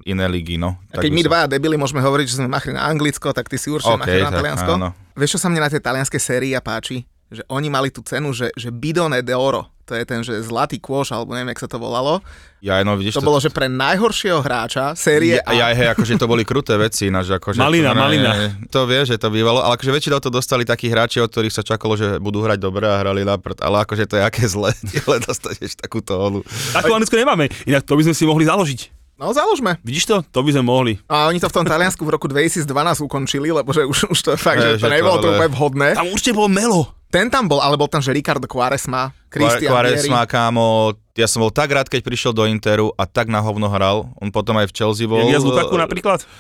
iné 0.07 0.31
ligy, 0.31 0.63
no. 0.63 0.79
A 0.95 1.03
keď 1.03 1.11
my 1.11 1.23
dvaja 1.27 1.47
debili 1.51 1.75
môžeme 1.75 1.99
hovoriť, 1.99 2.27
že 2.31 2.39
sme 2.39 2.47
machri 2.47 2.71
na 2.71 2.87
Anglicko, 2.87 3.35
tak 3.35 3.51
ty 3.51 3.59
si 3.59 3.67
určite 3.67 3.99
OK, 3.99 4.07
machri 4.07 4.23
na 4.23 4.31
tak 4.31 4.39
Taliansko. 4.39 4.73
áno. 4.79 4.89
Vieš, 5.19 5.31
čo 5.35 5.41
sa 5.43 5.51
mne 5.51 5.67
na 5.67 5.71
tej 5.75 5.83
talianskej 5.83 6.23
sérii 6.23 6.55
páči? 6.63 7.03
Že 7.35 7.43
oni 7.51 7.67
mali 7.67 7.91
tú 7.91 7.99
cenu, 8.07 8.31
že, 8.31 8.55
že 8.55 8.71
bidone 8.71 9.27
de 9.27 9.35
oro. 9.35 9.67
To 9.89 9.97
je 9.97 10.05
ten, 10.05 10.21
že 10.21 10.45
zlatý 10.45 10.77
kôš, 10.77 11.17
alebo 11.17 11.33
neviem, 11.33 11.57
jak 11.57 11.65
sa 11.65 11.69
to 11.73 11.81
volalo. 11.81 12.21
Ja, 12.61 12.85
no, 12.85 12.99
vidíš, 12.99 13.17
To 13.17 13.25
bolo, 13.25 13.41
že 13.41 13.49
pre 13.49 13.71
najhoršieho 13.71 14.45
hráča 14.45 14.93
série 14.93 15.41
Ja, 15.41 15.47
ja, 15.49 15.67
hej, 15.73 15.95
akože 15.97 16.21
to 16.21 16.29
boli 16.29 16.45
kruté 16.45 16.77
veci, 16.77 17.09
ináč, 17.09 17.33
akože... 17.33 17.57
Malina, 17.57 17.95
to, 17.95 17.97
ne- 17.97 18.03
malina. 18.03 18.31
To 18.69 18.85
vie, 18.85 19.01
že 19.09 19.17
to 19.17 19.33
bývalo, 19.33 19.65
ale 19.65 19.79
akože 19.79 19.95
väčšinou 19.95 20.19
to 20.21 20.29
dostali 20.29 20.69
takí 20.69 20.91
hráči, 20.93 21.23
od 21.25 21.31
ktorých 21.33 21.55
sa 21.55 21.63
čakalo, 21.65 21.97
že 21.97 22.19
budú 22.21 22.45
hrať 22.45 22.59
dobre 22.61 22.85
a 22.85 23.01
hrali 23.01 23.23
na 23.25 23.39
prd, 23.39 23.65
ale 23.65 23.87
akože 23.87 24.05
to 24.11 24.21
je 24.21 24.23
aké 24.27 24.45
zle, 24.45 24.75
ale 25.07 25.17
dostaneš 25.25 25.79
takúto 25.79 26.19
holu. 26.19 26.41
Takú 26.75 26.93
Anglicko 26.93 27.17
nemáme, 27.17 27.49
inak 27.65 27.87
to 27.87 27.95
by 27.97 28.03
sme 28.11 28.15
si 28.19 28.27
mohli 28.27 28.45
založiť. 28.45 28.98
No, 29.19 29.35
založme. 29.35 29.83
Vidíš 29.83 30.07
to? 30.07 30.17
To 30.31 30.47
by 30.47 30.55
sme 30.55 30.63
mohli. 30.63 30.95
A 31.11 31.27
oni 31.27 31.43
to 31.43 31.51
v 31.51 31.57
tom 31.59 31.67
Taliansku 31.67 32.07
v 32.07 32.15
roku 32.15 32.31
2012 32.31 32.63
ukončili, 33.03 33.51
lebo 33.51 33.75
že 33.75 33.83
už, 33.83 34.15
už 34.15 34.19
to 34.23 34.31
je 34.31 34.39
fakt, 34.39 34.63
že 34.63 34.69
Hej, 34.71 34.75
to 34.79 34.79
že 34.79 34.87
to 34.87 34.95
nebolo 34.95 35.17
to 35.19 35.29
úplne 35.35 35.51
vhodné. 35.51 35.89
Tam 35.99 36.07
určite 36.07 36.39
bol 36.39 36.47
Melo. 36.47 36.95
Ten 37.11 37.27
tam 37.27 37.51
bol, 37.51 37.59
ale 37.59 37.75
bol 37.75 37.91
tam, 37.91 37.99
že 37.99 38.15
Ricardo 38.15 38.47
Quaresma, 38.47 39.11
Christian 39.27 39.75
Vieri. 39.75 40.07
Quaresma, 40.07 40.23
kámo, 40.23 40.95
ja 41.19 41.27
som 41.27 41.43
bol 41.43 41.51
tak 41.51 41.75
rád, 41.75 41.91
keď 41.91 42.07
prišiel 42.07 42.31
do 42.31 42.47
Interu 42.47 42.95
a 42.95 43.03
tak 43.03 43.27
na 43.27 43.43
hovno 43.43 43.67
hral. 43.67 44.07
On 44.23 44.31
potom 44.31 44.55
aj 44.55 44.71
v 44.71 44.75
Chelsea 44.79 45.11
bol. 45.11 45.27
Jak 45.27 45.35
ja 45.35 45.43
z 45.43 45.47
Lukaku 45.51 45.75
napríklad? 45.75 46.23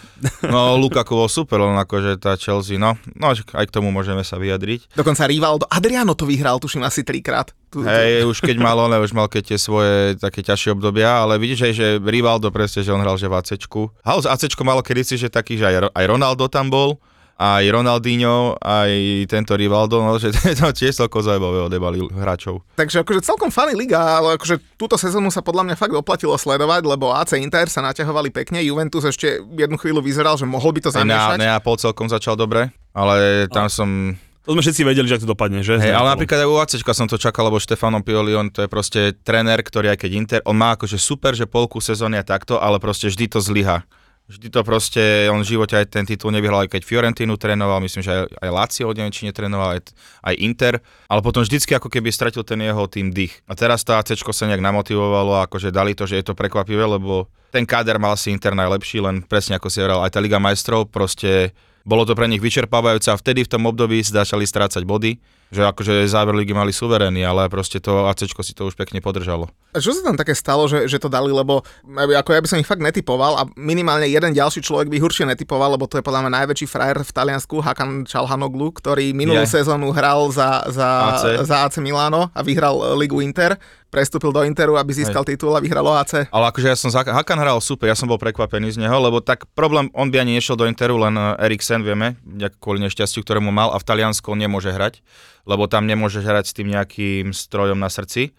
No, 0.48 0.74
Lukaku 0.78 1.14
bol 1.14 1.30
super, 1.30 1.62
len 1.62 1.78
akože 1.78 2.18
tá 2.18 2.34
Chelsea, 2.34 2.74
no, 2.74 2.98
no 3.14 3.30
aj 3.30 3.66
k 3.70 3.74
tomu 3.74 3.94
môžeme 3.94 4.22
sa 4.26 4.34
vyjadriť. 4.34 4.94
Dokonca 4.94 5.26
Rivaldo. 5.30 5.66
Adriano 5.70 6.14
to 6.18 6.26
vyhral, 6.26 6.58
tuším, 6.58 6.82
asi 6.82 7.06
trikrát. 7.06 7.54
Hej, 7.74 8.26
už 8.26 8.42
keď 8.42 8.56
mal 8.58 8.74
on, 8.80 8.90
už 8.98 9.14
mal 9.14 9.30
keď 9.30 9.54
tie 9.54 9.58
svoje 9.60 10.18
také 10.18 10.42
ťažšie 10.42 10.74
obdobia, 10.74 11.22
ale 11.22 11.38
vidíš 11.38 11.70
aj, 11.70 11.72
že 11.74 11.86
Rivaldo 12.02 12.50
presne, 12.50 12.82
že 12.82 12.90
on 12.90 13.02
hral, 13.02 13.14
že 13.14 13.30
v 13.30 13.36
ACčku. 13.38 13.82
Hal 14.02 14.24
z 14.24 14.30
ACčko 14.30 14.62
malo 14.64 14.80
kedysi, 14.80 15.20
že 15.20 15.28
taký, 15.28 15.54
že 15.60 15.68
aj, 15.68 15.92
aj 15.92 16.04
Ronaldo 16.08 16.48
tam 16.48 16.72
bol, 16.72 16.98
aj 17.38 17.64
Ronaldinho, 17.70 18.58
aj 18.58 18.90
tento 19.30 19.54
Rivaldo, 19.54 20.02
no, 20.02 20.18
že 20.18 20.34
to 20.58 20.74
tiež 20.74 20.90
celko 20.98 21.22
zaujímavé 21.22 21.70
odebali 21.70 22.02
hráčov. 22.10 22.66
Takže 22.74 23.06
akože 23.06 23.22
celkom 23.22 23.54
funny 23.54 23.78
liga, 23.78 24.18
ale 24.18 24.34
akože 24.34 24.58
túto 24.74 24.98
sezónu 24.98 25.30
sa 25.30 25.38
podľa 25.38 25.70
mňa 25.70 25.76
fakt 25.78 25.94
oplatilo 25.94 26.34
sledovať, 26.34 26.82
lebo 26.82 27.14
AC 27.14 27.38
Inter 27.38 27.70
sa 27.70 27.78
naťahovali 27.86 28.34
pekne, 28.34 28.58
Juventus 28.66 29.06
ešte 29.06 29.38
jednu 29.54 29.78
chvíľu 29.78 30.02
vyzeral, 30.02 30.34
že 30.34 30.50
mohol 30.50 30.74
by 30.74 30.80
to 30.82 30.90
zamiešať. 30.90 31.38
Neapol 31.38 31.78
celkom 31.78 32.10
začal 32.10 32.34
dobre, 32.34 32.74
ale 32.90 33.46
tam 33.54 33.70
som... 33.70 34.18
To 34.42 34.56
sme 34.56 34.64
všetci 34.64 34.82
vedeli, 34.82 35.04
že 35.04 35.20
ak 35.20 35.28
to 35.28 35.30
dopadne, 35.36 35.60
že? 35.60 35.76
Hej, 35.76 35.92
ale 35.92 36.08
napríklad 36.16 36.40
aj 36.40 36.48
u 36.48 36.56
ACčka 36.56 36.96
som 36.96 37.04
to 37.04 37.20
čakal, 37.20 37.52
lebo 37.52 37.60
Štefano 37.60 38.00
Pioli, 38.00 38.32
on 38.32 38.48
to 38.48 38.64
je 38.64 38.68
proste 38.72 39.20
tréner, 39.20 39.60
ktorý 39.60 39.92
aj 39.92 40.00
keď 40.00 40.10
Inter, 40.16 40.40
on 40.48 40.56
má 40.56 40.72
akože 40.72 40.96
super, 40.96 41.36
že 41.36 41.44
polku 41.44 41.84
sezóny 41.84 42.16
a 42.16 42.24
takto, 42.24 42.56
ale 42.56 42.80
proste 42.80 43.12
vždy 43.12 43.28
to 43.28 43.44
zlyha. 43.44 43.84
Vždy 44.28 44.52
to 44.52 44.60
proste, 44.60 45.00
on 45.32 45.40
v 45.40 45.56
živote 45.56 45.72
aj 45.72 45.88
ten 45.88 46.04
titul 46.04 46.28
nevyhral, 46.36 46.68
aj 46.68 46.76
keď 46.76 46.82
Fiorentinu 46.84 47.40
trénoval, 47.40 47.80
myslím, 47.80 48.04
že 48.04 48.12
aj, 48.12 48.22
aj 48.44 48.50
Lazio 48.52 48.92
neviem, 48.92 49.08
či 49.08 49.24
netrénoval, 49.24 49.80
aj, 49.80 49.88
aj 50.20 50.34
Inter, 50.44 50.84
ale 51.08 51.24
potom 51.24 51.40
vždycky 51.40 51.72
ako 51.72 51.88
keby 51.88 52.12
stratil 52.12 52.44
ten 52.44 52.60
jeho 52.60 52.84
tým 52.92 53.08
dých. 53.08 53.40
A 53.48 53.56
teraz 53.56 53.88
to 53.88 53.96
ACčko 53.96 54.36
sa 54.36 54.44
nejak 54.44 54.60
namotivovalo, 54.60 55.48
akože 55.48 55.72
dali 55.72 55.96
to, 55.96 56.04
že 56.04 56.20
je 56.20 56.28
to 56.28 56.36
prekvapivé, 56.36 56.84
lebo 56.84 57.32
ten 57.48 57.64
káder 57.64 57.96
mal 57.96 58.20
si 58.20 58.28
Inter 58.28 58.52
najlepší, 58.52 59.00
len 59.00 59.24
presne 59.24 59.56
ako 59.56 59.72
si 59.72 59.80
hovoril, 59.80 60.04
aj 60.04 60.12
tá 60.12 60.20
Liga 60.20 60.36
majstrov 60.36 60.92
proste 60.92 61.56
bolo 61.88 62.04
to 62.04 62.12
pre 62.12 62.28
nich 62.28 62.44
vyčerpávajúce 62.44 63.08
a 63.08 63.16
vtedy 63.16 63.48
v 63.48 63.52
tom 63.56 63.64
období 63.64 64.04
začali 64.04 64.44
strácať 64.44 64.84
body, 64.84 65.16
že 65.48 65.64
akože 65.64 66.04
záver 66.04 66.36
ligy 66.36 66.52
mali 66.52 66.76
suverénny, 66.76 67.24
ale 67.24 67.48
proste 67.48 67.80
to 67.80 68.08
ACčko 68.12 68.44
si 68.44 68.52
to 68.52 68.68
už 68.68 68.76
pekne 68.76 69.00
podržalo. 69.00 69.48
A 69.72 69.80
čo 69.80 69.96
sa 69.96 70.04
tam 70.04 70.16
také 70.16 70.36
stalo, 70.36 70.68
že, 70.68 70.84
že 70.88 71.00
to 71.00 71.08
dali, 71.08 71.32
lebo 71.32 71.64
ako 71.88 72.30
ja 72.36 72.40
by 72.40 72.48
som 72.48 72.60
ich 72.60 72.68
fakt 72.68 72.84
netypoval 72.84 73.32
a 73.40 73.42
minimálne 73.56 74.08
jeden 74.08 74.36
ďalší 74.36 74.60
človek 74.60 74.92
by 74.92 75.00
ich 75.00 75.06
určite 75.06 75.28
netypoval, 75.28 75.76
lebo 75.76 75.88
to 75.88 76.00
je 76.00 76.04
podľa 76.04 76.28
mňa 76.28 76.44
najväčší 76.44 76.66
frajer 76.68 76.98
v 77.00 77.10
Taliansku, 77.12 77.64
Hakan 77.64 78.04
Čalhanoglu, 78.04 78.76
ktorý 78.76 79.16
minulú 79.16 79.44
Je. 79.44 79.60
sezónu 79.60 79.92
hral 79.92 80.28
za, 80.32 80.68
za, 80.68 80.88
AC. 81.16 81.24
za 81.48 81.56
AC 81.64 81.74
Milano 81.80 82.28
a 82.32 82.40
vyhral 82.44 82.76
e, 82.76 82.84
Ligu 83.00 83.24
Inter, 83.24 83.56
prestúpil 83.88 84.32
do 84.32 84.44
Interu, 84.44 84.76
aby 84.76 84.92
získal 84.92 85.24
titul 85.24 85.56
a 85.56 85.60
vyhral 85.64 85.84
AC. 85.96 86.28
Ale 86.28 86.44
akože 86.52 86.68
ja 86.68 86.76
som, 86.76 86.92
Hakan 86.92 87.40
hral 87.40 87.56
super, 87.64 87.88
ja 87.88 87.96
som 87.96 88.08
bol 88.08 88.20
prekvapený 88.20 88.76
z 88.76 88.84
neho, 88.84 88.96
lebo 89.00 89.24
tak 89.24 89.48
problém, 89.56 89.88
on 89.96 90.12
by 90.12 90.20
ani 90.20 90.36
nešiel 90.36 90.60
do 90.60 90.68
Interu, 90.68 91.00
len 91.00 91.16
eh, 91.16 91.48
Eriksen, 91.48 91.80
vieme, 91.80 92.20
kvôli 92.60 92.84
nešťastiu, 92.84 93.24
ktorému 93.24 93.48
mal 93.48 93.72
a 93.72 93.80
v 93.80 93.84
Taliansku 93.88 94.28
on 94.28 94.40
nemôže 94.40 94.68
hrať, 94.68 95.00
lebo 95.48 95.64
tam 95.64 95.88
nemôže 95.88 96.20
hrať 96.20 96.52
s 96.52 96.56
tým 96.56 96.68
nejakým 96.68 97.32
strojom 97.32 97.80
na 97.80 97.88
srdci, 97.88 98.36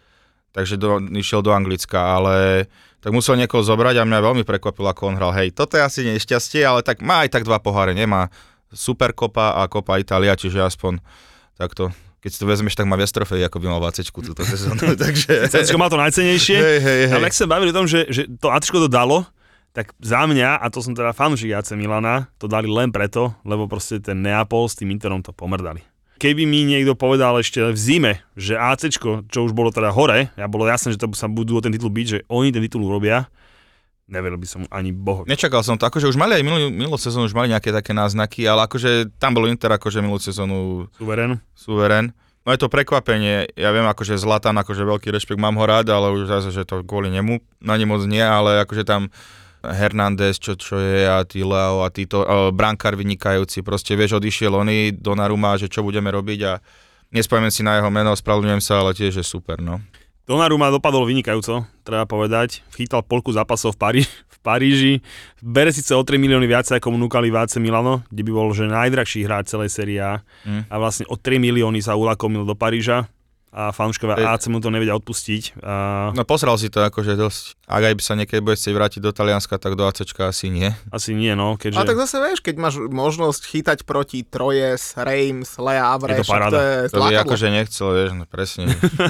takže 0.53 0.77
do, 0.77 1.01
išiel 1.17 1.41
do 1.41 1.49
Anglicka, 1.49 1.97
ale 1.97 2.69
tak 3.01 3.09
musel 3.09 3.33
niekoho 3.33 3.65
zobrať 3.65 3.97
a 3.97 4.07
mňa 4.07 4.19
veľmi 4.21 4.43
prekvapilo, 4.45 4.93
ako 4.93 5.09
on 5.09 5.17
hral. 5.17 5.33
Hej, 5.33 5.57
toto 5.57 5.75
je 5.75 5.83
asi 5.83 6.05
nešťastie, 6.05 6.61
ale 6.61 6.85
tak 6.85 7.01
má 7.01 7.25
aj 7.25 7.33
tak 7.33 7.49
dva 7.49 7.57
poháre, 7.57 7.97
nemá 7.97 8.29
Superkopa 8.69 9.57
a 9.57 9.65
Kopa 9.65 9.97
Italia, 9.97 10.37
čiže 10.37 10.61
aspoň 10.61 11.01
takto 11.57 11.89
keď 12.19 12.29
si 12.35 12.39
to 12.43 12.51
vezmeš, 12.51 12.75
tak 12.75 12.83
má 12.83 12.99
viac 12.99 13.15
trofejí, 13.15 13.47
ako 13.47 13.63
by 13.63 13.65
mal 13.71 13.79
v 13.79 13.95
ACčku 13.95 14.19
túto 14.19 14.43
sezónu, 14.43 14.91
takže... 14.99 15.47
Cecko 15.47 15.79
má 15.79 15.87
to 15.87 15.95
najcenejšie. 15.95 16.57
Hej, 16.59 16.79
hej, 16.83 17.01
hej. 17.07 17.15
Ale 17.15 17.31
ak 17.31 17.35
sa 17.35 17.47
bavili 17.47 17.71
o 17.71 17.77
tom, 17.79 17.87
že, 17.87 18.11
že 18.11 18.27
to 18.27 18.51
Ačko 18.51 18.83
to 18.83 18.91
dalo, 18.91 19.23
tak 19.71 19.95
za 20.03 20.27
mňa, 20.27 20.59
a 20.59 20.65
to 20.67 20.83
som 20.83 20.91
teda 20.91 21.15
fanúšik 21.15 21.55
AC 21.55 21.71
Milana, 21.79 22.27
to 22.35 22.51
dali 22.51 22.67
len 22.67 22.91
preto, 22.91 23.31
lebo 23.47 23.71
proste 23.71 24.03
ten 24.03 24.19
Neapol 24.19 24.67
s 24.67 24.75
tým 24.75 24.91
Interom 24.91 25.23
to 25.23 25.31
pomrdali. 25.31 25.79
Keby 26.19 26.43
mi 26.43 26.67
niekto 26.67 26.99
povedal 26.99 27.39
ešte 27.39 27.63
v 27.63 27.79
zime, 27.79 28.13
že 28.35 28.59
ACčko, 28.59 29.23
čo 29.31 29.47
už 29.47 29.55
bolo 29.55 29.71
teda 29.71 29.95
hore, 29.95 30.35
ja 30.35 30.51
bolo 30.51 30.67
jasné, 30.67 30.91
že 30.91 30.99
to 30.99 31.07
sa 31.15 31.31
budú 31.31 31.55
o 31.55 31.63
ten 31.63 31.71
titul 31.71 31.87
byť, 31.87 32.07
že 32.11 32.17
oni 32.27 32.51
ten 32.51 32.59
titul 32.59 32.83
urobia, 32.83 33.31
neveril 34.11 34.35
by 34.35 34.47
som 34.49 34.61
ani 34.67 34.91
bohu. 34.91 35.23
Nečakal 35.23 35.63
som 35.63 35.79
to, 35.79 35.87
akože 35.87 36.11
už 36.11 36.19
mali 36.19 36.35
aj 36.35 36.43
minulú, 36.43 36.67
minulú 36.73 36.99
sezónu, 36.99 37.29
už 37.29 37.37
mali 37.37 37.55
nejaké 37.55 37.71
také 37.71 37.95
náznaky, 37.95 38.43
ale 38.49 38.67
akože 38.67 39.15
tam 39.15 39.37
bol 39.37 39.47
Inter 39.47 39.71
akože 39.71 40.03
minulú 40.03 40.19
sezónu 40.19 40.57
Suverén. 40.99 41.39
suverén. 41.55 42.11
No 42.43 42.51
je 42.51 42.59
to 42.59 42.71
prekvapenie, 42.71 43.53
ja 43.53 43.69
viem 43.69 43.85
akože 43.85 44.17
Zlatan, 44.17 44.57
akože 44.57 44.81
veľký 44.81 45.13
rešpekt, 45.13 45.37
mám 45.37 45.55
ho 45.55 45.65
rád, 45.69 45.93
ale 45.93 46.09
už 46.09 46.25
zase, 46.25 46.49
že 46.49 46.65
to 46.65 46.81
kvôli 46.81 47.13
nemu, 47.13 47.39
na 47.61 47.77
ne 47.77 47.85
moc 47.85 48.01
nie, 48.09 48.23
ale 48.23 48.65
akože 48.65 48.83
tam 48.83 49.13
Hernández, 49.59 50.39
čo, 50.39 50.55
čo 50.55 50.79
je 50.79 51.03
a 51.03 51.23
tí 51.27 51.43
Leo 51.43 51.83
a 51.83 51.89
títo, 51.91 52.23
uh, 52.23 52.49
brankár 52.55 52.95
vynikajúci, 52.95 53.59
proste 53.59 53.95
vieš, 53.99 54.19
odišiel 54.19 54.55
oni 54.55 54.95
do 54.95 55.13
Naruma, 55.15 55.59
že 55.59 55.67
čo 55.67 55.83
budeme 55.83 56.07
robiť 56.11 56.39
a 56.47 56.63
nespomiem 57.11 57.51
si 57.51 57.65
na 57.65 57.79
jeho 57.79 57.91
meno, 57.91 58.15
spravedlňujem 58.15 58.63
sa, 58.63 58.79
ale 58.79 58.95
tiež 58.95 59.19
je 59.19 59.25
super, 59.25 59.59
no. 59.59 59.83
Donnarumma 60.29 60.69
dopadol 60.69 61.09
vynikajúco, 61.09 61.65
treba 61.81 62.05
povedať. 62.05 62.61
Chytal 62.77 63.01
polku 63.01 63.33
zápasov 63.33 63.73
v, 63.73 63.79
Parí- 63.81 64.05
v 64.05 64.37
Paríži. 64.45 64.93
Bere 65.41 65.73
síce 65.73 65.89
o 65.97 66.05
3 66.05 66.21
milióny 66.21 66.45
viac, 66.45 66.69
ako 66.69 66.93
mu 66.93 67.01
núkali 67.01 67.33
v 67.33 67.41
AC 67.41 67.57
Milano, 67.57 68.05
kde 68.13 68.21
by 68.29 68.31
bol 68.37 68.53
že 68.53 68.69
najdrahší 68.69 69.25
hráč 69.25 69.49
celej 69.49 69.73
série 69.73 69.97
A. 69.97 70.21
Mm. 70.45 70.69
A 70.69 70.75
vlastne 70.77 71.09
o 71.09 71.17
3 71.17 71.41
milióny 71.41 71.81
sa 71.81 71.97
ulakomil 71.97 72.45
do 72.45 72.53
Paríža 72.53 73.09
a 73.49 73.69
fanúškovia 73.69 74.13
Hej. 74.15 74.25
AC 74.27 74.43
mu 74.47 74.57
to 74.57 74.69
nevedia 74.69 74.93
odpustiť. 74.93 75.57
A 75.59 75.73
No 76.11 76.21
posral 76.21 76.53
si 76.55 76.67
to 76.67 76.79
akože 76.79 77.13
dosť. 77.13 77.57
Ak 77.65 77.81
aj 77.81 77.93
by 77.93 78.01
sa 78.01 78.13
niekedy 78.13 78.39
bude 78.39 78.53
chcieť 78.53 78.71
vrátiť 78.71 79.01
do 79.01 79.09
Talianska, 79.09 79.55
tak 79.55 79.73
do 79.73 79.83
ACčka 79.83 80.27
asi 80.27 80.47
nie. 80.47 80.69
asi 80.89 81.11
nie, 81.11 81.33
no, 81.33 81.55
keďže... 81.55 81.75
Ale 81.75 81.87
tak 81.87 81.97
zase 81.99 82.15
vieš, 82.19 82.39
keď 82.39 82.55
máš 82.55 82.77
možnosť 82.79 83.41
chytať 83.43 83.79
proti 83.83 84.21
Trojes, 84.21 84.93
Reims, 84.95 85.57
Lea 85.57 85.81
Avre, 85.83 86.13
Je 86.13 86.21
to 86.21 86.29
paráda. 86.29 86.51
to 86.51 86.61
je 86.61 86.77
To 86.89 86.99
by 87.01 87.13
akože 87.17 87.47
nechcel, 87.49 87.87
vieš, 87.91 88.11
no 88.13 88.23
presne. 88.23 88.69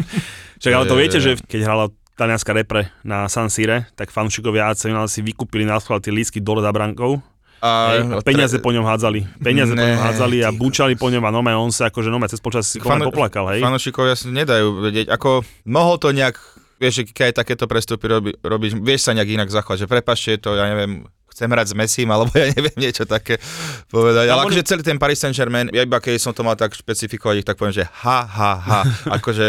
Čak, 0.63 0.71
ale 0.71 0.85
to 0.85 0.95
je- 0.95 0.99
viete, 0.99 1.19
že 1.19 1.31
keď 1.37 1.59
hrala 1.61 1.85
talianská 2.15 2.51
repre 2.51 2.91
na 3.01 3.27
San 3.27 3.47
Sire, 3.47 3.87
tak 3.93 4.07
fanúšikovia 4.09 4.67
AC 4.67 4.87
Milan 4.87 5.07
si 5.07 5.19
vykúpili 5.19 5.63
na 5.63 5.79
schvál 5.79 5.99
tie 5.99 6.11
lístky 6.11 6.39
dole 6.39 6.59
za 6.59 6.71
brankou 6.71 7.23
A, 7.59 7.71
Hej, 7.91 7.99
a 8.07 8.23
peniaze 8.23 8.55
po 8.57 8.71
ňom 8.71 8.87
hádzali. 8.87 9.27
Peniaze 9.37 9.71
po 9.71 9.79
ňom 9.79 9.91
Ne, 9.91 9.99
hádzali 9.99 10.37
a 10.41 10.49
ty 10.49 10.55
búčali 10.55 10.93
po 10.95 11.11
ňom 11.11 11.19
a 11.21 11.29
normálne 11.29 11.59
on 11.59 11.71
sa 11.71 11.91
akože 11.91 12.07
normálne 12.07 12.31
cez 12.31 12.39
počas 12.39 12.63
si 12.65 12.79
Fano- 12.79 13.11
poplakal, 13.11 13.51
hej. 13.51 13.59
Fanošikovia 13.59 14.15
si 14.15 14.31
nedajú 14.31 14.79
vedieť, 14.79 15.11
ako 15.11 15.43
mohol 15.67 15.99
to 15.99 16.09
nejak, 16.09 16.39
vieš, 16.79 17.03
keď 17.11 17.29
aj 17.29 17.33
takéto 17.35 17.67
prestupy 17.67 18.05
robí, 18.07 18.31
robíš, 18.39 18.79
vieš 18.79 19.05
sa 19.05 19.11
nejak 19.11 19.29
inak 19.35 19.49
zachovať, 19.51 19.83
že 19.83 19.91
prepašte, 19.91 20.29
je 20.33 20.39
to, 20.39 20.55
ja 20.55 20.65
neviem, 20.65 21.03
chcem 21.39 21.47
hrať 21.47 21.71
s 21.71 21.75
Messim, 21.79 22.11
alebo 22.11 22.35
ja 22.35 22.51
neviem 22.51 22.75
niečo 22.75 23.07
také 23.07 23.39
povedať. 23.87 24.27
Tam 24.27 24.35
Ale 24.35 24.41
akože 24.51 24.67
celý 24.67 24.83
ten 24.83 24.99
Paris 24.99 25.23
Saint-Germain, 25.23 25.71
ja 25.71 25.87
iba 25.87 26.03
keď 26.03 26.19
som 26.19 26.35
to 26.35 26.43
mal 26.43 26.59
tak 26.59 26.75
špecifikovať, 26.75 27.47
tak 27.47 27.55
poviem, 27.55 27.79
že 27.79 27.87
ha, 27.87 28.27
ha, 28.27 28.51
ha, 28.59 28.81
akože 29.17 29.47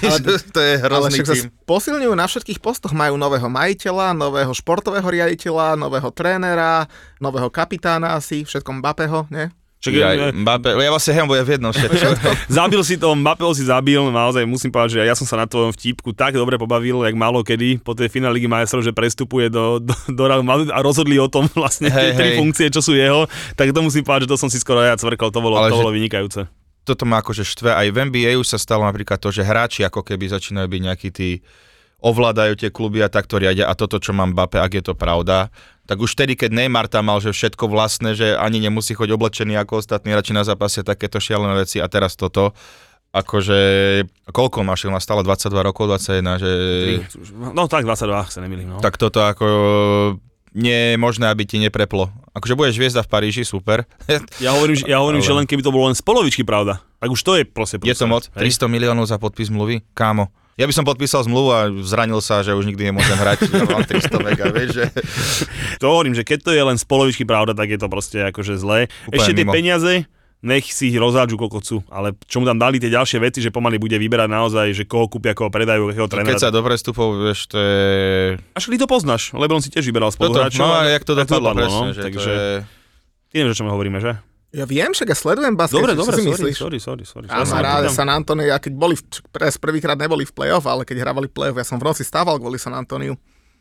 to 0.54 0.60
je 0.62 0.74
Ale 0.78 0.84
hrozný 0.86 1.26
sa 1.26 1.34
tým. 1.34 1.50
posilňujú 1.66 2.14
na 2.14 2.30
všetkých 2.30 2.62
postoch. 2.62 2.94
Majú 2.94 3.18
nového 3.18 3.50
majiteľa, 3.50 4.14
nového 4.14 4.54
športového 4.54 5.04
riaditeľa, 5.04 5.74
nového 5.74 6.14
trénera, 6.14 6.86
nového 7.18 7.50
kapitána 7.50 8.14
asi, 8.14 8.46
všetkom 8.46 8.78
Mbappého, 8.78 9.26
nie? 9.34 9.50
Čak, 9.80 9.96
Ja, 9.96 10.28
Mbappé, 10.28 10.76
ja 10.76 10.92
vlastne 10.92 11.16
hej, 11.16 11.24
ja 11.24 11.40
v 11.40 11.52
jednom 11.56 11.72
všetko. 11.72 12.28
Zabil 12.52 12.80
si 12.84 13.00
to, 13.00 13.16
Mbappého 13.16 13.56
si 13.56 13.64
zabil, 13.64 13.96
naozaj 14.12 14.44
musím 14.44 14.68
povedať, 14.68 15.00
že 15.00 15.08
ja 15.08 15.16
som 15.16 15.24
sa 15.24 15.40
na 15.40 15.48
tvojom 15.48 15.72
vtipku 15.72 16.12
tak 16.12 16.36
dobre 16.36 16.60
pobavil, 16.60 17.00
jak 17.00 17.16
málo 17.16 17.40
kedy, 17.40 17.80
po 17.80 17.96
tej 17.96 18.12
finále 18.12 18.36
Ligy 18.36 18.44
majstrov, 18.44 18.84
že 18.84 18.92
prestupuje 18.92 19.48
do, 19.48 19.80
do, 19.80 19.96
do 20.12 20.22
Madrid 20.44 20.68
a 20.68 20.84
rozhodli 20.84 21.16
o 21.16 21.32
tom 21.32 21.48
vlastne 21.56 21.88
tie 21.88 22.12
Hej, 22.12 22.16
tri 22.20 22.28
funkcie, 22.36 22.68
čo 22.68 22.84
sú 22.84 22.92
jeho, 22.92 23.24
tak 23.56 23.72
to 23.72 23.80
musím 23.80 24.04
povedať, 24.04 24.28
že 24.28 24.36
to 24.36 24.36
som 24.36 24.52
si 24.52 24.60
skoro 24.60 24.84
ja 24.84 25.00
cvrkol, 25.00 25.32
to 25.32 25.40
bolo, 25.40 25.56
Ale 25.56 25.72
to 25.72 25.80
bolo 25.80 25.96
vynikajúce. 25.96 26.44
toto 26.84 27.08
ma 27.08 27.24
akože 27.24 27.40
štve. 27.40 27.72
Aj 27.72 27.88
v 27.88 27.96
NBA 28.04 28.36
už 28.36 28.52
sa 28.52 28.60
stalo 28.60 28.84
napríklad 28.84 29.16
to, 29.16 29.32
že 29.32 29.40
hráči 29.40 29.80
ako 29.88 30.04
keby 30.04 30.28
začínajú 30.28 30.68
byť 30.68 30.80
nejakí 30.84 31.08
tí 31.08 31.40
ovládajú 32.00 32.56
tie 32.56 32.72
kluby 32.72 33.04
a 33.04 33.12
takto 33.12 33.36
riadia 33.36 33.68
a 33.68 33.76
toto, 33.76 34.00
čo 34.00 34.16
mám 34.16 34.32
Mbappé, 34.32 34.56
ak 34.60 34.72
je 34.72 34.84
to 34.88 34.94
pravda, 34.96 35.52
tak 35.90 35.98
už 35.98 36.14
vtedy, 36.14 36.38
keď 36.38 36.54
Neymar 36.54 36.86
tam 36.86 37.10
mal, 37.10 37.18
že 37.18 37.34
všetko 37.34 37.66
vlastné, 37.66 38.14
že 38.14 38.38
ani 38.38 38.62
nemusí 38.62 38.94
choť 38.94 39.10
oblečený 39.10 39.58
ako 39.58 39.82
ostatní 39.82 40.14
hráči 40.14 40.30
na 40.30 40.46
zápase, 40.46 40.86
takéto 40.86 41.18
šialené 41.18 41.66
veci 41.66 41.82
a 41.82 41.90
teraz 41.90 42.14
toto, 42.14 42.54
akože, 43.10 43.58
koľko 44.30 44.62
máš, 44.62 44.86
má 44.86 45.02
stále 45.02 45.26
22 45.26 45.50
rokov, 45.66 45.90
21, 45.90 46.38
že... 46.38 46.50
No 47.34 47.66
tak 47.66 47.82
22, 47.90 48.06
sa 48.30 48.38
nemýlim. 48.38 48.70
No. 48.70 48.78
Tak 48.78 49.02
toto 49.02 49.18
ako 49.18 49.46
nie 50.54 50.94
je 50.94 50.96
možné, 50.98 51.26
aby 51.26 51.42
ti 51.42 51.58
nepreplo. 51.58 52.14
Akože 52.38 52.54
budeš 52.54 52.78
hviezda 52.78 53.02
v 53.02 53.10
Paríži, 53.10 53.42
super. 53.42 53.82
Ja 54.38 54.54
hovorím, 54.54 54.78
že, 54.78 54.86
ja 54.86 55.02
hovorím 55.02 55.26
Ale- 55.26 55.26
že 55.26 55.36
len 55.42 55.46
keby 55.50 55.62
to 55.66 55.74
bolo 55.74 55.90
len 55.90 55.98
z 55.98 56.06
polovičky 56.06 56.46
pravda. 56.46 56.78
Tak 57.02 57.10
už 57.10 57.18
to 57.18 57.34
je 57.34 57.42
proste 57.42 57.82
Je 57.82 57.98
to 57.98 58.06
moc? 58.06 58.30
Hej. 58.38 58.62
300 58.62 58.70
miliónov 58.70 59.10
za 59.10 59.18
podpis 59.18 59.50
zmluvy? 59.50 59.82
Kámo. 59.90 60.30
Ja 60.60 60.68
by 60.68 60.76
som 60.76 60.84
podpísal 60.84 61.24
zmluvu 61.24 61.48
a 61.56 61.72
zranil 61.80 62.20
sa, 62.20 62.44
že 62.44 62.52
už 62.52 62.68
nikdy 62.68 62.92
nemôžem 62.92 63.16
hrať. 63.16 63.48
Ja 63.48 63.64
mám 63.64 63.80
300 63.80 64.12
mega, 64.20 64.44
vieš, 64.52 64.76
že... 64.76 64.84
To 65.80 65.96
hovorím, 65.96 66.12
že 66.12 66.20
keď 66.20 66.38
to 66.44 66.50
je 66.52 66.60
len 66.60 66.76
z 66.76 66.84
polovičky 66.84 67.24
pravda, 67.24 67.56
tak 67.56 67.72
je 67.72 67.80
to 67.80 67.88
proste 67.88 68.20
akože 68.28 68.60
zlé. 68.60 68.92
Úplne 69.08 69.16
Ešte 69.16 69.32
tie 69.32 69.46
mimo. 69.48 69.56
peniaze, 69.56 70.04
nech 70.44 70.68
si 70.68 70.92
ich 70.92 71.00
rozhádžu 71.00 71.40
koľko 71.40 71.64
chcú, 71.64 71.76
ale 71.88 72.12
čo 72.28 72.40
mu 72.40 72.48
tam 72.48 72.60
dali 72.60 72.76
tie 72.76 72.92
ďalšie 72.92 73.24
veci, 73.24 73.40
že 73.40 73.48
pomaly 73.48 73.80
bude 73.80 73.96
vyberať 73.96 74.28
naozaj, 74.28 74.66
že 74.76 74.84
koho 74.84 75.08
kúpia, 75.08 75.32
koho 75.32 75.48
predajú, 75.48 75.96
akého 75.96 76.04
Keď 76.04 76.12
trénera. 76.12 76.36
sa 76.36 76.52
do 76.52 76.60
prestupov, 76.60 77.16
vieš, 77.16 77.48
to 77.48 77.56
je... 77.56 77.80
Až 78.52 78.68
to 78.68 78.84
poznáš, 78.84 79.32
lebo 79.32 79.56
on 79.56 79.64
si 79.64 79.72
tiež 79.72 79.88
vyberal 79.88 80.12
spoluhráčov. 80.12 80.60
no 80.60 80.76
a 80.76 80.92
jak 80.92 81.08
to 81.08 81.16
dopadlo, 81.16 81.56
presne, 81.56 81.88
no, 81.88 81.96
že 81.96 82.04
takže 82.04 82.20
to 82.20 82.36
je... 82.36 82.52
ty 83.32 83.34
nevieš, 83.40 83.56
o 83.56 83.58
čom 83.64 83.72
hovoríme, 83.72 83.96
že? 83.96 84.12
Ja 84.50 84.66
viem, 84.66 84.90
však 84.90 85.14
ja 85.14 85.16
sledujem 85.16 85.54
basket, 85.54 85.78
Dobre, 85.78 85.94
dobre, 85.94 86.18
si 86.18 86.26
sorry, 86.26 86.34
myslíš? 86.34 86.56
sorry, 86.58 86.78
sorry, 86.82 87.04
sorry. 87.06 87.26
Ja 87.30 87.46
som 87.46 87.62
rád. 87.62 87.86
San 87.94 88.10
Antonio, 88.10 88.50
ja 88.50 88.58
keď 88.58 88.74
boli, 88.74 88.98
pres 89.30 89.54
prvýkrát 89.54 89.94
neboli 89.94 90.26
v 90.26 90.34
play-off, 90.34 90.66
ale 90.66 90.82
keď 90.82 91.06
hrávali 91.06 91.30
play-off, 91.30 91.54
ja 91.54 91.62
som 91.62 91.78
v 91.78 91.86
noci 91.86 92.02
stával 92.02 92.34
kvôli 92.42 92.58
San 92.58 92.74
Antoniu. 92.74 93.14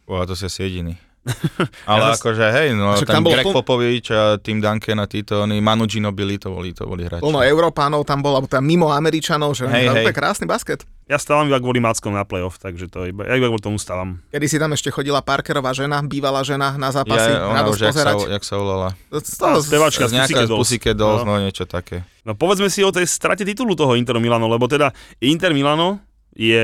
Ó, 0.10 0.26
to 0.26 0.34
si 0.34 0.50
asi 0.50 0.66
jediný. 0.66 0.98
Ale 1.86 2.00
Ja 2.02 2.16
akože 2.16 2.46
hej, 2.50 2.70
no 2.72 2.96
Však 2.96 3.06
tam 3.06 3.16
tam 3.16 3.24
bol 3.24 3.34
Greg 3.34 3.46
pln- 3.46 3.56
Popovič 3.56 4.06
a 4.10 4.22
Tim 4.38 4.58
Duncan 4.58 4.98
a 4.98 5.06
títo, 5.06 5.44
oni, 5.44 5.60
Manu 5.60 5.84
Ginobili, 5.84 6.36
to 6.36 6.50
boli, 6.50 6.72
to 6.72 6.84
boli 6.84 7.04
hráči. 7.04 7.20
Plno 7.20 7.40
Európánov 7.40 8.02
tam 8.02 8.20
bol, 8.20 8.34
alebo 8.34 8.48
tam 8.48 8.62
mimo 8.62 8.88
Američanov, 8.88 9.52
že 9.52 9.66
Hej, 9.66 9.92
hej, 10.00 10.06
krásny 10.10 10.44
basket. 10.44 10.88
Ja 11.06 11.16
stávam 11.16 11.46
iba 11.46 11.58
kvôli 11.58 11.78
Mackom 11.78 12.12
na 12.12 12.22
playoff, 12.22 12.56
takže 12.56 12.86
to 12.86 13.04
iba, 13.04 13.26
ja 13.26 13.34
iba 13.34 13.46
kvôli 13.46 13.60
tomu 13.60 13.76
stávam. 13.76 14.22
Kedy 14.30 14.46
si 14.46 14.56
tam 14.56 14.72
ešte 14.72 14.90
chodila 14.90 15.20
Parkerová 15.20 15.70
žena, 15.70 16.00
bývalá 16.00 16.40
žena 16.40 16.74
na 16.74 16.90
zápasy, 16.90 17.30
ja, 17.30 17.46
ona 17.46 17.62
radosť 17.62 17.74
už, 17.74 17.82
jak 17.84 17.96
sa, 17.96 18.12
jak 18.32 18.44
sa 18.44 18.56
volala. 18.56 18.90
Z 19.12 19.34
toho, 19.36 19.58
z- 19.58 19.68
Spevačka 19.68 20.06
z 20.06 20.10
Z 20.10 20.14
nejaká 20.14 20.40
Pussycat 20.40 20.48
Dolls. 20.48 20.60
Pussycat 20.62 20.96
Dolls, 20.96 21.22
No. 21.22 21.30
no 21.30 21.42
niečo 21.42 21.66
také. 21.66 22.06
No 22.24 22.34
povedzme 22.34 22.68
si 22.68 22.80
o 22.80 22.90
tej 22.90 23.06
strate 23.06 23.42
titulu 23.42 23.74
toho 23.74 23.94
Interu 23.94 24.18
Milano, 24.18 24.46
lebo 24.46 24.66
teda 24.66 24.94
Inter 25.20 25.52
Milano 25.52 25.98
je 26.32 26.62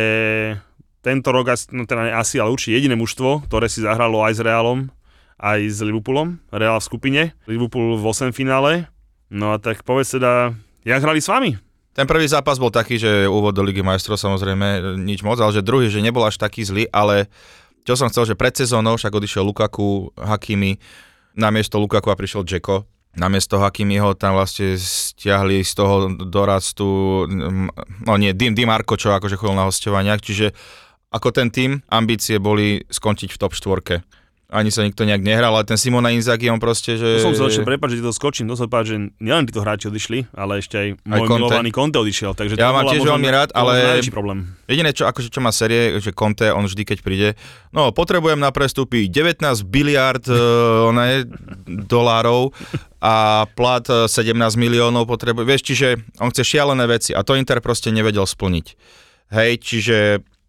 tento 1.05 1.29
rok, 1.29 1.53
no 1.69 1.85
teda 1.85 2.17
asi, 2.17 2.41
ale 2.41 2.49
určite 2.49 2.81
jediné 2.81 2.97
mužstvo, 2.97 3.45
ktoré 3.45 3.69
si 3.69 3.85
zahralo 3.85 4.25
aj 4.25 4.33
s 4.33 4.41
Realom, 4.41 4.89
aj 5.37 5.59
s 5.69 5.77
Liverpoolom. 5.85 6.41
Real 6.49 6.81
v 6.81 6.87
skupine, 6.89 7.21
Liverpool 7.45 8.01
v 8.01 8.03
8 8.09 8.33
finále. 8.33 8.89
No 9.29 9.53
a 9.53 9.61
tak 9.61 9.85
povedz 9.85 10.17
teda, 10.17 10.57
jak 10.81 11.05
hrali 11.05 11.21
s 11.21 11.29
vami? 11.29 11.61
Ten 11.95 12.09
prvý 12.09 12.25
zápas 12.27 12.57
bol 12.57 12.73
taký, 12.73 12.99
že 12.99 13.29
úvod 13.29 13.55
do 13.55 13.63
Ligy 13.63 13.85
majstrov 13.85 14.19
samozrejme 14.19 14.99
nič 14.99 15.23
moc, 15.23 15.39
ale 15.39 15.55
že 15.55 15.63
druhý, 15.63 15.87
že 15.87 16.03
nebol 16.03 16.25
až 16.25 16.35
taký 16.41 16.65
zlý, 16.65 16.91
ale 16.91 17.31
čo 17.85 17.93
som 17.93 18.09
chcel, 18.09 18.33
že 18.33 18.35
pred 18.35 18.51
sezónou 18.51 18.97
však 18.97 19.13
odišiel 19.13 19.45
Lukaku, 19.45 20.11
Hakimi, 20.17 20.81
na 21.37 21.53
miesto 21.53 21.77
Lukaku 21.77 22.09
a 22.09 22.17
prišiel 22.17 22.43
Džeko. 22.43 22.83
namiesto 23.15 23.63
Hakimiho 23.63 24.11
tam 24.19 24.35
vlastne 24.35 24.75
stiahli 24.75 25.63
z 25.63 25.71
toho 25.71 26.11
dorastu, 26.27 27.23
mm, 27.23 28.03
no 28.03 28.13
nie, 28.19 28.35
Dim, 28.35 28.51
Dim 28.51 28.67
Marko, 28.67 28.99
čo 28.99 29.15
akože 29.15 29.39
chodil 29.39 29.55
na 29.55 29.71
hostovaniach, 29.71 30.19
čiže 30.19 30.51
ako 31.15 31.31
ten 31.31 31.47
tým, 31.47 31.79
ambície 31.87 32.35
boli 32.37 32.83
skončiť 32.91 33.31
v 33.31 33.39
top 33.39 33.55
štvorke. 33.55 34.03
Ani 34.45 34.69
sa 34.69 34.85
nikto 34.85 35.09
nejak 35.09 35.25
nehral, 35.25 35.57
ale 35.57 35.65
ten 35.65 35.73
Simona 35.73 36.13
Inzaghi, 36.13 36.53
on 36.53 36.61
proste, 36.61 37.01
že... 37.01 37.17
To 37.17 37.27
som 37.27 37.33
chcel 37.33 37.49
ešte 37.49 37.63
prepáč, 37.65 37.97
že 37.97 38.05
to 38.05 38.13
skočím, 38.13 38.45
to 38.45 38.53
som 38.53 38.69
povedal, 38.69 38.93
že 38.93 38.97
nielen 39.17 39.49
títo 39.49 39.65
hráči 39.65 39.89
odišli, 39.89 40.29
ale 40.37 40.61
ešte 40.61 40.75
aj 40.77 40.87
Aj 41.01 41.17
môj 41.17 41.27
Conte. 41.27 41.39
milovaný 41.41 41.69
Conte 41.73 41.97
odišiel, 41.97 42.31
takže 42.37 42.53
Ja 42.53 42.69
to 42.69 42.75
mám 42.77 42.85
tiež 42.85 43.03
veľmi 43.03 43.29
rád, 43.33 43.49
ale- 43.57 44.05
problém. 44.13 44.53
Jediné, 44.69 44.93
čo, 44.93 45.09
akože, 45.09 45.33
čo 45.33 45.41
má 45.41 45.49
série, 45.49 45.97
že 45.97 46.13
Conte, 46.13 46.53
on 46.53 46.69
vždy, 46.69 46.83
keď 46.85 46.97
príde, 47.01 47.29
no, 47.73 47.89
potrebujem 47.89 48.37
na 48.37 48.53
prestupy 48.53 49.09
19 49.09 49.41
biliard 49.65 50.21
uh, 50.29 50.93
ne, 50.93 51.25
dolárov 51.65 52.53
a 53.01 53.45
plat 53.57 53.85
eh, 53.89 54.05
17 54.05 54.29
miliónov 54.55 55.09
potrebuje. 55.09 55.41
Vieš, 55.41 55.61
čiže 55.65 55.87
on 56.21 56.29
chce 56.29 56.45
šialené 56.45 56.85
veci 56.85 57.17
a 57.17 57.25
to 57.25 57.33
Inter 57.33 57.65
proste 57.65 57.89
nevedel 57.89 58.29
splniť. 58.29 58.65
Hej, 59.33 59.51
čiže, 59.57 59.97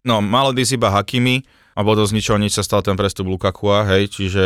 no, 0.07 0.23
malo 0.23 0.55
ísť 0.55 0.79
iba 0.79 0.89
Hakimi 0.89 1.43
a 1.75 1.83
bolo 1.83 2.01
z 2.07 2.15
ničoho 2.15 2.39
nič 2.39 2.55
sa 2.55 2.63
stal 2.63 2.81
ten 2.81 2.95
prestup 2.95 3.27
Lukakua, 3.27 3.85
hej, 3.91 4.09
čiže 4.09 4.45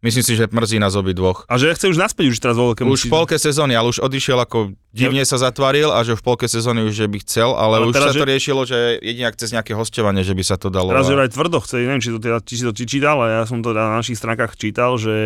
myslím 0.00 0.24
si, 0.24 0.32
že 0.38 0.46
mrzí 0.48 0.78
nás 0.78 0.94
obi 0.94 1.12
dvoch. 1.12 1.44
A 1.50 1.58
že 1.58 1.74
chce 1.74 1.90
už 1.90 1.98
naspäť 1.98 2.30
už 2.32 2.38
teraz 2.38 2.56
vo 2.56 2.72
veľkému 2.72 2.88
Už 2.94 3.10
v 3.10 3.12
polke 3.12 3.36
sezóny, 3.36 3.74
ale 3.74 3.90
už 3.90 4.00
odišiel 4.00 4.38
ako 4.40 4.72
divne 4.92 5.24
sa 5.24 5.40
zatvaril 5.40 5.88
a 5.88 6.04
že 6.04 6.12
v 6.12 6.22
polke 6.22 6.44
sezóny 6.44 6.84
už 6.84 6.94
že 6.94 7.06
by 7.08 7.18
chcel, 7.24 7.56
ale, 7.56 7.80
Ale 7.80 7.88
už 7.88 7.96
sa 7.96 8.12
to 8.12 8.20
že- 8.20 8.28
riešilo, 8.28 8.60
že 8.68 9.00
jedine 9.00 9.32
cez 9.32 9.50
nejaké 9.50 9.72
hostovanie, 9.72 10.20
že 10.20 10.36
by 10.36 10.44
sa 10.44 10.60
to 10.60 10.68
dalo. 10.68 10.92
Teraz, 10.92 11.08
a- 11.08 11.16
aj 11.16 11.32
tvrdo 11.32 11.58
chce, 11.64 11.74
neviem, 11.80 11.98
či, 11.98 12.12
to 12.12 12.20
teda, 12.20 12.38
či 12.44 12.54
si 12.60 12.64
to 12.68 12.76
či 12.76 12.84
čítal, 12.84 13.16
ale 13.24 13.40
ja 13.40 13.44
som 13.48 13.64
to 13.64 13.72
na 13.72 13.96
našich 13.96 14.20
stránkach 14.20 14.52
čítal, 14.54 15.00
že 15.00 15.16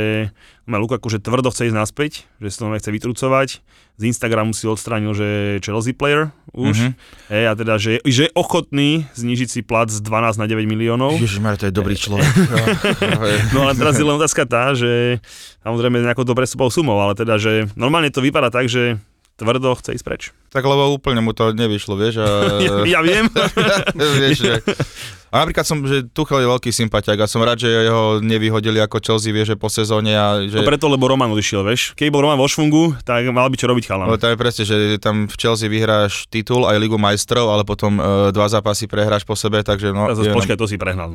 má 0.67 0.79
Lukaku, 0.79 1.11
že 1.11 1.19
tvrdo 1.19 1.51
chce 1.51 1.71
ísť 1.71 1.77
naspäť, 1.77 2.13
že 2.39 2.49
si 2.49 2.57
to 2.59 2.71
nechce 2.71 2.91
vytrucovať. 2.91 3.49
Z 3.97 4.03
Instagramu 4.05 4.53
si 4.53 4.69
odstránil, 4.69 5.17
že 5.17 5.57
Chelsea 5.65 5.97
player 5.97 6.29
už. 6.53 6.77
Mhm. 6.77 6.89
Mm-hmm. 6.93 7.33
Hej, 7.33 7.45
a 7.49 7.53
teda, 7.57 7.75
že, 7.81 7.93
že 8.05 8.23
je 8.29 8.33
ochotný 8.37 9.09
znižiť 9.17 9.49
si 9.49 9.61
plat 9.65 9.89
z 9.89 9.99
12 10.05 10.37
na 10.37 10.47
9 10.47 10.69
miliónov. 10.69 11.17
Ježišmar, 11.17 11.57
to 11.57 11.67
je 11.67 11.75
dobrý 11.75 11.97
človek. 11.97 12.29
No 13.55 13.67
ale 13.67 13.73
teraz 13.75 13.97
je 13.97 14.05
len 14.05 14.15
otázka 14.15 14.45
tá, 14.45 14.77
že 14.77 15.19
samozrejme 15.65 16.05
nejakou 16.05 16.29
prestupou 16.29 16.69
sumou, 16.69 17.01
ale 17.01 17.17
teda, 17.17 17.41
že 17.41 17.67
normálne 17.75 18.13
to 18.13 18.21
vypadá 18.21 18.53
tak, 18.53 18.69
že 18.69 19.01
tvrdo 19.37 19.77
chce 19.77 19.93
ísť 19.97 20.05
preč. 20.05 20.23
Tak 20.49 20.63
lebo 20.63 20.91
úplne 20.91 21.19
mu 21.19 21.31
to 21.31 21.51
nevyšlo, 21.51 21.95
vieš. 21.95 22.19
A, 22.19 22.27
Ja, 22.59 22.73
ja 22.95 23.01
viem. 23.01 23.27
vieš 24.21 24.39
že... 24.43 24.53
A 25.27 25.43
napríklad 25.43 25.67
som, 25.67 25.83
že 25.83 26.07
Tuchel 26.07 26.39
je 26.39 26.49
veľký 26.49 26.71
sympatiak 26.71 27.19
a 27.19 27.27
som 27.27 27.43
rád, 27.43 27.59
že 27.59 27.69
jeho 27.69 28.23
nevyhodili 28.23 28.79
ako 28.79 29.03
Chelsea, 29.03 29.35
vie, 29.35 29.43
že 29.43 29.53
po 29.53 29.67
sezóne 29.67 30.15
a 30.15 30.41
že... 30.41 30.55
To 30.55 30.65
preto, 30.65 30.87
lebo 30.87 31.05
Roman 31.05 31.29
odišiel, 31.29 31.61
vieš. 31.61 31.93
Keď 31.93 32.09
bol 32.09 32.25
Roman 32.25 32.39
vo 32.39 32.47
švungu, 32.47 32.95
tak 33.03 33.27
mal 33.29 33.45
by 33.45 33.59
čo 33.59 33.67
robiť 33.67 33.85
chalan. 33.85 34.07
Lebo 34.07 34.17
tam 34.17 34.33
je 34.33 34.39
presne, 34.39 34.63
že 34.63 34.77
tam 34.97 35.27
v 35.27 35.35
Chelsea 35.35 35.67
vyhráš 35.67 36.31
titul 36.31 36.63
aj 36.63 36.79
Ligu 36.79 36.95
majstrov, 36.95 37.51
ale 37.51 37.67
potom 37.67 37.99
e, 37.99 38.03
dva 38.31 38.47
zápasy 38.47 38.87
prehráš 38.87 39.27
po 39.27 39.35
sebe, 39.35 39.61
takže 39.61 39.91
no... 39.91 40.09
Je- 40.09 40.31
počkaj, 40.31 40.57
to 40.57 40.65
si 40.65 40.79
prehnal. 40.79 41.11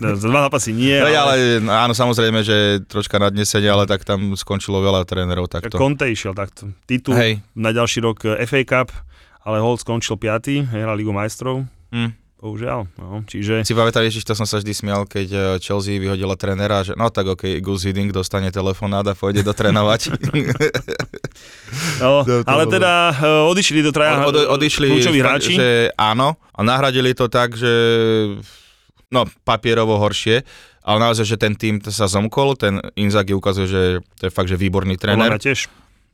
Za 0.00 0.26
dva 0.26 0.48
zápasy 0.48 0.72
nie, 0.72 0.96
No, 0.96 1.06
ale, 1.06 1.14
ale... 1.14 1.34
áno, 1.62 1.92
samozrejme, 1.92 2.40
že 2.40 2.56
troška 2.88 3.20
nadnesenie, 3.20 3.68
ale 3.68 3.84
tak 3.84 4.02
tam 4.02 4.34
skončilo 4.34 4.80
veľa 4.80 5.04
trénerov 5.04 5.46
takto. 5.46 5.76
Conte 5.76 6.08
išiel 6.08 6.32
takto. 6.32 6.72
Titul 6.88 7.14
Hej. 7.14 7.44
na 7.54 7.70
ďalší 7.70 8.02
rok 8.02 8.24
eh, 8.24 8.48
FA 8.48 8.64
Cup, 8.70 8.94
ale 9.40 9.58
Holt 9.58 9.82
skončil 9.82 10.14
5. 10.14 10.62
hral 10.64 10.94
Ligu 10.94 11.10
majstrov. 11.10 11.66
Hm. 11.90 12.14
Bohužiaľ. 12.40 12.88
No, 12.96 13.20
čiže 13.28 13.60
Si 13.60 13.76
pamätám, 13.76 14.00
Ježiš, 14.00 14.24
to 14.24 14.32
som 14.32 14.48
sa 14.48 14.56
vždy 14.56 14.72
smial, 14.72 15.04
keď 15.04 15.28
e, 15.28 15.38
Chelsea 15.60 16.00
vyhodila 16.00 16.32
trénera, 16.34 16.80
že 16.80 16.96
no 16.96 17.12
tak 17.12 17.28
ok, 17.28 17.60
Gus 17.60 17.84
Hiddink 17.84 18.16
dostane 18.16 18.48
telefonát 18.48 19.04
a 19.04 19.12
pôjde 19.12 19.44
dotrénovať. 19.44 20.00
no, 22.00 22.24
To- 22.24 22.40
to 22.40 22.48
ale 22.48 22.64
bolo- 22.64 22.72
teda 22.72 22.92
eh, 23.12 23.44
odišli 23.44 23.80
do 23.82 23.92
traja 23.92 24.24
Od, 24.24 24.32
od, 24.32 24.56
odišli, 24.56 24.88
kľúčoví 24.88 25.20
hráči. 25.20 25.52
že 25.52 25.68
áno, 25.94 26.40
a 26.50 26.60
nahradili 26.62 27.12
to 27.12 27.28
tak, 27.28 27.52
že 27.54 27.68
no, 29.08 29.28
papierovo 29.42 29.98
horšie, 29.98 30.40
ale 30.80 30.96
naozaj, 30.98 31.26
že 31.26 31.36
ten 31.36 31.52
tým 31.52 31.76
sa 31.84 32.08
zomkol, 32.08 32.56
ten 32.56 32.80
Inzaghi 32.96 33.36
ukazuje, 33.36 33.66
že 33.68 33.82
to 34.16 34.22
je 34.24 34.32
fakt, 34.32 34.48
že 34.48 34.56
výborný 34.56 34.96
Podľa 34.96 35.04
tréner. 35.12 35.30
mňa 35.30 35.44
tiež. 35.44 35.60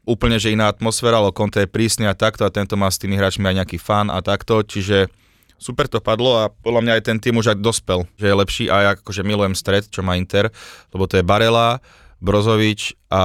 Úplne, 0.06 0.38
že 0.38 0.54
iná 0.54 0.70
atmosféra, 0.70 1.18
ale 1.18 1.34
Conte 1.34 1.66
je 1.66 1.68
prísny 1.68 2.06
a 2.06 2.14
takto 2.14 2.46
a 2.46 2.54
tento 2.54 2.78
má 2.78 2.86
s 2.86 3.02
tými 3.02 3.18
hráčmi 3.18 3.42
aj 3.42 3.56
nejaký 3.62 3.78
fan 3.82 4.06
a 4.06 4.22
takto, 4.22 4.62
čiže 4.62 5.10
super 5.58 5.90
to 5.90 5.98
padlo 5.98 6.38
a 6.38 6.44
podľa 6.48 6.80
mňa 6.86 6.92
aj 7.00 7.02
ten 7.02 7.18
tým 7.18 7.42
už 7.42 7.56
aj 7.56 7.58
dospel, 7.58 8.06
že 8.14 8.30
je 8.30 8.34
lepší 8.38 8.64
a 8.70 8.76
ja 8.86 8.90
akože 8.94 9.26
milujem 9.26 9.58
stred, 9.58 9.90
čo 9.90 10.06
má 10.06 10.14
Inter, 10.14 10.54
lebo 10.94 11.10
to 11.10 11.18
je 11.18 11.26
Barela, 11.26 11.82
Brozovič 12.22 12.94
a 13.10 13.22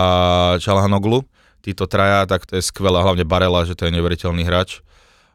Čalhanoglu, 0.57 1.23
títo 1.61 1.85
traja, 1.85 2.25
tak 2.25 2.49
to 2.49 2.57
je 2.57 2.63
skvelé, 2.65 2.97
hlavne 2.97 3.23
Barela, 3.23 3.63
že 3.63 3.77
to 3.77 3.85
je 3.87 3.93
neuveriteľný 3.93 4.43
hráč. 4.43 4.81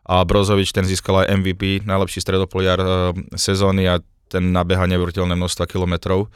A 0.06 0.22
Brozovič, 0.22 0.70
ten 0.70 0.86
získal 0.86 1.26
aj 1.26 1.34
MVP, 1.42 1.82
najlepší 1.82 2.22
stredopoliar 2.22 2.78
e, 2.78 2.88
sezóny 3.34 3.90
a 3.90 3.98
ten 4.30 4.54
nabeha 4.54 4.86
neuveriteľné 4.86 5.34
množstva 5.34 5.66
kilometrov. 5.66 6.30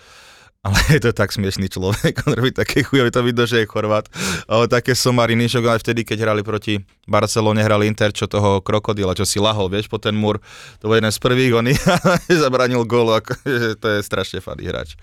Ale 0.60 0.76
je 0.96 1.00
to 1.00 1.16
tak 1.16 1.32
smiešný 1.32 1.72
človek, 1.72 2.28
on 2.28 2.36
robí 2.36 2.52
také 2.52 2.84
chujové, 2.84 3.08
to 3.08 3.24
vidno, 3.24 3.48
že 3.48 3.64
je 3.64 3.70
Chorvát. 3.70 4.04
Ale 4.44 4.68
také 4.68 4.92
somariny, 4.92 5.48
že 5.48 5.64
aj 5.64 5.80
vtedy, 5.80 6.04
keď 6.04 6.28
hrali 6.28 6.42
proti 6.44 6.84
Barcelone, 7.08 7.64
hrali 7.64 7.88
Inter, 7.88 8.12
čo 8.12 8.28
toho 8.28 8.60
krokodila, 8.60 9.16
čo 9.16 9.24
si 9.24 9.40
lahol, 9.40 9.72
vieš, 9.72 9.88
po 9.88 9.96
ten 9.96 10.12
múr. 10.12 10.36
To 10.84 10.92
bol 10.92 11.00
jeden 11.00 11.08
z 11.08 11.16
prvých, 11.16 11.56
on 11.56 11.64
zabranil 12.44 12.84
gól, 12.84 13.08
ako, 13.08 13.40
že 13.64 13.68
to 13.80 13.88
je 13.88 13.98
strašne 14.04 14.44
fadý 14.44 14.68
hráč. 14.68 15.00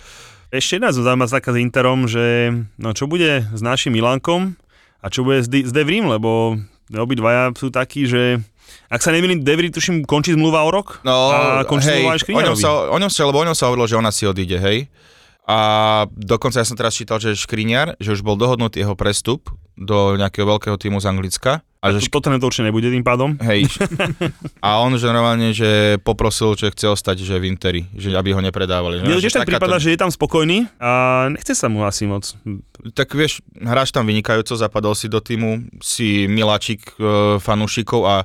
Ešte 0.54 0.80
jedna 0.80 0.96
zaujímavá 0.96 1.28
taká 1.28 1.52
s 1.52 1.60
Interom, 1.60 2.08
že 2.08 2.54
no 2.80 2.96
čo 2.96 3.10
bude 3.10 3.44
s 3.52 3.60
našim 3.60 3.92
Milánkom 3.92 4.56
a 5.04 5.12
čo 5.12 5.28
bude 5.28 5.44
s, 5.44 5.50
Di- 5.52 5.68
s 5.68 5.76
Devrim, 5.76 6.08
lebo 6.08 6.56
obidvaja 6.88 7.52
sú 7.58 7.68
takí, 7.68 8.08
že 8.08 8.40
ak 8.88 9.04
sa 9.04 9.12
nemýlim, 9.12 9.44
Devry, 9.44 9.68
tuším, 9.74 10.08
končí 10.08 10.32
zmluva 10.32 10.64
o 10.64 10.72
rok 10.72 11.04
No, 11.04 11.32
a 11.36 11.68
končí 11.68 11.92
hej, 11.92 12.00
zmluva 12.00 12.16
aj 12.16 12.24
o 12.32 12.46
ňom, 12.48 12.56
sa, 12.56 12.70
o 12.88 12.98
ňom 13.00 13.12
sa, 13.12 13.22
lebo 13.28 13.44
o 13.44 13.48
ňom 13.48 13.58
sa 13.58 13.68
hovorilo, 13.68 13.88
že 13.92 14.00
ona 14.00 14.12
si 14.14 14.24
odíde, 14.24 14.56
hej. 14.56 14.88
A 15.48 15.58
dokonca 16.12 16.60
ja 16.60 16.68
som 16.68 16.76
teraz 16.76 17.00
čítal, 17.00 17.24
že 17.24 17.32
Škriňar, 17.32 17.96
že 18.04 18.12
už 18.12 18.20
bol 18.20 18.36
dohodnutý 18.36 18.84
jeho 18.84 19.00
prestup 19.00 19.48
do 19.80 20.20
nejakého 20.20 20.44
veľkého 20.44 20.76
týmu 20.76 21.00
z 21.00 21.08
Anglicka. 21.08 21.64
A 21.80 21.94
že 21.96 22.04
To, 22.04 22.20
Tottenham 22.20 22.42
to 22.44 22.52
určite 22.52 22.68
nebude 22.68 22.92
tým 22.92 23.06
pádom. 23.06 23.40
Hej. 23.40 23.70
A 24.66 24.84
on 24.84 24.98
že 25.00 25.08
normálne, 25.08 25.56
že 25.56 26.02
poprosil, 26.04 26.58
že 26.60 26.74
chce 26.74 26.92
ostať 26.92 27.24
že 27.24 27.40
v 27.40 27.48
Interi, 27.48 27.82
že 27.96 28.12
aby 28.12 28.36
ho 28.36 28.42
nepredávali. 28.44 29.00
Mne 29.00 29.16
to 29.16 29.24
Že 29.24 29.26
tiež 29.30 29.38
tak 29.40 29.48
prípada, 29.48 29.80
že 29.80 29.96
je 29.96 30.00
tam 30.02 30.12
spokojný 30.12 30.68
a 30.82 30.92
nechce 31.32 31.54
sa 31.56 31.72
mu 31.72 31.88
asi 31.88 32.10
moc. 32.10 32.28
Tak 32.98 33.14
vieš, 33.16 33.40
hráš 33.56 33.96
tam 33.96 34.10
vynikajúco, 34.10 34.58
zapadol 34.58 34.98
si 35.00 35.08
do 35.08 35.24
týmu, 35.24 35.70
si 35.80 36.28
miláčik 36.28 36.98
e, 36.98 37.38
fanúšikov 37.40 38.04
a 38.04 38.16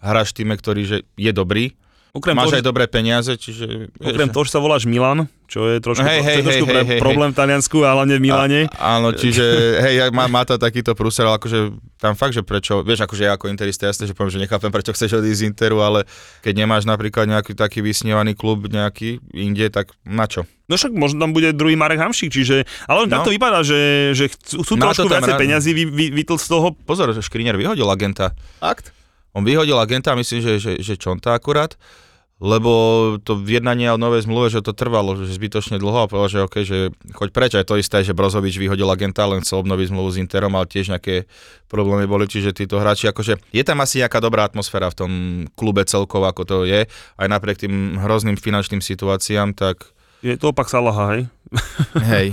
hráš 0.00 0.32
týme, 0.34 0.56
ktorý 0.58 0.82
že 0.82 0.98
je 1.14 1.30
dobrý. 1.30 1.76
Okrem 2.14 2.38
Máš 2.38 2.54
toho, 2.54 2.58
aj 2.62 2.64
dobré 2.64 2.86
peniaze, 2.86 3.34
čiže... 3.34 3.90
Okrem 3.98 4.30
toho, 4.30 4.46
že 4.46 4.54
sa 4.54 4.62
voláš 4.62 4.86
Milan, 4.86 5.26
čo 5.50 5.66
je 5.66 5.82
trošku, 5.82 6.06
Hej, 6.06 6.22
to 6.22 6.26
hej, 6.30 6.36
trošku 6.46 6.66
hej, 6.70 6.76
hej, 6.78 6.86
hej, 6.94 7.00
problém 7.02 7.34
v 7.34 7.36
Taliansku 7.36 7.82
a 7.82 7.90
hlavne 7.90 8.14
v 8.14 8.22
Miláne. 8.22 8.60
A, 8.70 9.02
áno, 9.02 9.10
čiže 9.18 9.42
hej, 9.82 10.14
má, 10.14 10.30
má 10.30 10.46
to 10.46 10.54
takýto 10.54 10.94
prúser, 10.94 11.26
ale 11.26 11.42
akože 11.42 11.74
tam 11.98 12.14
fakt, 12.14 12.38
že 12.38 12.46
prečo, 12.46 12.86
vieš, 12.86 13.02
akože 13.02 13.26
ja 13.26 13.34
ako 13.34 13.50
interista, 13.50 13.90
jasne, 13.90 14.06
že 14.06 14.14
poviem, 14.14 14.30
že 14.30 14.46
nechápem, 14.46 14.70
prečo 14.70 14.94
chceš 14.94 15.18
odísť 15.18 15.38
z 15.42 15.46
Interu, 15.50 15.82
ale 15.82 16.06
keď 16.46 16.54
nemáš 16.54 16.86
napríklad 16.86 17.26
nejaký 17.26 17.58
taký 17.58 17.82
vysnívaný 17.82 18.38
klub 18.38 18.70
nejaký 18.70 19.18
inde, 19.34 19.66
tak 19.68 19.90
na 20.06 20.30
čo? 20.30 20.46
No 20.70 20.78
však 20.78 20.94
možno 20.94 21.18
tam 21.18 21.34
bude 21.34 21.50
druhý 21.50 21.74
Marek 21.74 21.98
Hamšík, 21.98 22.30
čiže, 22.30 22.62
ale 22.86 23.04
len 23.04 23.08
No. 23.10 23.18
takto 23.18 23.34
vypadá, 23.34 23.66
že, 23.66 24.14
že 24.14 24.30
chcú, 24.30 24.62
chcú 24.62 24.74
Na 24.78 24.82
trošku 24.86 25.10
to 25.10 25.18
viacej 25.18 25.34
rád- 25.34 25.42
peňazí 25.42 25.70
vy, 25.74 25.84
vy, 25.90 26.06
vytlc 26.14 26.38
z 26.38 26.48
toho. 26.48 26.66
Pozor, 26.78 27.10
že 27.10 27.20
Škriňar 27.20 27.58
vyhodil 27.58 27.84
agenta. 27.84 28.30
Fakt? 28.62 28.94
On 29.34 29.42
vyhodil 29.42 29.74
agenta, 29.76 30.14
myslím, 30.14 30.40
že, 30.40 30.52
že, 30.62 30.72
že 30.78 30.94
Čonta 30.94 31.34
akurát, 31.34 31.74
lebo 32.44 32.72
to 33.24 33.40
vyjednanie 33.40 33.88
o 33.88 33.96
novej 33.96 34.28
zmluve, 34.28 34.52
že 34.52 34.60
to 34.60 34.76
trvalo 34.76 35.16
že 35.16 35.32
zbytočne 35.32 35.80
dlho 35.80 36.04
a 36.04 36.10
povedal, 36.12 36.28
že 36.28 36.44
OK, 36.44 36.56
že 36.60 36.78
choď 37.16 37.28
preč, 37.32 37.56
aj 37.56 37.64
to 37.64 37.80
isté, 37.80 38.04
že 38.04 38.12
Brozovič 38.12 38.60
vyhodil 38.60 38.84
agenta, 38.92 39.24
len 39.24 39.40
chcel 39.40 39.64
obnoviť 39.64 39.88
zmluvu 39.88 40.12
s 40.12 40.20
Interom, 40.20 40.52
ale 40.52 40.68
tiež 40.68 40.92
nejaké 40.92 41.24
problémy 41.72 42.04
boli, 42.04 42.28
čiže 42.28 42.52
títo 42.52 42.76
hráči, 42.76 43.08
akože 43.08 43.40
je 43.48 43.62
tam 43.64 43.80
asi 43.80 44.04
nejaká 44.04 44.20
dobrá 44.20 44.44
atmosféra 44.44 44.92
v 44.92 44.98
tom 45.00 45.12
klube 45.56 45.88
celkovo, 45.88 46.28
ako 46.28 46.42
to 46.44 46.56
je, 46.68 46.84
aj 47.16 47.26
napriek 47.32 47.64
tým 47.64 47.96
hrozným 47.96 48.36
finančným 48.36 48.84
situáciám, 48.84 49.56
tak 49.56 49.88
Je 50.20 50.36
to 50.36 50.52
opak 50.52 50.68
Salaha, 50.68 51.16
hej? 51.16 51.22
hej, 52.12 52.28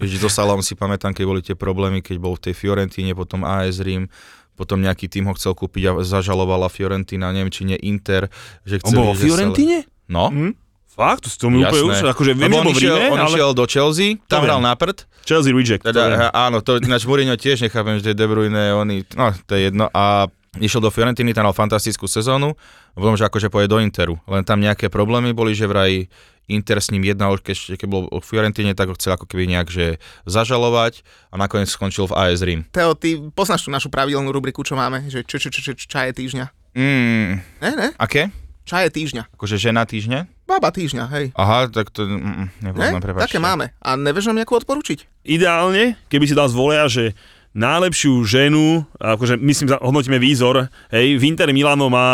že 0.00 0.16
so 0.24 0.32
Salom 0.32 0.64
si 0.64 0.72
pamätám, 0.72 1.12
keď 1.12 1.24
boli 1.28 1.40
tie 1.44 1.56
problémy, 1.58 2.00
keď 2.00 2.16
bol 2.16 2.40
v 2.40 2.48
tej 2.48 2.54
Fiorentíne, 2.56 3.12
potom 3.12 3.44
AS 3.44 3.82
Rím, 3.84 4.08
potom 4.54 4.78
nejaký 4.78 5.06
tým 5.06 5.26
ho 5.26 5.34
chcel 5.34 5.52
kúpiť 5.52 5.82
a 5.86 5.92
zažalovala 6.00 6.70
Fiorentina, 6.70 7.34
neviem, 7.34 7.50
či 7.50 7.66
nie 7.66 7.78
Inter, 7.82 8.30
že 8.62 8.78
On 8.82 8.90
chceli, 8.90 8.98
bol 8.98 9.12
vo? 9.12 9.14
Sa... 9.18 9.82
No, 10.06 10.24
Hm? 10.30 10.52
Fakt? 10.94 11.26
To, 11.26 11.28
to 11.28 11.46
mi 11.50 11.58
úplne 11.58 11.90
už, 11.90 12.06
akože 12.06 12.38
viem, 12.38 12.54
on 12.54 12.70
išiel, 12.70 12.94
Ríme, 12.94 13.10
on 13.10 13.18
ale 13.18 13.34
išiel 13.34 13.50
do 13.50 13.64
Chelsea, 13.66 14.14
tam 14.30 14.46
To 14.46 14.46
hral 14.46 14.58
viem. 14.62 14.66
na 14.70 14.72
prd, 14.78 14.98
Chelsea 15.26 15.50
reject. 15.50 15.82
to 15.82 15.90
teda, 15.90 16.06
ha, 16.14 16.28
áno, 16.46 16.62
to 16.62 16.78
ináč 16.78 17.02
Mourinho 17.02 17.34
tiež 17.34 17.66
nechápem, 17.66 17.98
že 17.98 18.14
De 18.14 18.22
Bruyne, 18.30 18.78
oni, 18.78 19.02
no 19.18 19.34
to 19.34 19.58
je 19.58 19.74
jedno, 19.74 19.90
a 19.90 20.30
išiel 20.56 20.78
do 20.78 20.90
Fiorentiny, 20.90 21.32
tam 21.32 21.46
mal 21.46 21.54
fantastickú 21.54 22.04
sezónu, 22.04 22.54
potom, 22.92 23.14
že 23.14 23.24
akože 23.24 23.48
pôjde 23.48 23.68
do 23.68 23.78
Interu, 23.78 24.14
len 24.24 24.42
tam 24.42 24.58
nejaké 24.58 24.86
problémy 24.86 25.30
boli, 25.30 25.52
že 25.52 25.64
vraj 25.64 26.06
Inter 26.44 26.76
s 26.76 26.92
ním 26.92 27.08
jednal, 27.08 27.40
keď, 27.40 27.80
keď 27.80 27.88
bol 27.88 28.04
v 28.06 28.20
Fiorentine, 28.20 28.76
tak 28.76 28.92
ho 28.92 28.94
chcel 28.94 29.16
ako 29.16 29.24
keby 29.24 29.48
nejak 29.48 29.72
že 29.72 29.96
zažalovať 30.28 31.00
a 31.32 31.40
nakoniec 31.40 31.72
skončil 31.72 32.04
v 32.04 32.12
AS 32.12 32.44
Rím. 32.44 32.68
Teo, 32.68 32.92
ty 32.92 33.16
poznáš 33.32 33.64
tú 33.64 33.72
našu 33.72 33.88
pravidelnú 33.88 34.28
rubriku, 34.28 34.60
čo 34.60 34.76
máme, 34.76 35.08
že 35.08 35.24
čo, 35.24 35.40
čo, 35.40 35.48
čo, 35.48 35.64
čo, 35.64 35.72
čo 35.72 35.86
čaje 35.88 36.12
týždňa. 36.12 36.44
Mm, 36.76 37.40
Ne, 37.64 37.70
ne, 37.72 37.88
aké? 37.96 38.28
čaje 38.64 38.88
týždňa. 38.92 39.28
Akože 39.36 39.60
žena 39.60 39.84
týždne? 39.84 40.24
Baba 40.48 40.72
týždňa, 40.72 41.04
hej. 41.16 41.26
Aha, 41.36 41.68
tak 41.68 41.92
to 41.92 42.04
mm, 42.04 42.16
mm, 42.16 42.48
Ne? 42.60 42.72
nepoznám, 42.72 43.00
prepáčte. 43.00 43.24
Také 43.28 43.38
máme. 43.40 43.72
A 43.80 43.92
nevieš 43.96 44.28
nám 44.28 44.40
nejakú 44.40 44.56
odporučiť? 44.56 45.24
Ideálne, 45.24 45.96
keby 46.08 46.24
si 46.24 46.36
dal 46.36 46.48
zvolia, 46.48 46.88
že 46.88 47.12
najlepšiu 47.54 48.12
ženu, 48.20 48.82
akože 48.94 49.34
myslím, 49.36 49.74
hodnotíme 49.76 50.18
výzor, 50.18 50.66
hej, 50.88 51.14
v 51.14 51.22
Inter 51.24 51.48
Milano 51.50 51.86
má 51.86 52.08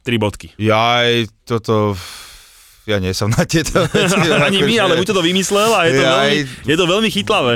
tri 0.00 0.16
bodky. 0.16 0.52
Jaj, 0.54 1.26
toto... 1.42 1.96
Ja 2.82 2.98
nie 2.98 3.10
som 3.10 3.30
na 3.30 3.42
tieto 3.42 3.78
veci. 3.86 4.10
Ani 4.18 4.58
my, 4.58 4.66
akože- 4.68 4.82
ale 4.82 4.92
buď 4.98 5.06
to 5.08 5.22
vymyslel 5.22 5.70
a 5.70 5.80
je 5.84 5.92
to, 5.92 6.02
Jaj. 6.02 6.10
veľmi, 6.10 6.38
je 6.64 6.76
to 6.76 6.84
veľmi 6.84 7.08
chytlavé. 7.08 7.54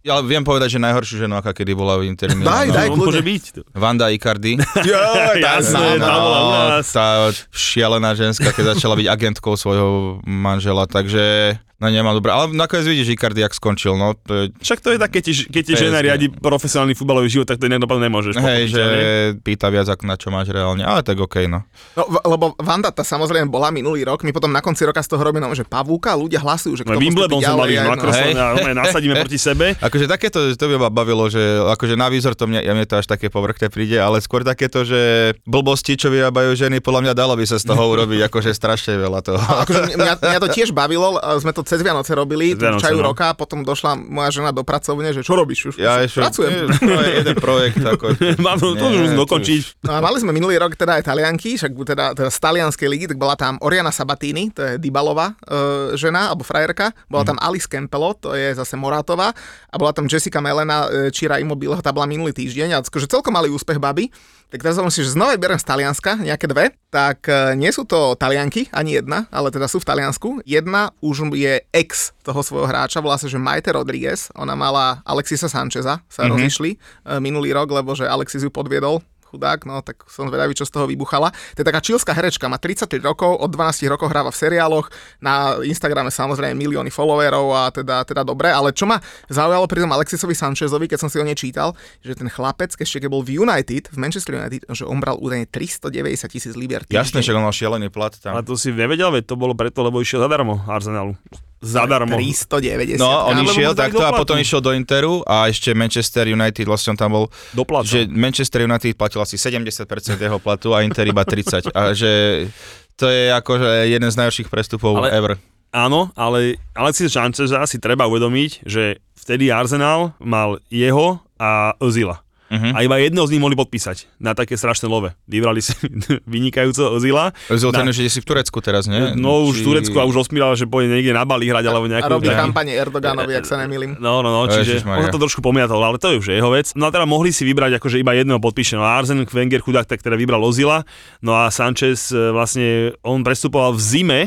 Ja 0.00 0.18
viem 0.18 0.42
povedať, 0.42 0.74
že 0.74 0.78
najhoršiu 0.80 1.16
ženu, 1.20 1.34
aká 1.34 1.50
kedy 1.52 1.72
bola 1.72 1.94
v 1.94 2.08
Inter 2.08 2.26
Daj, 2.26 2.36
Milano. 2.36 2.70
daj, 2.72 2.88
No, 2.88 2.94
kľudne. 2.96 3.02
môže 3.04 3.22
byť. 3.22 3.44
Vanda 3.72 4.06
Icardi. 4.08 4.58
Jasné, 5.38 5.86
tá 5.96 6.14
bola 6.16 6.38
u 6.38 6.48
nás. 6.50 6.84
tá 6.88 7.06
šialená 7.48 8.10
ženská, 8.12 8.50
keď 8.50 8.74
začala 8.74 8.94
byť 8.94 9.06
agentkou 9.06 9.54
svojho 9.54 10.18
manžela, 10.22 10.86
takže 10.86 11.54
no 11.78 11.86
nemám 11.86 12.12
dobré. 12.12 12.30
Ale 12.30 12.50
nakoniec 12.50 12.84
vidíš 12.84 13.14
Icardi, 13.14 13.40
jak 13.40 13.52
skončil, 13.52 13.94
no 13.94 14.18
to 14.18 14.32
je, 14.34 14.44
Však 14.58 14.78
to 14.78 14.88
je 14.90 14.98
tak, 14.98 15.10
keď 15.10 15.22
ti, 15.22 15.32
keď 15.46 15.62
ti 15.62 15.72
žena 15.74 15.98
riadi 15.98 16.26
profesionálny 16.28 16.92
futbalový 16.92 17.28
život, 17.28 17.46
tak 17.46 17.58
to 17.58 17.66
inak 17.66 17.80
nemôžeš. 17.80 18.34
hej, 18.36 18.68
že 18.68 18.76
pochopiteľne. 18.76 19.40
pýta 19.40 19.66
viac, 19.68 19.86
ako 19.86 20.02
na 20.04 20.14
čo 20.14 20.28
máš 20.28 20.50
reálne, 20.50 20.82
ale 20.82 21.00
tak 21.00 21.16
okej, 21.16 21.46
no. 21.46 21.62
No, 21.94 22.02
v- 22.04 22.22
lebo 22.26 22.44
Vanda 22.58 22.90
tá 22.90 23.02
samozrejme 23.02 23.46
bola 23.46 23.70
minulý 23.70 24.02
rok, 24.02 24.22
my 24.22 24.30
potom 24.30 24.50
na 24.50 24.58
konci 24.58 24.82
roka 24.82 24.98
z 24.98 25.08
toho 25.08 25.22
robíme, 25.22 25.40
no, 25.40 25.54
že 25.54 25.62
pavúka, 25.62 26.12
ľudia 26.12 26.38
hlasujú, 26.38 26.74
že 26.74 26.82
No, 26.82 26.94
kto 26.94 27.00
Wimbledon 27.00 27.38
postupí 27.38 27.46
sme 27.46 27.54
ďalej. 27.54 27.62
mali 27.62 27.72
aj, 27.72 27.86
na 27.86 27.94
no. 27.94 28.10
Hej. 28.10 28.32
a 28.34 28.72
nasadíme 28.74 29.14
proti 29.14 29.38
sebe. 29.38 29.66
Akože 29.86 30.06
takéto, 30.06 30.38
to 30.50 30.64
by 30.66 30.76
ma 30.76 30.90
bavilo, 30.90 31.30
že 31.30 31.40
akože 31.68 31.94
na 31.94 32.10
výzor 32.10 32.34
to 32.34 32.50
mne, 32.50 32.58
ja 32.58 32.72
mne 32.72 32.84
to 32.84 32.98
až 32.98 33.06
také 33.06 33.30
povrchne 33.30 33.70
príde, 33.70 33.94
ale 33.94 34.18
skôr 34.18 34.42
takéto, 34.42 34.82
že 34.82 35.32
blbosti, 35.44 35.94
čo 35.94 36.10
vyrábajú 36.10 36.52
ženy, 36.54 36.82
podľa 36.82 37.00
mňa 37.06 37.14
dalo 37.14 37.38
by 37.38 37.44
sa 37.44 37.56
z 37.56 37.68
toho 37.68 37.82
urobiť 37.86 38.26
akože 38.26 38.50
strašne 38.50 38.98
veľa 38.98 39.20
toho. 39.22 39.38
Akože 39.38 39.94
mňa, 39.94 40.14
mňa 40.18 40.40
to 40.40 40.48
tiež 40.50 40.72
bavilo, 40.72 41.14
sme 41.38 41.52
to 41.52 41.62
cez 41.68 41.84
Vianoce 41.84 42.16
robili, 42.16 42.56
Cez 42.56 42.64
Vianoce, 42.64 42.88
čaju 42.88 42.98
no. 43.04 43.12
roka, 43.12 43.36
potom 43.36 43.60
došla 43.60 44.00
moja 44.00 44.32
žena 44.32 44.56
do 44.56 44.64
pracovne, 44.64 45.12
že 45.12 45.20
čo 45.20 45.36
robíš 45.36 45.70
už? 45.70 45.74
Ja 45.76 46.00
ešte, 46.00 46.24
Pracujem. 46.24 46.72
To 46.88 47.00
je 47.04 47.10
jeden 47.20 47.36
projekt. 47.36 47.84
Ako, 47.84 48.16
Mám 48.46 48.56
to, 48.56 48.72
už 48.72 49.12
to 49.12 49.16
dokončiť. 49.20 49.84
No 49.84 49.92
a 49.92 49.98
mali 50.00 50.16
sme 50.16 50.32
minulý 50.32 50.56
rok 50.56 50.72
teda 50.72 50.96
aj 50.96 51.04
talianky, 51.04 51.60
však 51.60 51.70
teda, 51.76 52.16
teda 52.16 52.30
z 52.32 52.38
talianskej 52.40 52.88
ligy, 52.88 53.04
tak 53.12 53.20
bola 53.20 53.36
tam 53.36 53.60
Oriana 53.60 53.92
Sabatini, 53.92 54.48
to 54.48 54.64
je 54.64 54.72
Dybalová 54.80 55.36
e, 55.44 55.94
žena, 56.00 56.32
alebo 56.32 56.48
frajerka, 56.48 56.96
bola 57.12 57.28
tam 57.28 57.36
Alice 57.44 57.68
Campello, 57.68 58.16
to 58.16 58.32
je 58.32 58.56
zase 58.56 58.80
Moratová, 58.80 59.36
a 59.68 59.74
bola 59.76 59.92
tam 59.92 60.08
Jessica 60.08 60.40
Melena, 60.40 60.88
e, 60.88 61.12
Čira 61.12 61.36
Immobileho, 61.36 61.84
tá 61.84 61.92
bola 61.92 62.08
minulý 62.08 62.32
týždeň, 62.32 62.68
a 62.72 62.78
akože 62.80 63.04
celkom 63.04 63.36
mali 63.36 63.52
úspech 63.52 63.76
baby. 63.76 64.08
Tak 64.48 64.64
teraz 64.64 64.80
som 64.80 64.88
si, 64.88 65.04
že 65.04 65.12
znova 65.12 65.36
berem 65.36 65.60
z 65.60 65.68
Talianska, 65.68 66.16
nejaké 66.16 66.48
dve, 66.48 66.72
tak 66.88 67.28
e, 67.28 67.52
nie 67.52 67.68
sú 67.68 67.84
to 67.84 68.16
Talianky, 68.16 68.64
ani 68.72 68.96
jedna, 68.96 69.28
ale 69.28 69.52
teda 69.52 69.68
sú 69.68 69.76
v 69.76 69.88
Taliansku. 69.92 70.40
Jedna 70.48 70.88
už 71.04 71.36
je 71.36 71.60
ex 71.68 72.16
toho 72.24 72.40
svojho 72.40 72.64
hráča, 72.64 73.04
volá 73.04 73.20
sa, 73.20 73.28
že 73.28 73.36
Maite 73.36 73.68
Rodriguez, 73.68 74.32
ona 74.32 74.56
mala 74.56 75.04
Alexisa 75.04 75.52
Sancheza, 75.52 76.00
sa 76.08 76.24
mm-hmm. 76.24 76.32
rozišli 76.32 76.70
e, 76.72 76.76
minulý 77.20 77.52
rok, 77.52 77.68
lebo 77.68 77.92
že 77.92 78.08
Alexis 78.08 78.40
ju 78.40 78.48
podviedol, 78.48 79.04
chudák, 79.28 79.68
no 79.68 79.84
tak 79.84 80.02
som 80.08 80.26
zvedavý, 80.26 80.56
čo 80.56 80.64
z 80.64 80.72
toho 80.72 80.88
vybuchala. 80.88 81.30
To 81.54 81.58
je 81.60 81.66
taká 81.66 81.84
čilská 81.84 82.16
herečka, 82.16 82.48
má 82.48 82.56
33 82.56 83.00
rokov, 83.04 83.36
od 83.36 83.50
12 83.52 83.84
rokov 83.92 84.08
hráva 84.08 84.32
v 84.32 84.38
seriáloch, 84.40 84.88
na 85.20 85.60
Instagrame 85.62 86.08
samozrejme 86.08 86.56
milióny 86.56 86.88
followerov 86.88 87.46
a 87.52 87.62
teda, 87.68 88.02
teda 88.08 88.24
dobre, 88.24 88.48
ale 88.48 88.72
čo 88.72 88.88
ma 88.88 88.96
zaujalo 89.28 89.68
pri 89.68 89.84
tom 89.84 89.92
Alexisovi 89.92 90.32
Sanchezovi, 90.32 90.88
keď 90.88 90.98
som 91.04 91.08
si 91.12 91.20
o 91.20 91.24
nej 91.24 91.36
čítal, 91.36 91.76
že 92.00 92.16
ten 92.16 92.26
chlapec, 92.32 92.72
ešte 92.72 93.04
keď 93.04 93.10
bol 93.12 93.22
v 93.22 93.44
United, 93.44 93.92
v 93.92 93.98
Manchester 94.00 94.40
United, 94.40 94.64
že 94.72 94.84
on 94.88 94.98
bral 94.98 95.20
údajne 95.20 95.44
390 95.50 96.32
tisíc 96.32 96.54
libier. 96.56 96.82
Jasné, 96.88 97.20
že 97.20 97.36
on 97.36 97.44
mal 97.44 97.54
šialený 97.54 97.92
plat 97.92 98.14
tam. 98.16 98.34
A 98.34 98.40
to 98.40 98.56
si 98.56 98.72
nevedel, 98.72 99.12
veď 99.12 99.28
to 99.28 99.34
bolo 99.36 99.52
preto, 99.52 99.84
lebo 99.84 100.00
išiel 100.00 100.24
zadarmo 100.24 100.62
Arsenalu. 100.66 101.18
Zadarmo. 101.58 102.14
390. 102.14 103.02
No, 103.02 103.26
on 103.26 103.42
Lebo 103.42 103.50
išiel 103.50 103.74
takto 103.74 104.02
a 104.06 104.14
potom 104.14 104.38
išiel 104.38 104.62
do 104.62 104.70
Interu 104.70 105.26
a 105.26 105.50
ešte 105.50 105.74
Manchester 105.74 106.30
United, 106.30 106.64
vlastne 106.70 106.94
on 106.94 106.98
tam 106.98 107.10
bol, 107.10 107.24
Dopláca. 107.50 107.90
že 107.90 108.06
Manchester 108.06 108.62
United 108.62 108.94
platil 108.94 109.18
asi 109.18 109.34
70% 109.34 109.88
jeho 110.18 110.38
platu 110.38 110.70
a 110.72 110.86
Inter 110.86 111.10
iba 111.10 111.26
30%. 111.26 111.74
A 111.74 111.90
že 111.98 112.46
to 112.94 113.10
je 113.10 113.34
akože 113.34 113.90
jeden 113.90 114.10
z 114.10 114.16
najhorších 114.18 114.50
prestupov 114.50 115.02
Ale- 115.02 115.10
ever. 115.14 115.32
Áno, 115.68 116.08
ale 116.16 116.56
Alexis 116.72 117.12
Sancheza 117.12 117.60
si 117.68 117.76
treba 117.76 118.08
uvedomiť, 118.08 118.64
že 118.64 119.04
vtedy 119.20 119.52
Arsenal 119.52 120.16
mal 120.16 120.64
jeho 120.72 121.20
a 121.36 121.76
Ozila. 121.76 122.24
Mhm. 122.48 122.72
A 122.72 122.78
iba 122.80 122.96
jedno 122.96 123.22
z 123.22 123.32
nich 123.32 123.40
mohli 123.40 123.52
podpísať 123.54 124.08
na 124.16 124.32
také 124.32 124.56
strašné 124.56 124.84
love. 124.84 125.12
Vybrali 125.24 125.60
si 125.60 125.76
vynikajúco 126.24 126.96
Ozila. 126.96 127.36
Na- 127.48 127.70
ten, 127.74 127.92
že 127.92 128.08
si 128.08 128.20
v 128.20 128.26
Turecku 128.26 128.58
teraz, 128.58 128.84
nie? 128.84 129.12
No 129.14 129.44
už 129.44 129.60
Či- 129.60 129.60
v 129.60 129.66
Turecku 129.66 129.96
a 129.96 130.04
už 130.04 130.24
osmíral, 130.24 130.52
že 130.54 130.64
pôjde 130.64 130.88
niekde 130.90 131.12
na 131.12 131.22
Bali 131.22 131.44
hrať 131.44 131.64
alebo 131.64 131.84
A 131.84 131.92
nejakú... 131.92 132.08
robí 132.10 132.26
nejaký- 132.26 132.40
kampane 132.40 132.72
Erdoganovi, 132.72 133.32
ak 133.34 133.44
sa 133.44 133.60
nemýlim. 133.60 134.00
No, 134.00 134.20
no, 134.20 134.30
no, 134.30 134.40
čiže 134.46 134.80
on 134.80 135.02
sa 135.02 135.10
to 135.10 135.20
trošku 135.20 135.38
pomiatol, 135.38 135.76
ale 135.78 135.96
to 135.96 136.08
je 136.08 136.16
už 136.18 136.26
jeho 136.30 136.48
vec. 136.48 136.72
No 136.72 136.88
a 136.88 136.90
teda 136.90 137.04
mohli 137.04 137.28
si 137.28 137.44
vybrať 137.44 137.76
akože 137.76 138.00
iba 138.00 138.16
jedného 138.16 138.38
podpíše. 138.38 138.74
No 138.74 138.84
a 138.84 138.96
Arzen 138.96 139.20
Wenger 139.22 139.60
chudák 139.60 139.84
tak 139.84 140.00
teda 140.00 140.16
vybral 140.16 140.40
Ozila, 140.40 140.88
no 141.20 141.36
a 141.36 141.52
Sanchez 141.52 142.08
e, 142.08 142.32
vlastne, 142.32 142.66
on 143.02 143.20
prestupoval 143.20 143.76
v 143.76 143.82
zime, 143.82 144.20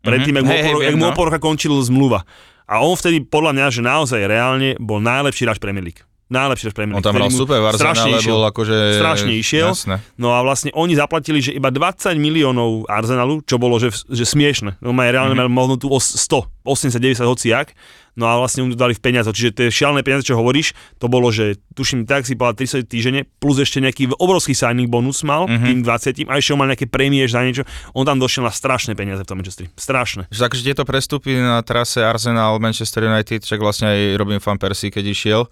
predtým, 0.00 0.34
Mhm. 0.34 0.42
mm-hmm. 0.42 0.56
Jak, 0.56 0.66
mu, 0.66 0.80
jak 0.82 0.96
mu 0.96 1.06
no. 1.06 1.38
končil 1.38 1.74
zmluva. 1.78 2.26
A 2.64 2.80
on 2.80 2.92
vtedy 2.92 3.22
podľa 3.22 3.54
mňa, 3.54 3.66
že 3.70 3.80
naozaj 3.80 4.20
reálne 4.24 4.74
bol 4.76 4.98
najlepší 4.98 5.44
hráč 5.44 5.56
Premier 5.56 5.84
League. 5.84 6.02
Najlepší 6.28 6.70
Premier 6.70 6.92
On 6.92 7.00
tam 7.00 7.16
hral 7.16 7.30
super 7.30 7.56
v 7.58 7.72
strašne 7.72 8.04
Arsenale, 8.04 8.20
išiel. 8.20 8.32
bol 8.32 8.44
akože... 8.46 8.76
Strašne 8.94 9.32
išiel. 9.34 9.68
Jasné. 9.70 9.96
No 10.14 10.28
a 10.30 10.40
vlastne 10.40 10.68
oni 10.70 10.92
zaplatili, 10.92 11.40
že 11.40 11.50
iba 11.50 11.68
20 11.68 12.04
miliónov 12.14 12.84
Arsenalu, 12.84 13.40
čo 13.42 13.56
bolo, 13.56 13.76
že, 13.76 13.88
že 14.04 14.24
smiešne. 14.24 14.76
No 14.78 14.92
má 14.92 15.06
reálne 15.06 15.32
Mhm. 15.32 15.40
mm-hmm. 15.40 15.48
mal 15.50 15.64
hodnotu 15.64 15.88
o 15.88 15.96
100, 15.96 16.44
80, 16.62 17.00
90 17.00 17.24
hociak. 17.24 17.72
No 18.12 18.26
a 18.26 18.34
vlastne 18.36 18.60
mu 18.60 18.68
to 18.68 18.76
dali 18.76 18.92
v 18.92 19.00
peniaze. 19.00 19.24
Čiže 19.24 19.50
tie 19.54 19.66
šialené 19.70 20.02
peniaze, 20.02 20.26
čo 20.26 20.34
hovoríš, 20.34 20.74
to 20.98 21.06
bolo, 21.06 21.30
že 21.30 21.54
tuším, 21.72 22.02
tak 22.02 22.26
si 22.26 22.34
povedal 22.34 22.58
30 22.58 22.82
týždene, 22.84 23.22
plus 23.38 23.56
ešte 23.56 23.78
nejaký 23.78 24.10
obrovský 24.12 24.52
signing 24.52 24.84
bonus 24.86 25.22
mal, 25.22 25.46
Mhm. 25.46 25.54
mm-hmm. 25.54 25.64
tým 25.64 25.78
20 26.26 26.28
a 26.28 26.34
ešte 26.34 26.50
on 26.50 26.58
mal 26.58 26.68
nejaké 26.68 26.84
prémie 26.84 27.22
za 27.24 27.40
niečo. 27.40 27.62
On 27.94 28.02
tam 28.02 28.18
došiel 28.18 28.42
na 28.42 28.50
strašné 28.50 28.92
peniaze 28.92 29.22
v 29.22 29.28
tom 29.28 29.38
Manchesteri. 29.38 29.70
Strašné. 29.72 30.26
Že 30.28 30.40
takže 30.42 30.60
tieto 30.62 30.82
prestupy 30.82 31.38
na 31.38 31.62
trase 31.62 32.02
Arsenal, 32.02 32.58
Manchester 32.58 33.00
United, 33.02 33.40
však 33.40 33.56
vlastne 33.56 33.86
aj 33.86 34.00
Robin 34.16 34.36
van 34.36 34.58
Persie, 34.58 34.90
keď 34.90 35.04
išiel, 35.06 35.42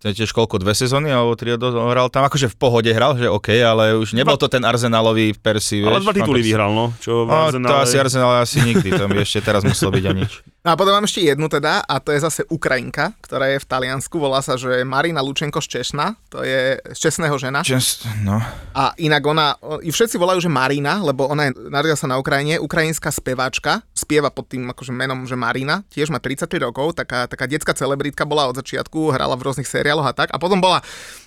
ten 0.00 0.12
tiež 0.16 0.32
koľko, 0.32 0.62
dve 0.62 0.72
sezóny 0.72 1.12
alebo 1.12 1.36
tri 1.36 1.52
hral 1.54 2.08
tam, 2.08 2.24
akože 2.26 2.48
v 2.50 2.56
pohode 2.56 2.90
hral, 2.90 3.18
že 3.18 3.28
OK, 3.28 3.52
ale 3.60 3.98
už 4.00 4.16
nebol 4.16 4.34
to 4.40 4.48
ten 4.48 4.64
Arsenalový 4.64 5.36
Persie, 5.36 5.84
Ale 5.84 6.00
vieš, 6.00 6.04
dva 6.08 6.12
Van 6.12 6.18
tituly 6.22 6.40
vyhral, 6.40 6.70
no. 6.72 6.90
Čo 6.98 7.28
v 7.28 7.58
No, 7.60 7.70
to 7.70 7.74
asi 7.78 7.96
Arsenal 8.00 8.42
asi 8.42 8.64
nikdy, 8.64 8.88
to 8.94 9.04
by 9.06 9.22
ešte 9.22 9.44
teraz 9.44 9.62
muselo 9.62 9.92
byť 9.92 10.04
a 10.08 10.12
nič. 10.16 10.32
No 10.62 10.70
a 10.70 10.78
potom 10.78 10.94
mám 10.94 11.02
ešte 11.10 11.26
jednu 11.26 11.50
teda, 11.50 11.82
a 11.82 11.98
to 11.98 12.14
je 12.14 12.22
zase 12.22 12.46
Ukrajinka, 12.46 13.18
ktorá 13.18 13.50
je 13.50 13.58
v 13.58 13.66
Taliansku, 13.66 14.14
volá 14.14 14.38
sa, 14.46 14.54
že 14.54 14.86
Marina 14.86 15.18
Lučenko 15.18 15.58
z 15.58 15.66
Češna, 15.74 16.14
to 16.30 16.46
je 16.46 16.78
z 16.78 16.98
Česného 17.02 17.34
žena. 17.34 17.66
Just, 17.66 18.06
no. 18.22 18.38
A 18.70 18.94
inak 18.94 19.26
ona, 19.26 19.58
ju 19.82 19.90
všetci 19.90 20.22
volajú, 20.22 20.38
že 20.38 20.46
Marina, 20.46 21.02
lebo 21.02 21.26
ona 21.26 21.50
je, 21.50 21.58
narodila 21.66 21.98
sa 21.98 22.06
na 22.06 22.14
Ukrajine, 22.14 22.62
ukrajinská 22.62 23.10
speváčka, 23.10 23.82
spieva 23.90 24.30
pod 24.30 24.54
tým 24.54 24.70
akože 24.70 24.94
menom, 24.94 25.26
že 25.26 25.34
Marina, 25.34 25.82
tiež 25.90 26.14
má 26.14 26.22
33 26.22 26.46
rokov, 26.62 26.94
taká, 26.94 27.26
taká 27.26 27.50
detská 27.50 27.74
celebritka 27.74 28.22
bola 28.22 28.46
od 28.46 28.54
začiatku, 28.54 29.18
hrala 29.18 29.34
v 29.34 29.42
rôznych 29.42 29.66
seriáloch 29.66 30.06
a 30.06 30.14
tak. 30.14 30.30
A 30.30 30.38
potom 30.38 30.62
bola 30.62 30.78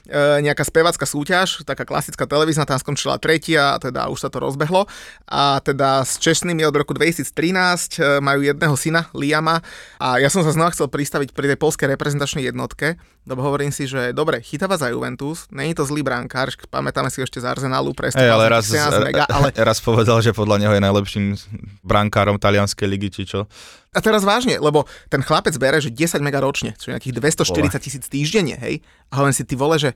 e, 0.07 0.43
nejaká 0.47 0.63
spevácka 0.63 1.03
súťaž, 1.03 1.67
taká 1.67 1.83
klasická 1.83 2.23
televízna, 2.23 2.63
tam 2.63 2.79
skončila 2.79 3.19
tretia, 3.19 3.75
a 3.75 3.83
teda 3.83 4.07
už 4.07 4.23
sa 4.23 4.29
to 4.31 4.39
rozbehlo. 4.39 4.87
A 5.27 5.59
teda 5.59 6.07
s 6.07 6.23
Česnými 6.23 6.63
od 6.63 6.71
roku 6.71 6.95
2013 6.95 7.35
e, 7.99 8.23
majú 8.23 8.39
jedného 8.47 8.75
syna, 8.79 9.11
Liama. 9.25 9.65
A 9.97 10.21
ja 10.21 10.29
som 10.29 10.45
sa 10.45 10.53
znova 10.53 10.69
chcel 10.69 10.85
pristaviť 10.85 11.33
pri 11.33 11.49
tej 11.49 11.57
polskej 11.57 11.89
reprezentačnej 11.97 12.45
jednotke, 12.45 13.01
lebo 13.25 13.41
hovorím 13.41 13.73
si, 13.73 13.89
že 13.89 14.13
dobre, 14.13 14.45
chytáva 14.45 14.77
za 14.77 14.93
Juventus, 14.93 15.49
není 15.49 15.73
to 15.73 15.81
zlý 15.81 16.05
brankár, 16.05 16.53
pamätáme 16.69 17.09
si 17.09 17.25
ešte 17.25 17.41
z 17.41 17.49
Arsenalu, 17.49 17.97
presne. 17.97 18.21
Hey, 18.21 18.29
ale 18.29 18.45
raz, 18.45 18.69
13 18.69 19.01
mega, 19.01 19.25
ale 19.25 19.49
raz 19.49 19.81
povedal, 19.81 20.21
že 20.21 20.29
podľa 20.29 20.61
neho 20.61 20.73
je 20.77 20.81
najlepším 20.85 21.25
brankárom 21.81 22.37
talianskej 22.37 22.85
ligy, 22.85 23.09
či 23.09 23.23
čo. 23.25 23.49
A 23.95 24.03
teraz 24.03 24.27
vážne, 24.27 24.59
lebo 24.59 24.85
ten 25.07 25.23
chlapec 25.23 25.55
bere, 25.55 25.79
že 25.79 25.87
10 25.87 26.19
mega 26.19 26.43
ročne, 26.43 26.75
čo 26.75 26.91
je 26.91 26.99
nejakých 26.99 27.15
240 27.15 27.79
tisíc 27.79 28.03
týždenne, 28.11 28.59
hej. 28.59 28.83
A 29.09 29.23
hovorím 29.23 29.33
si, 29.33 29.47
ty 29.47 29.55
vole, 29.55 29.79
že 29.79 29.95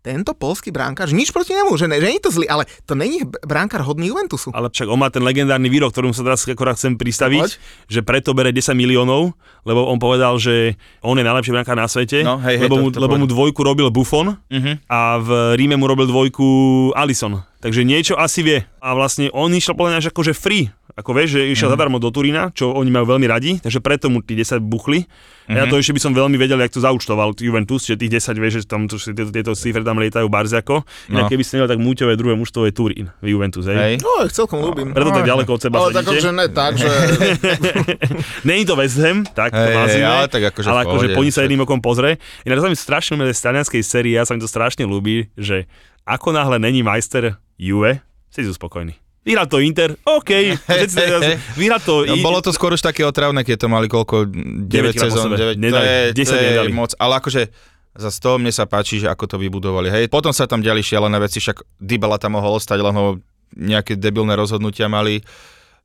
tento 0.00 0.32
polský 0.32 0.68
bránkár, 0.68 1.04
že 1.04 1.12
nič 1.12 1.28
proti 1.28 1.52
nemu, 1.52 1.72
že, 1.74 1.84
ne, 1.84 1.96
že 1.96 2.06
nie 2.06 2.16
je 2.16 2.24
to 2.24 2.32
zlý, 2.32 2.46
ale 2.46 2.64
to 2.82 2.94
není 2.94 3.20
b- 3.20 3.36
bránkár 3.40 3.80
hodný 3.82 4.08
Juventusu. 4.08 4.48
Ale 4.50 4.66
však 4.66 4.86
on 4.86 4.96
má 4.96 5.06
ten 5.06 5.20
legendárny 5.20 5.66
výrok, 5.66 5.90
ktorým 5.90 6.10
sa 6.10 6.22
teraz 6.22 6.42
akorát 6.42 6.74
chcem 6.74 6.94
pristaviť, 6.94 7.42
Poď. 7.42 7.52
že 7.86 8.00
preto 8.00 8.32
bere 8.32 8.48
10 8.48 8.72
miliónov, 8.72 9.36
lebo 9.62 9.84
on 9.84 9.96
povedal, 9.96 10.36
že 10.36 10.74
on 10.98 11.14
je 11.14 11.22
najlepší 11.22 11.52
brankár 11.52 11.74
na 11.74 11.84
svete, 11.84 12.20
No, 12.20 12.40
hej, 12.40 12.56
hej, 12.56 12.64
lebo, 12.64 12.74
to- 12.74 12.80
mu, 12.80 12.88
to 12.88 12.98
lebo 12.98 13.12
povedal. 13.12 13.20
mu 13.20 13.26
dvojku 13.28 13.60
robil 13.60 13.88
Buffon 13.88 14.40
Mhm. 14.42 14.72
a 14.86 15.00
v 15.16 15.28
Ríme 15.54 15.76
mu 15.76 15.84
robil 15.84 16.06
dvojku 16.06 16.46
Allison. 16.92 17.44
Takže 17.58 17.82
niečo 17.82 18.16
asi 18.16 18.40
vie. 18.40 18.58
A 18.80 18.92
vlastne 18.92 19.28
on 19.30 19.52
išiel 19.52 19.76
podľa 19.76 19.90
mňa 19.92 20.02
že 20.02 20.10
akože 20.10 20.32
free. 20.32 20.72
Ako 20.92 21.10
vieš, 21.12 21.28
že 21.34 21.48
išiel 21.48 21.68
Mhm. 21.68 21.74
zadarmo 21.74 21.96
do 21.96 22.08
Turína, 22.08 22.50
čo 22.50 22.70
oni 22.70 22.88
majú 22.88 23.06
veľmi 23.08 23.26
radi, 23.26 23.56
takže 23.56 23.78
preto 23.78 24.06
mu 24.06 24.18
tí 24.18 24.34
10 24.34 24.58
buchli. 24.60 25.06
A 25.46 25.52
ja 25.52 25.64
Mhm. 25.64 25.70
to 25.70 25.76
ešte 25.76 25.92
by 25.92 26.00
som 26.00 26.12
veľmi 26.12 26.34
vedel, 26.34 26.56
jak 26.56 26.70
to 26.70 26.78
zaučtoval 26.78 27.34
Juventus, 27.34 27.82
že 27.82 27.94
tých 27.94 28.10
10, 28.12 28.36
vieš, 28.36 28.52
že 28.56 28.66
tam 28.66 28.86
to, 28.86 28.94
že 28.94 29.10
tieto, 29.10 29.28
tieto 29.28 29.52
cifry 29.52 29.80
tam 29.80 29.96
lietajú 29.96 30.26
barziako. 30.26 30.82
Inak 31.08 31.26
No. 31.26 31.28
keby 31.28 31.42
si 31.42 31.54
nevedel, 31.54 31.70
tak 31.70 31.80
Múťové 31.80 32.14
druhé 32.14 32.34
mužstvo 32.34 32.64
je 32.64 32.72
Turín 32.72 33.06
v 33.18 33.26
Juventus, 33.28 33.64
hej. 33.64 33.76
Hej. 33.76 33.94
No, 33.98 34.22
ich 34.22 34.32
celkom 34.32 34.60
ľúbim. 34.60 34.90
Preto 34.90 35.10
tak 35.10 35.24
ďaleko 35.24 35.50
od 35.50 35.60
seba 35.60 35.76
Ale 35.76 35.90
tak 35.92 36.06
akože 36.06 36.30
ne 36.30 36.46
tak, 36.48 36.72
že... 36.74 36.86
Není 38.44 38.64
to 38.64 38.74
West 38.74 38.98
Ham, 38.98 39.26
tak 39.26 39.50
to 39.50 39.58
Hej, 39.60 39.74
nazvime, 39.74 40.06
ale 40.06 40.28
tak 40.28 40.42
akože 40.46 40.66
ale 40.66 40.80
akože 40.84 41.06
poní 41.12 41.30
sa 41.30 41.42
jedným 41.42 41.60
okom 41.60 41.78
pozrie. 41.78 42.16
Inak 42.42 42.58
to 42.58 42.64
sa 42.64 42.70
mi 42.70 42.78
strašne 42.78 43.14
z 43.20 43.40
talianskej 43.40 43.82
série, 43.82 44.12
ja 44.12 44.22
sa 44.22 44.32
mi 44.32 44.40
to 44.40 44.46
strašne 44.46 44.84
ľúbi, 44.84 45.30
že 45.34 45.66
ako 46.02 46.30
náhle 46.30 46.58
není 46.58 46.80
majster 46.80 47.36
Juve, 47.56 48.00
si 48.28 48.40
sú 48.40 48.52
spokojní. 48.52 48.96
Vyhral 49.20 49.46
to 49.52 49.60
Inter, 49.60 49.92
OK, 50.08 50.30
vyhral 51.60 51.80
to... 51.84 52.08
No, 52.08 52.16
bolo 52.24 52.40
to 52.40 52.56
skôr 52.56 52.72
už 52.72 52.80
také 52.80 53.04
otravné, 53.04 53.44
keď 53.44 53.56
to 53.64 53.68
mali 53.68 53.84
koľko, 53.84 54.32
9 54.32 54.96
krát 54.96 54.96
po 54.96 55.00
sezón, 55.12 55.36
sebe. 55.36 55.60
9, 55.60 55.60
to 55.60 55.60
Nedali, 55.60 55.84
je, 55.84 56.00
10 56.16 56.24
to 56.24 56.34
je 56.34 56.48
nedali. 56.56 56.72
moc, 56.72 56.90
ale 56.96 57.12
akože 57.20 57.42
za 58.00 58.10
to 58.16 58.40
mne 58.40 58.48
sa 58.48 58.64
páči, 58.64 59.02
že 59.02 59.12
ako 59.12 59.24
to 59.28 59.36
vybudovali. 59.36 59.92
Hej, 59.92 60.08
potom 60.08 60.32
sa 60.32 60.48
tam 60.48 60.64
diali 60.64 60.80
šialené 60.80 61.20
veci, 61.20 61.36
však 61.36 61.60
Dybala 61.76 62.16
tam 62.16 62.40
mohol 62.40 62.56
ostať, 62.56 62.80
len 62.80 62.96
ho 62.96 63.06
nejaké 63.60 63.98
debilné 64.00 64.38
rozhodnutia 64.38 64.88
mali. 64.88 65.20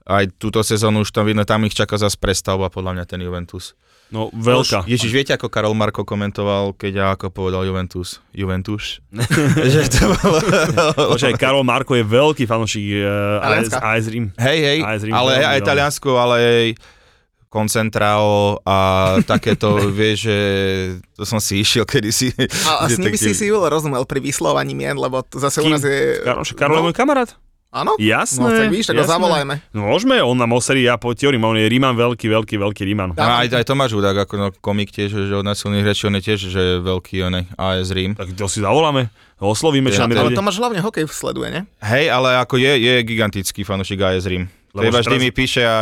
Aj 0.05 0.23
túto 0.37 0.61
sezónu 0.61 1.01
už 1.01 1.09
tam 1.09 1.25
vidno, 1.25 1.43
tam 1.43 1.65
ich 1.65 1.73
čaká 1.73 1.97
zase 1.97 2.15
prestavba, 2.15 2.69
podľa 2.69 3.01
mňa 3.01 3.05
ten 3.09 3.19
Juventus. 3.19 3.73
No, 4.13 4.29
veľká. 4.29 4.85
Ježiš, 4.85 5.09
viete, 5.09 5.33
ako 5.33 5.49
Karol 5.49 5.73
Marko 5.73 6.05
komentoval, 6.05 6.77
keď 6.77 6.91
ja 6.93 7.07
ako 7.17 7.33
povedal 7.33 7.65
Juventus? 7.65 8.21
Juventus? 8.29 9.01
že 9.73 9.89
to 9.89 10.13
bolo... 10.13 10.37
Počkaj, 11.17 11.33
Karol 11.41 11.65
Marko 11.65 11.97
je 11.97 12.05
veľký 12.05 12.45
fanúšik 12.45 13.01
uh, 13.01 13.41
AS. 13.41 13.73
AS 13.73 14.05
Rím. 14.07 14.29
Hej, 14.37 14.59
hej, 14.61 14.79
ale 15.09 15.41
aj. 15.41 15.59
Taliansko, 15.65 16.21
ale 16.21 16.35
aj 16.37 16.67
Concentrao 17.55 18.59
a 18.67 18.77
takéto, 19.23 19.79
vieš, 19.95 20.27
že 20.27 20.37
to 21.15 21.23
som 21.23 21.39
si 21.39 21.63
išiel 21.63 21.87
kedysi. 21.87 22.35
A, 22.67 22.83
a 22.83 22.91
s 22.91 22.99
nimi 22.99 23.15
si 23.15 23.31
si 23.31 23.47
rozumel 23.47 24.03
pri 24.03 24.19
vyslovaní 24.19 24.75
mien, 24.75 24.99
lebo 24.99 25.23
to 25.23 25.39
zase 25.39 25.63
u 25.63 25.71
Kým? 25.71 25.79
nás 25.79 25.83
je... 25.87 26.19
Karol, 26.19 26.43
Karol 26.51 26.75
je 26.75 26.81
no, 26.83 26.87
môj 26.91 26.95
kamarát. 26.95 27.31
Áno? 27.75 27.99
Jasné. 27.99 28.39
No 28.39 28.47
tak 28.55 28.71
víš, 28.71 28.87
tak 28.87 29.03
ho 29.03 29.03
zavolajme. 29.03 29.59
No 29.75 29.91
môžeme, 29.91 30.23
on 30.23 30.39
nám 30.39 30.55
oserí, 30.55 30.87
ja 30.87 30.95
po 30.95 31.11
teórii, 31.11 31.35
on 31.43 31.59
je 31.59 31.67
Ríman 31.67 31.91
veľký, 31.91 32.31
veľký, 32.31 32.55
veľký 32.55 32.81
Ríman. 32.87 33.11
No, 33.11 33.19
aj, 33.19 33.51
aj 33.51 33.67
Tomáš 33.67 33.91
Hudák, 33.99 34.23
ako 34.23 34.33
no, 34.39 34.47
komik 34.63 34.95
tiež, 34.95 35.11
že 35.11 35.35
od 35.35 35.43
násilných 35.43 35.83
rečí, 35.83 36.07
on 36.07 36.15
je 36.15 36.23
tiež, 36.23 36.39
že 36.47 36.61
je 36.63 36.75
veľký, 36.79 37.15
on 37.27 37.33
je 37.35 37.43
AS 37.59 37.91
Rím. 37.91 38.15
Tak 38.15 38.31
to 38.31 38.47
si 38.47 38.63
zavoláme, 38.63 39.11
oslovíme, 39.43 39.91
čo 39.91 40.01
Ja, 40.01 40.07
nám 40.07 40.31
Ale. 40.31 40.31
Tomáš 40.31 40.55
hlavne 40.55 40.79
hokej 40.79 41.03
sleduje, 41.11 41.51
ne? 41.51 41.61
Hej, 41.83 42.15
ale 42.15 42.39
ako 42.39 42.55
je, 42.55 42.71
je 42.79 42.93
gigantický 43.03 43.67
fanúšik 43.67 43.99
AS 43.99 44.23
Rím. 44.23 44.47
Lebo 44.75 44.91
že 44.91 45.07
vždy 45.07 45.17
mi 45.17 45.29
píše 45.31 45.63
a 45.63 45.75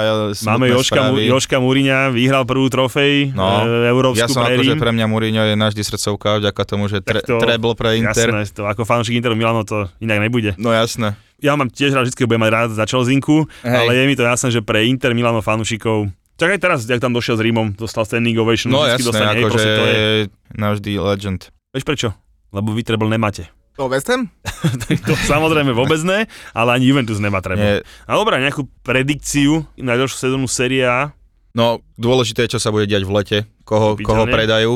Máme 0.46 0.70
Joška, 0.70 1.10
Mu. 1.10 1.18
Joška 1.18 1.58
Múriňa, 1.58 2.14
vyhral 2.14 2.46
prvú 2.46 2.70
trofej 2.70 3.34
No, 3.34 3.66
e, 3.66 3.89
európsku 3.89 4.22
Ja 4.22 4.30
som 4.30 4.46
pre 4.46 4.54
akože 4.54 4.78
pre 4.78 4.94
mňa 4.94 5.06
Mourinho 5.10 5.44
je 5.44 5.56
náš 5.58 5.74
srdcovka, 5.76 6.38
vďaka 6.38 6.62
tomu, 6.64 6.86
že 6.86 7.02
tre, 7.02 7.26
to- 7.26 7.41
treble 7.41 7.74
pre 7.74 7.98
Inter. 7.98 8.30
Jasné, 8.30 8.54
to 8.54 8.64
ako 8.64 8.86
fanúšik 8.86 9.18
Interu 9.18 9.34
Milano 9.34 9.66
to 9.66 9.89
inak 9.98 10.22
nebude. 10.22 10.54
No 10.56 10.70
jasné. 10.70 11.18
Ja 11.41 11.58
mám 11.58 11.68
tiež 11.68 11.91
rád, 11.91 12.08
vždy 12.08 12.24
budem 12.24 12.39
mať 12.39 12.52
rád 12.54 12.70
za 12.72 12.86
Čelzinku, 12.86 13.50
ale 13.66 13.91
je 13.91 14.04
mi 14.06 14.14
to 14.14 14.24
jasné, 14.24 14.54
že 14.54 14.62
pre 14.62 14.86
Inter 14.86 15.12
Milano 15.12 15.41
fanúšikov 15.41 16.14
tak 16.34 16.50
aj 16.50 16.60
teraz, 16.60 16.80
jak 16.84 16.98
tam 16.98 17.14
došiel 17.14 17.38
s 17.38 17.41
Rímom, 17.41 17.78
dostal 17.78 18.10
standing 18.10 18.34
ovation, 18.36 18.74
No 18.74 18.82
jasné, 18.84 19.06
dostane, 19.06 19.38
akože 19.38 19.70
to 19.70 19.84
je. 19.86 20.02
navždy 20.58 20.91
legend. 20.98 21.54
Vieš 21.70 21.86
prečo? 21.86 22.10
Lebo 22.50 22.74
vy 22.74 22.82
treble 22.82 23.06
nemáte. 23.06 23.54
To 23.74 23.90
West 23.90 24.06
Ham? 24.08 24.30
to 25.10 25.14
samozrejme 25.26 25.74
vôbec 25.74 25.98
ne, 26.06 26.30
ale 26.54 26.70
ani 26.78 26.94
Juventus 26.94 27.18
nemá 27.18 27.42
treble. 27.42 27.62
Nie, 27.62 27.74
A 28.06 28.14
dobrá, 28.14 28.38
nejakú 28.38 28.70
predikciu 28.86 29.66
na 29.82 29.98
ďalšiu 29.98 30.18
sezónu 30.30 30.46
Serie 30.46 30.86
A. 30.86 31.10
No, 31.58 31.82
dôležité 31.98 32.46
je, 32.46 32.58
čo 32.58 32.62
sa 32.62 32.70
bude 32.70 32.86
diať 32.86 33.02
v 33.06 33.12
lete, 33.14 33.38
koho, 33.66 33.98
koho 33.98 34.26
Pochopiteľne. 34.26 34.30
predajú. 34.34 34.72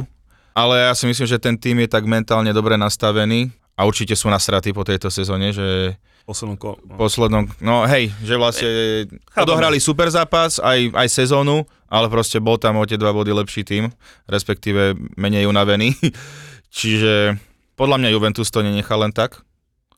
Ale 0.58 0.89
ja 0.89 0.93
si 0.98 1.06
myslím, 1.06 1.30
že 1.30 1.38
ten 1.38 1.54
tým 1.54 1.86
je 1.86 1.89
tak 1.89 2.10
mentálne 2.10 2.50
dobre 2.50 2.74
nastavený 2.74 3.54
a 3.78 3.86
určite 3.86 4.18
sú 4.18 4.34
nasratí 4.34 4.74
po 4.74 4.82
tejto 4.82 5.14
sezóne, 5.14 5.54
že 5.54 5.93
Poslednú 6.26 6.58
ko- 6.58 6.76
no. 6.82 6.98
poslednom, 7.00 7.48
no 7.64 7.88
hej, 7.88 8.12
že 8.20 8.36
vlastne 8.36 8.70
odohrali 9.32 9.80
super 9.80 10.12
zápas, 10.12 10.60
aj, 10.60 10.91
aj 10.91 11.08
sezónu, 11.08 11.64
ale 11.88 12.12
proste 12.12 12.41
bol 12.41 12.60
tam 12.60 12.82
o 12.82 12.84
tie 12.84 13.00
dva 13.00 13.16
body 13.16 13.32
lepší 13.32 13.64
tým, 13.64 13.88
respektíve 14.28 14.98
menej 15.16 15.48
unavený. 15.48 15.95
Čiže 16.78 17.39
podľa 17.78 18.01
mňa 18.01 18.09
Juventus 18.11 18.49
to 18.49 18.65
nenechá 18.65 18.97
len 18.97 19.13
tak. 19.13 19.45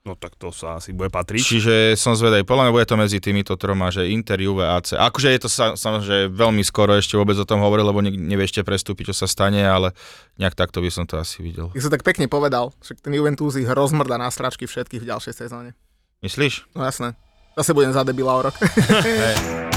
no 0.03 0.15
tak 0.15 0.35
to 0.35 0.51
sa 0.51 0.79
asi 0.79 0.91
bude 0.91 1.07
patriť. 1.11 1.43
Čiže 1.43 1.75
som 1.95 2.15
zvedaj, 2.15 2.43
podľa 2.43 2.67
mňa 2.67 2.75
bude 2.75 2.87
to 2.87 2.95
medzi 2.99 3.19
týmito 3.23 3.55
troma, 3.55 3.87
že 3.87 4.11
Inter, 4.11 4.39
Juve, 4.39 4.67
AC. 4.67 4.95
Akože 4.95 5.31
je 5.31 5.39
to 5.39 5.49
sa, 5.51 5.75
samozrejme 5.79 6.33
veľmi 6.33 6.63
skoro 6.63 6.95
ešte 6.95 7.15
vôbec 7.15 7.35
o 7.39 7.47
tom 7.47 7.63
hovoril, 7.63 7.87
lebo 7.87 8.03
ne, 8.03 8.11
nevie 8.11 8.47
ešte 8.47 8.63
prestúpiť, 8.63 9.11
čo 9.11 9.23
sa 9.23 9.27
stane, 9.31 9.63
ale 9.63 9.95
nejak 10.39 10.55
takto 10.55 10.83
by 10.83 10.89
som 10.91 11.07
to 11.07 11.15
asi 11.19 11.39
videl. 11.39 11.71
Ty 11.71 11.79
si 11.79 11.89
tak 11.91 12.03
pekne 12.03 12.27
povedal, 12.27 12.75
že 12.83 12.99
ten 12.99 13.15
Juventus 13.15 13.55
ich 13.55 13.67
rozmrda 13.67 14.19
na 14.19 14.27
stračky 14.27 14.67
všetkých 14.67 15.03
v 15.03 15.09
ďalšej 15.15 15.33
sezóne. 15.35 15.75
Myslíš? 16.19 16.67
No 16.75 16.83
jasné. 16.83 17.15
Zase 17.55 17.71
budem 17.75 17.91
za 17.95 18.03
debila 18.03 18.39
o 18.39 18.41
rok. 18.49 18.55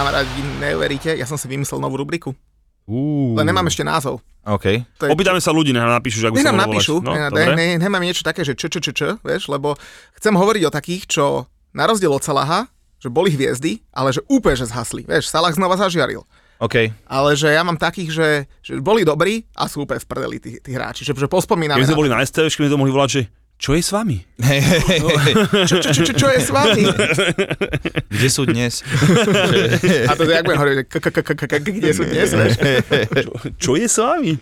Kamaráti, 0.00 0.40
neuveríte, 0.64 1.12
ja 1.12 1.28
som 1.28 1.36
si 1.36 1.44
vymyslel 1.44 1.76
novú 1.76 2.00
rubriku. 2.00 2.32
Uh. 2.88 3.36
Ale 3.36 3.52
nemám 3.52 3.68
ešte 3.68 3.84
názov. 3.84 4.24
OK. 4.48 4.80
To 4.96 5.04
je, 5.04 5.12
Opýtame 5.12 5.44
sa 5.44 5.52
ľudí, 5.52 5.76
nech 5.76 5.84
nám 5.84 6.00
napíšu, 6.00 6.24
že 6.24 6.32
ak 6.32 6.32
by 6.32 6.40
nech 6.40 6.48
nám 6.48 6.62
napíšu. 6.64 7.04
No, 7.04 7.12
ne, 7.12 7.28
dobre. 7.28 7.52
ne, 7.52 7.76
nemám 7.76 8.00
niečo 8.00 8.24
také, 8.24 8.40
že 8.40 8.56
čo, 8.56 8.72
čo, 8.72 8.80
čo, 8.80 8.96
čo, 8.96 9.20
vieš, 9.20 9.52
lebo 9.52 9.76
chcem 10.16 10.32
hovoriť 10.32 10.62
o 10.64 10.72
takých, 10.72 11.04
čo 11.04 11.24
na 11.76 11.84
rozdiel 11.84 12.16
od 12.16 12.24
Salaha, 12.24 12.72
že 12.96 13.12
boli 13.12 13.28
hviezdy, 13.28 13.84
ale 13.92 14.16
že 14.16 14.24
úplne, 14.24 14.56
že 14.56 14.72
zhasli. 14.72 15.04
Vieš, 15.04 15.28
Salah 15.28 15.52
znova 15.52 15.76
zažiaril. 15.76 16.24
OK. 16.64 16.88
Ale 17.04 17.30
že 17.36 17.52
ja 17.52 17.60
mám 17.60 17.76
takých, 17.76 18.08
že, 18.08 18.28
že 18.64 18.80
boli 18.80 19.04
dobrí 19.04 19.44
a 19.52 19.68
sú 19.68 19.84
úplne 19.84 20.00
v 20.00 20.08
prdeli 20.08 20.36
tí, 20.40 20.50
tí 20.64 20.72
hráči. 20.72 21.04
Že, 21.04 21.24
že 21.24 21.28
pospomíname 21.28 21.76
Keby 21.76 21.92
sme 21.92 22.00
boli 22.00 22.08
na 22.08 22.24
STV, 22.24 22.48
keby 22.48 22.72
sme 22.72 22.72
to 22.72 22.80
mohli 22.80 22.92
volať, 22.96 23.10
že 23.12 23.22
čo 23.60 23.76
je 23.76 23.84
s 23.84 23.92
vami? 23.92 24.24
Hej, 24.40 24.60
hej, 24.64 24.80
hej. 25.04 25.34
čo, 25.68 25.76
čo, 25.84 25.92
čo, 25.92 26.02
čo, 26.08 26.14
čo 26.16 26.28
je 26.32 26.40
s 26.40 26.48
vami? 26.48 26.80
Kde 28.08 28.28
sú 28.32 28.48
dnes? 28.48 28.80
A 30.08 30.16
to 30.16 30.24
je, 30.24 30.32
jak 30.32 30.48
budem 30.48 30.60
hovoriť, 30.64 30.88
kde 31.68 31.90
sú 31.92 32.08
dnes? 32.08 32.32
Čo, 33.12 33.30
čo 33.60 33.72
je 33.76 33.84
s 33.84 34.00
vami? 34.00 34.40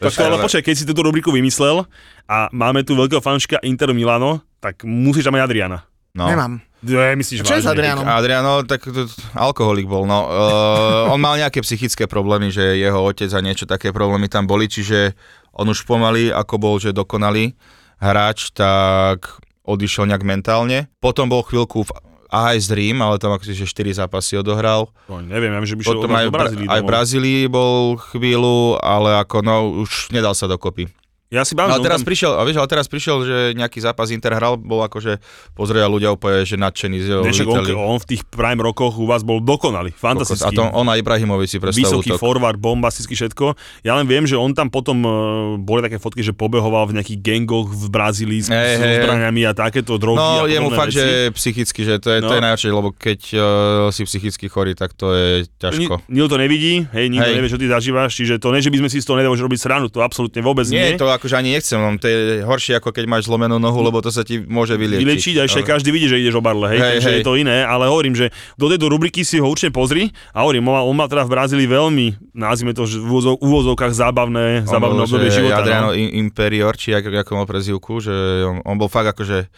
Tak 0.00 0.16
ale 0.16 0.40
počkaj, 0.40 0.64
keď 0.64 0.74
si 0.80 0.88
túto 0.88 1.04
rubriku 1.04 1.28
vymyslel 1.28 1.84
a 2.24 2.48
máme 2.56 2.80
tu 2.88 2.96
veľkého 2.96 3.20
fanúšika 3.20 3.60
Interu 3.68 3.92
Milano, 3.92 4.40
tak 4.64 4.80
musíš 4.88 5.28
tam 5.28 5.36
mať 5.36 5.44
Adriana. 5.44 5.84
No. 6.16 6.24
Nemám. 6.24 6.64
Ne, 6.84 7.16
myslíš 7.20 7.44
A 7.44 7.48
čo 7.48 7.56
je 7.60 7.64
s? 7.64 7.68
Adrianom? 7.68 8.04
Adriano, 8.04 8.64
tak 8.64 8.84
to, 8.84 9.08
alkoholik 9.36 9.88
bol, 9.88 10.08
no. 10.08 10.28
Uh, 10.28 11.12
on 11.12 11.20
mal 11.20 11.36
nejaké 11.36 11.60
psychické 11.64 12.04
problémy, 12.04 12.52
že 12.52 12.80
jeho 12.80 13.00
otec 13.00 13.28
a 13.32 13.40
niečo 13.44 13.64
také 13.68 13.92
problémy 13.92 14.28
tam 14.28 14.48
boli, 14.48 14.68
čiže 14.68 15.16
on 15.56 15.68
už 15.68 15.84
pomaly, 15.88 16.28
ako 16.32 16.54
bol, 16.60 16.76
že 16.76 16.92
dokonalý 16.92 17.56
hráč, 17.98 18.50
tak 18.54 19.40
odišiel 19.64 20.08
nejak 20.08 20.24
mentálne. 20.24 20.92
Potom 21.00 21.26
bol 21.28 21.42
chvíľku 21.42 21.88
v 21.88 21.90
AS 22.34 22.66
Dream, 22.66 22.98
ale 22.98 23.22
tam 23.22 23.32
akože 23.38 23.54
4 23.54 24.00
zápasy 24.04 24.42
odohral. 24.42 24.90
No, 25.06 25.22
neviem, 25.22 25.54
ja 25.54 25.60
že 25.62 25.78
by 25.78 25.82
šiel 25.86 26.02
Potom 26.02 26.10
aj, 26.10 26.26
do 26.26 26.32
Brazílii 26.34 26.68
aj. 26.68 26.80
Brazílii 26.82 27.42
bol 27.46 27.94
chvíľu, 28.10 28.82
ale 28.82 29.22
ako 29.22 29.36
no, 29.46 29.56
už 29.86 30.10
nedal 30.10 30.34
sa 30.34 30.50
dokopy. 30.50 30.90
Ja 31.34 31.42
si 31.42 31.52
No, 31.52 31.66
bavím, 31.66 31.74
ale 31.74 31.82
teraz 31.82 32.00
prišiel, 32.00 32.30
a 32.30 32.42
vieš, 32.42 32.56
ale 32.56 32.68
teraz 32.70 32.86
prišiel, 32.86 33.16
že 33.20 33.36
nejaký 33.52 33.82
zápas 33.82 34.08
Inter 34.08 34.30
hral, 34.32 34.54
bol 34.54 34.78
akože 34.80 35.18
pozrieť 35.52 35.82
a 35.82 35.88
ľudia 35.88 36.08
úplne, 36.08 36.46
že 36.46 36.54
nadšení 36.54 36.98
z 37.00 37.08
Nešak, 37.20 37.44
on, 37.44 37.66
on 37.74 37.98
v 37.98 38.06
tých 38.08 38.22
prime 38.24 38.56
rokoch 38.56 38.94
u 38.94 39.04
vás 39.04 39.20
bol 39.20 39.38
dokonalý, 39.38 39.90
fantastický. 39.90 40.46
A 40.46 40.50
to 40.50 40.62
on 40.62 40.86
a 40.86 40.94
Ibrahimovič 40.94 41.48
si 41.48 41.58
predstavujú 41.58 41.82
Vysoký 42.00 42.10
to. 42.10 42.16
forward, 42.16 42.54
bombasticky 42.56 43.12
všetko. 43.12 43.52
Ja 43.82 43.94
len 43.94 44.06
viem, 44.06 44.22
že 44.22 44.34
on 44.34 44.52
tam 44.52 44.68
potom, 44.68 44.96
uh, 45.00 45.10
boli 45.56 45.80
také 45.80 45.98
fotky, 45.98 46.20
že 46.20 46.30
pobehoval 46.30 46.86
v 46.86 47.02
nejakých 47.02 47.18
gangoch 47.18 47.66
v 47.66 47.84
Brazílii 47.88 48.40
s, 48.40 48.48
hej, 48.48 48.76
hej. 48.76 48.94
zbraniami 49.00 49.42
a 49.42 49.52
takéto 49.52 49.96
drogy 49.96 50.20
No, 50.20 50.44
a 50.44 50.46
je 50.46 50.58
mu 50.58 50.70
fakt, 50.70 50.90
veci. 50.90 51.00
že 51.00 51.06
psychicky, 51.32 51.80
že 51.82 51.94
to 51.98 52.08
je, 52.08 52.18
to 52.20 52.28
No. 52.28 52.36
je 52.36 52.42
najhoršie, 52.42 52.70
lebo 52.70 52.88
keď 52.90 53.20
uh, 53.32 53.42
si 53.88 54.04
psychicky 54.04 54.46
chorý, 54.46 54.72
tak 54.72 54.92
to 54.92 55.10
je 55.10 55.28
ťažko. 55.56 55.98
Ni- 56.04 56.14
Nikto 56.14 56.28
to 56.28 56.38
nevidí, 56.38 56.86
hej, 56.86 57.06
nikto 57.08 57.26
Hej. 57.26 57.34
nevie, 57.34 57.48
čo 57.48 57.56
ty 57.56 57.66
zažívaš, 57.66 58.12
čiže 58.12 58.36
to 58.36 58.48
ne, 58.48 58.58
že 58.58 58.68
by 58.68 58.78
sme 58.78 58.88
si 58.88 58.98
z 58.98 59.04
toho 59.04 59.16
nedali 59.16 59.34
robiť 59.34 59.58
sranu, 59.58 59.88
to 59.88 59.98
absolútne 59.98 60.38
vôbec 60.40 60.62
nie. 60.68 60.78
Nie, 60.84 60.94
to 60.94 61.08
akože 61.24 61.34
ani 61.34 61.50
nechcem, 61.50 61.74
no, 61.74 61.96
to 61.96 62.04
je 62.04 62.18
horšie 62.40 62.76
ako 62.76 62.92
keď 62.92 63.04
máš 63.06 63.24
zlomenú 63.24 63.56
nohu, 63.56 63.80
lebo 63.80 63.98
to 63.98 64.08
sa 64.08 64.20
ti 64.20 64.36
môže 64.38 64.76
vyliečiť. 64.76 65.00
vylečiť 65.00 65.34
a 65.36 65.42
ešte 65.42 65.64
každý 65.64 65.88
vidí, 65.88 66.04
že 66.04 66.20
ideš 66.20 66.36
o 66.36 66.44
barle, 66.44 66.68
hej, 66.68 66.76
Hej, 66.76 66.90
takže 66.92 67.08
hej. 67.08 67.16
je 67.16 67.24
to 67.24 67.34
iné, 67.34 67.56
ale 67.60 67.86
hovorím, 67.86 68.12
že 68.12 68.28
do 68.54 68.68
tejto 68.68 68.86
rubriky 68.86 69.20
si 69.20 69.36
ho 69.36 69.46
určite 69.46 69.70
pozri 69.70 70.06
a 70.30 70.44
hovorím, 70.44 70.66
on 70.66 70.74
má, 70.74 70.82
on 70.82 70.92
má 70.94 71.06
teda 71.06 71.24
v 71.24 71.32
Brazílii 71.32 71.64
veľmi, 71.66 72.06
nazvime 72.32 72.70
to, 72.70 72.84
že 72.84 72.96
v 72.96 73.08
úvozo- 73.08 73.38
úvozovkách 73.38 73.90
zábavné, 73.90 74.46
On 74.60 74.70
zábavné 74.70 74.98
bol, 74.98 75.08
obdobie 75.08 75.32
života. 75.32 75.58
Adriano 75.58 75.82
No. 75.84 75.96
Imperior, 75.96 76.74
či 76.74 76.92
ako, 76.92 77.08
ako 77.14 77.32
mal 77.34 77.46
prezivku, 77.46 77.92
že 77.98 78.12
on, 78.44 78.60
on 78.60 78.76
bol 78.76 78.86
fakt 78.86 79.08
akože 79.10 79.48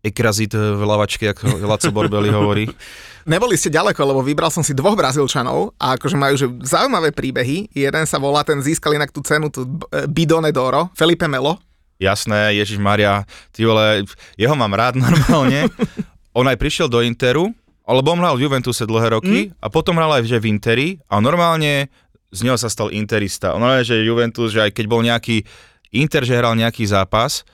ekrazit 0.00 0.50
v 0.50 0.80
lavačke, 0.80 1.30
ako 1.30 1.62
Laco 1.62 1.88
Borbeli 1.88 2.28
hovorí. 2.28 2.66
Neboli 3.22 3.54
ste 3.54 3.70
ďaleko, 3.70 4.00
lebo 4.02 4.20
vybral 4.20 4.50
som 4.50 4.66
si 4.66 4.74
dvoch 4.74 4.98
Brazílčanov 4.98 5.78
a 5.78 5.94
akože 5.94 6.16
majú 6.18 6.34
že 6.34 6.46
zaujímavé 6.66 7.14
príbehy. 7.14 7.70
Jeden 7.70 8.04
sa 8.06 8.18
volá, 8.18 8.42
ten 8.42 8.58
získal 8.58 8.98
inak 8.98 9.14
tú 9.14 9.22
cenu, 9.22 9.48
tú 9.48 9.66
eh, 9.94 10.06
Bidone 10.10 10.50
d'Oro, 10.50 10.90
Felipe 10.98 11.30
Melo. 11.30 11.58
Jasné, 12.02 12.58
Ježiš 12.58 12.82
Maria, 12.82 13.22
ty 13.54 13.62
vole, 13.62 14.02
jeho 14.34 14.54
mám 14.58 14.74
rád 14.74 14.98
normálne. 14.98 15.70
On 16.38 16.42
aj 16.42 16.58
prišiel 16.58 16.90
do 16.90 16.98
Interu, 16.98 17.54
alebo 17.86 18.14
on 18.14 18.22
hral 18.22 18.38
v 18.38 18.48
Juventuse 18.48 18.88
dlhé 18.88 19.08
roky 19.12 19.38
mm. 19.50 19.58
a 19.58 19.66
potom 19.68 19.98
hral 19.98 20.16
aj 20.16 20.24
že 20.24 20.38
v 20.38 20.48
Interi 20.54 20.88
a 21.10 21.18
normálne 21.18 21.90
z 22.32 22.40
neho 22.46 22.56
sa 22.56 22.72
stal 22.72 22.88
Interista. 22.88 23.52
On 23.52 23.62
že 23.84 24.00
Juventus, 24.00 24.54
že 24.54 24.64
aj 24.64 24.72
keď 24.72 24.84
bol 24.88 25.04
nejaký 25.04 25.44
Inter, 25.92 26.24
že 26.24 26.38
hral 26.38 26.56
nejaký 26.56 26.88
zápas, 26.88 27.44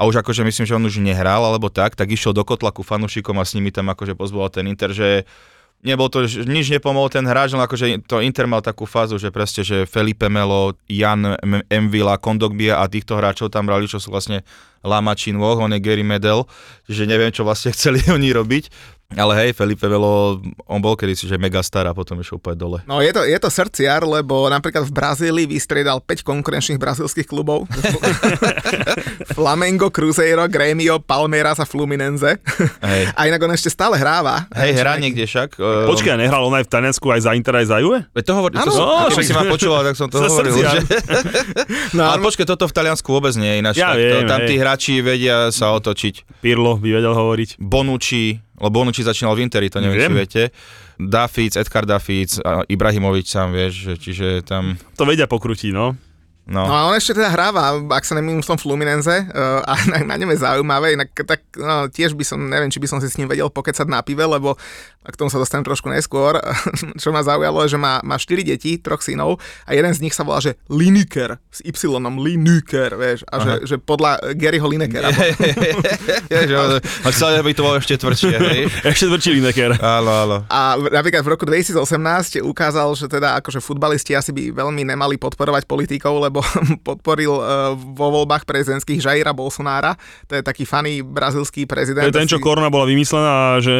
a 0.00 0.08
už 0.08 0.24
akože 0.24 0.48
myslím, 0.48 0.64
že 0.64 0.72
on 0.72 0.88
už 0.88 1.04
nehral 1.04 1.44
alebo 1.44 1.68
tak, 1.68 1.92
tak 1.92 2.08
išiel 2.08 2.32
do 2.32 2.40
kotla 2.40 2.72
ku 2.72 2.80
fanúšikom 2.80 3.36
a 3.36 3.44
s 3.44 3.52
nimi 3.52 3.68
tam 3.68 3.92
akože 3.92 4.16
pozbol 4.16 4.48
ten 4.48 4.64
Inter, 4.64 4.96
že 4.96 5.28
nebol 5.84 6.08
to, 6.08 6.24
nič 6.24 6.72
nepomohol 6.72 7.12
ten 7.12 7.24
hráč, 7.28 7.52
len 7.52 7.60
akože 7.60 8.08
to 8.08 8.24
Inter 8.24 8.48
mal 8.48 8.64
takú 8.64 8.88
fázu, 8.88 9.20
že 9.20 9.28
proste, 9.28 9.60
že 9.60 9.84
Felipe 9.84 10.32
Melo, 10.32 10.72
Jan 10.88 11.36
Mvila, 11.68 12.16
Kondogbia 12.16 12.80
a 12.80 12.88
týchto 12.88 13.20
hráčov 13.20 13.52
tam 13.52 13.68
brali, 13.68 13.84
čo 13.84 14.00
sú 14.00 14.08
vlastne 14.08 14.40
Lama 14.80 15.12
Chinwoh, 15.12 15.60
on 15.60 15.76
je 15.76 15.80
Gary 15.84 16.04
Medel, 16.04 16.48
že 16.88 17.04
neviem, 17.04 17.28
čo 17.28 17.44
vlastne 17.44 17.68
chceli 17.76 18.00
oni 18.08 18.32
robiť. 18.32 18.96
Ale 19.10 19.32
hej, 19.36 19.50
Felipe 19.52 19.84
Velo, 19.84 20.38
on 20.64 20.78
bol 20.78 20.94
kedy 20.94 21.12
si 21.12 21.26
že 21.26 21.34
megastar 21.34 21.82
a 21.82 21.92
potom 21.92 22.14
išiel 22.16 22.38
úplne 22.38 22.54
dole. 22.54 22.78
No 22.86 23.02
je 23.02 23.10
to, 23.10 23.26
je 23.26 23.34
to 23.36 23.50
srdciar, 23.50 24.02
lebo 24.02 24.46
napríklad 24.46 24.86
v 24.86 24.92
Brazílii 24.94 25.46
vystriedal 25.46 25.98
5 25.98 26.22
konkurenčných 26.22 26.78
brazílskych 26.78 27.26
klubov. 27.26 27.66
Flamengo, 29.34 29.90
Cruzeiro, 29.90 30.46
Grêmio, 30.46 30.98
Palmeiras 30.98 31.58
a 31.58 31.66
Fluminense. 31.66 32.38
Hej. 32.80 33.02
A 33.14 33.26
inak 33.26 33.42
on 33.42 33.50
ešte 33.50 33.68
stále 33.68 33.98
hráva. 33.98 34.46
Hej, 34.54 34.78
hrá 34.78 34.96
niekde 34.96 35.26
však. 35.26 35.58
Uh, 35.58 35.90
Počkaj, 35.90 36.14
nehral 36.14 36.42
on 36.42 36.54
aj 36.54 36.66
v 36.66 36.70
Taliansku, 36.70 37.06
aj 37.10 37.20
za 37.26 37.32
Inter, 37.34 37.54
aj 37.56 37.66
za 37.66 37.76
Juve? 37.82 38.06
Veď 38.14 38.24
to 38.24 38.32
hovorí, 38.34 38.54
to 38.56 38.62
Áno. 38.62 38.72
som, 38.72 38.84
No, 38.86 39.06
keby 39.10 39.24
si 39.24 39.34
ma 39.34 39.44
počúval, 39.46 39.80
tak 39.84 39.94
som 39.98 40.06
to 40.06 40.18
hovoril. 40.22 40.54
srdciar. 40.54 40.74
Že... 40.76 40.82
No, 41.98 42.06
Ale 42.06 42.22
počkaj, 42.22 42.46
toto 42.46 42.70
v 42.70 42.74
Taliansku 42.74 43.08
vôbec 43.10 43.34
nie 43.34 43.50
je 43.50 43.56
ináč. 43.58 43.74
Ja 43.76 43.92
tak, 43.92 43.98
viem, 43.98 44.22
to, 44.22 44.30
tam 44.30 44.40
hej. 44.42 44.48
tí 44.48 44.54
hráči 44.56 44.94
vedia 45.02 45.50
sa 45.50 45.74
otočiť. 45.74 46.38
Pirlo 46.38 46.78
by 46.78 46.88
vedel 46.92 47.12
hovoriť. 47.12 47.58
Bonucci, 47.58 48.38
lebo 48.60 48.70
Bonucci 48.70 49.00
začínal 49.00 49.32
v 49.32 49.48
Interi, 49.48 49.66
to 49.66 49.80
neviem, 49.80 49.96
či 49.96 50.04
Viem. 50.06 50.14
viete. 50.14 50.42
Dafic, 51.00 51.56
Edgar 51.56 51.88
Dafic, 51.88 52.36
a 52.44 52.60
Ibrahimovič 52.68 53.26
sám, 53.26 53.56
vieš, 53.56 53.72
že- 53.88 53.98
čiže 53.98 54.26
tam, 54.44 54.76
To 54.94 55.08
vedia 55.08 55.24
pokrutiť, 55.24 55.72
no. 55.72 55.96
no. 56.44 56.62
No 56.68 56.74
a 56.76 56.86
on 56.86 56.94
ešte 56.94 57.16
teda 57.16 57.32
hráva, 57.32 57.78
ak 57.80 58.04
sa 58.04 58.20
nemýlim 58.20 58.44
v 58.44 58.50
tom 58.52 58.60
Fluminense 58.60 59.24
uh, 59.24 59.64
a 59.64 59.74
na, 59.90 60.04
na 60.04 60.14
ňom 60.20 60.28
je 60.28 60.44
zaujímavé, 60.44 60.92
inak 60.92 61.08
tak 61.24 61.40
no, 61.56 61.88
tiež 61.88 62.12
by 62.12 62.24
som, 62.26 62.36
neviem, 62.36 62.68
či 62.68 62.76
by 62.76 62.88
som 62.90 62.98
si 63.00 63.08
s 63.08 63.16
ním 63.16 63.32
vedel 63.32 63.48
pokecať 63.48 63.88
na 63.88 64.04
pive, 64.04 64.28
lebo 64.28 64.60
a 65.00 65.08
k 65.08 65.16
tomu 65.16 65.32
sa 65.32 65.40
dostanem 65.40 65.64
trošku 65.64 65.88
neskôr. 65.88 66.36
Čo 67.02 67.08
ma 67.08 67.24
zaujalo, 67.24 67.64
je, 67.64 67.72
že 67.72 67.78
má, 67.80 68.04
má 68.04 68.20
4 68.20 68.44
deti, 68.44 68.76
troch 68.76 69.00
synov 69.00 69.40
a 69.64 69.72
jeden 69.72 69.88
z 69.96 70.04
nich 70.04 70.12
sa 70.12 70.28
volá, 70.28 70.44
že 70.44 70.60
Lineker, 70.68 71.40
s 71.48 71.64
Y, 71.64 71.88
Lineker, 72.20 73.00
vieš, 73.00 73.24
a 73.32 73.40
že, 73.40 73.52
že 73.64 73.76
podľa 73.80 74.36
Garyho 74.36 74.68
Linekera. 74.68 75.08
On 77.06 77.12
chcel, 77.12 77.40
aby 77.40 77.56
to 77.56 77.64
bolo 77.64 77.80
ešte 77.80 77.96
tvrdšie, 77.96 78.34
hej. 78.36 78.60
Ešte 78.92 79.08
tvrdší 79.08 79.30
Lineker. 79.40 79.80
Áno, 79.80 80.10
áno. 80.12 80.36
A 80.52 80.76
napríklad 80.76 81.24
v 81.24 81.30
roku 81.32 81.48
2018 81.48 82.44
ukázal, 82.44 82.92
že 82.92 83.08
teda 83.08 83.40
akože 83.40 83.64
futbalisti 83.64 84.12
asi 84.12 84.36
by 84.36 84.52
veľmi 84.52 84.84
nemali 84.84 85.16
podporovať 85.16 85.64
politikov, 85.64 86.20
lebo 86.20 86.44
podporil 86.88 87.40
uh, 87.40 87.72
vo 87.72 88.12
voľbách 88.20 88.44
prezidentských 88.44 89.00
Jaira 89.00 89.32
Bolsonára, 89.32 89.96
to 90.28 90.36
je 90.36 90.42
taký 90.44 90.68
faný 90.68 91.00
brazilský 91.00 91.64
To 91.64 91.72
prezident. 91.72 92.04
je 92.04 92.12
ten, 92.12 92.28
čo 92.28 92.36
korona 92.36 92.68
bola 92.68 92.84
vymyslená 92.84 93.56
a 93.56 93.64
že 93.64 93.72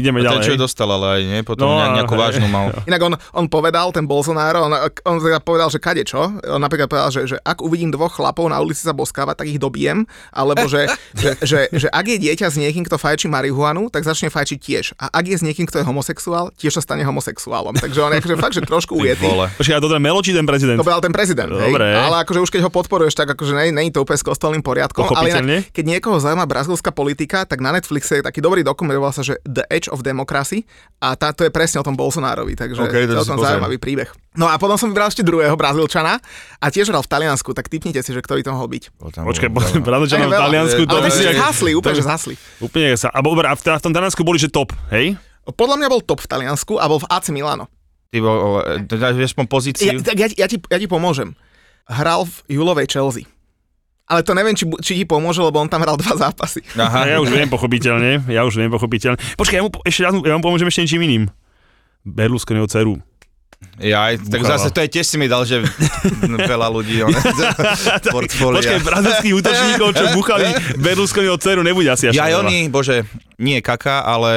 ideme 0.00 0.22
A 0.24 0.34
ten, 0.34 0.42
ďalej. 0.42 0.44
čo 0.44 0.52
ju 0.56 0.58
dostal, 0.74 0.90
ale 0.90 1.06
aj 1.06 1.22
nie, 1.22 1.40
potom 1.46 1.70
No, 1.70 1.78
no, 1.78 1.94
nejakú 1.94 2.18
hej. 2.18 2.22
vážnu 2.26 2.46
mal. 2.50 2.74
Inak 2.90 3.00
on, 3.06 3.14
on 3.30 3.46
povedal, 3.46 3.94
ten 3.94 4.10
Bolsonaro, 4.10 4.66
on, 4.66 4.74
on 5.06 5.22
teda 5.22 5.38
povedal, 5.38 5.70
že 5.70 5.78
kade 5.78 6.02
čo. 6.02 6.34
On 6.50 6.58
napríklad 6.58 6.90
povedal, 6.90 7.14
že, 7.14 7.22
že 7.30 7.36
ak 7.46 7.62
uvidím 7.62 7.94
dvoch 7.94 8.10
chlapov 8.10 8.50
na 8.50 8.58
ulici 8.58 8.82
sa 8.82 8.90
boskávať, 8.90 9.38
tak 9.38 9.46
ich 9.46 9.62
dobijem. 9.62 10.02
Alebo 10.34 10.66
že, 10.66 10.90
že, 11.22 11.38
že, 11.46 11.70
že 11.70 11.86
ak 11.94 12.04
je 12.10 12.18
dieťa 12.18 12.50
s 12.50 12.58
niekým, 12.58 12.82
kto 12.82 12.98
fajčí 12.98 13.30
marihuanu, 13.30 13.86
tak 13.86 14.02
začne 14.02 14.34
fajčiť 14.34 14.58
tiež. 14.58 14.84
A 14.98 15.14
ak 15.14 15.24
je 15.30 15.36
s 15.38 15.42
niekým, 15.46 15.70
kto 15.70 15.78
je 15.78 15.84
homosexuál, 15.86 16.50
tiež 16.58 16.74
sa 16.74 16.82
stane 16.82 17.06
homosexuálom. 17.06 17.78
Takže 17.78 18.02
on 18.02 18.10
je 18.10 18.18
akože 18.18 18.36
fakt, 18.42 18.54
že 18.58 18.66
trošku 18.66 18.98
ujetý. 18.98 19.30
Počkaj, 19.30 19.78
a 19.78 19.80
to 19.80 19.86
ten 19.86 20.02
Melo 20.02 20.18
či 20.26 20.34
ten 20.34 20.44
prezident? 20.44 20.82
To 20.82 20.82
povedal 20.82 21.06
ten 21.06 21.14
prezident, 21.14 21.54
hej? 21.54 21.70
Dobre. 21.70 21.86
ale 21.94 22.26
akože 22.26 22.42
už 22.42 22.50
keď 22.50 22.66
ho 22.66 22.70
podporuješ, 22.74 23.14
tak 23.14 23.30
akože 23.30 23.54
nie, 23.54 23.70
nie 23.70 23.86
je 23.88 23.94
to 23.94 24.02
úplne 24.02 24.18
s 24.18 24.26
kostolným 24.26 24.62
poriadkom. 24.66 25.06
Ale 25.14 25.30
inak, 25.30 25.70
keď 25.70 25.84
niekoho 25.86 26.18
zaujíma 26.18 26.50
brazilská 26.50 26.90
politika, 26.90 27.46
tak 27.46 27.62
na 27.62 27.70
Netflixe 27.70 28.18
je 28.18 28.22
taký 28.26 28.42
dobrý 28.42 28.66
dokument, 28.66 28.98
volá 28.98 29.14
sa, 29.14 29.22
že 29.22 29.38
The 29.46 29.66
Edge 29.70 29.86
of 29.90 30.02
Democracy 30.02 30.53
a 31.00 31.18
tá, 31.18 31.32
to 31.32 31.42
je 31.42 31.50
presne 31.50 31.80
o 31.80 31.84
tom 31.84 31.92
Bolsonárovi, 31.92 32.54
takže 32.54 32.78
OK, 32.78 32.94
to 33.04 33.12
celkom 33.20 33.40
zaujímavý 33.40 33.76
príbeh. 33.76 34.08
No 34.34 34.46
a 34.46 34.54
potom 34.56 34.76
som 34.76 34.88
vybral 34.88 35.08
ešte 35.08 35.20
druhého 35.20 35.52
Brazílčana 35.54 36.16
a 36.58 36.66
tiež 36.68 36.88
hral 36.88 37.02
v 37.02 37.10
Taliansku, 37.10 37.50
tak 37.52 37.66
typnite 37.66 38.00
si, 38.00 38.10
že 38.10 38.20
kto 38.20 38.34
by 38.34 38.42
to 38.42 38.50
mohol 38.52 38.68
byť. 38.70 38.84
Počkaj, 39.00 39.48
Brazílčanom 39.80 40.28
v. 40.28 40.34
Taliansku, 40.34 40.80
to 40.84 40.94
Ale 40.94 41.06
by 41.06 41.10
si... 41.10 41.22
zhasli, 41.26 41.70
úplne, 41.72 41.94
to- 41.94 42.00
že 42.00 42.04
zhasli. 42.04 42.34
Úplne 42.60 42.88
sa. 42.94 43.08
A 43.10 43.18
a 43.46 43.52
v, 43.54 43.60
v 43.62 43.82
tom 43.82 43.92
Taliansku 43.92 44.20
boli, 44.22 44.38
že 44.38 44.48
top, 44.48 44.70
hej? 44.90 45.18
Podľa 45.44 45.76
mňa 45.76 45.88
bol 45.90 46.00
top 46.00 46.24
v 46.24 46.28
Taliansku 46.30 46.78
a 46.78 46.84
bol 46.86 46.98
v 46.98 47.06
AC 47.08 47.28
Milano. 47.30 47.68
Ty 48.08 48.18
bol, 48.22 48.62
vieš 49.18 49.34
aspoň 49.34 49.44
Ja, 49.44 49.50
pozíciu. 49.50 49.98
tak 50.00 50.16
ja, 50.16 50.26
ti- 50.30 50.38
ja, 50.38 50.46
ti, 50.46 50.56
ja 50.56 50.78
ti 50.78 50.86
pomôžem. 50.86 51.34
Hral 51.84 52.24
v 52.24 52.34
Julovej 52.48 52.88
Chelsea. 52.88 53.28
Ale 54.04 54.20
to 54.20 54.32
neviem, 54.32 54.52
či, 54.52 54.68
či 54.84 54.92
ti 54.94 55.04
pomôže, 55.04 55.40
lebo 55.40 55.56
on 55.56 55.66
tam 55.66 55.80
hral 55.80 55.96
dva 55.96 56.12
zápasy. 56.14 56.60
Aha, 56.76 57.08
ja 57.08 57.16
už 57.18 57.32
viem 57.32 57.48
pochopiteľne, 57.48 58.28
ja 58.28 58.44
už 58.44 58.60
viem 58.60 58.68
pochopiteľne. 58.68 59.16
Počkaj, 59.34 59.56
ja 59.56 59.62
mu, 59.64 59.72
ešte 59.80 60.00
ja 60.04 60.12
mu 60.12 60.44
pomôžem 60.44 60.68
ešte 60.68 60.84
niečím 60.84 61.02
iným. 61.02 61.24
Berlusconiho 62.04 62.68
dceru. 62.68 63.00
ja, 63.80 64.12
aj- 64.12 64.20
tak 64.28 64.44
Buchala. 64.44 64.60
zase 64.60 64.68
to 64.70 64.80
je 64.84 64.88
tiež 64.92 65.06
si 65.08 65.16
mi 65.16 65.24
dal, 65.24 65.48
že 65.48 65.64
veľa 66.52 66.68
ľudí, 66.68 67.00
on, 67.00 67.16
portfólia. 68.12 68.60
Počkaj, 68.60 68.80
brazilských 68.84 69.34
útočníkov, 69.34 69.88
čo 69.96 70.04
buchali 70.12 70.52
Berlusconiho 70.76 71.40
dceru, 71.40 71.64
nebude 71.64 71.88
asi 71.88 72.12
až 72.12 72.12
Ja 72.12 72.28
aj 72.28 72.44
oni, 72.44 72.68
bože, 72.68 73.08
nie 73.40 73.64
Kaka, 73.64 74.04
ale 74.04 74.32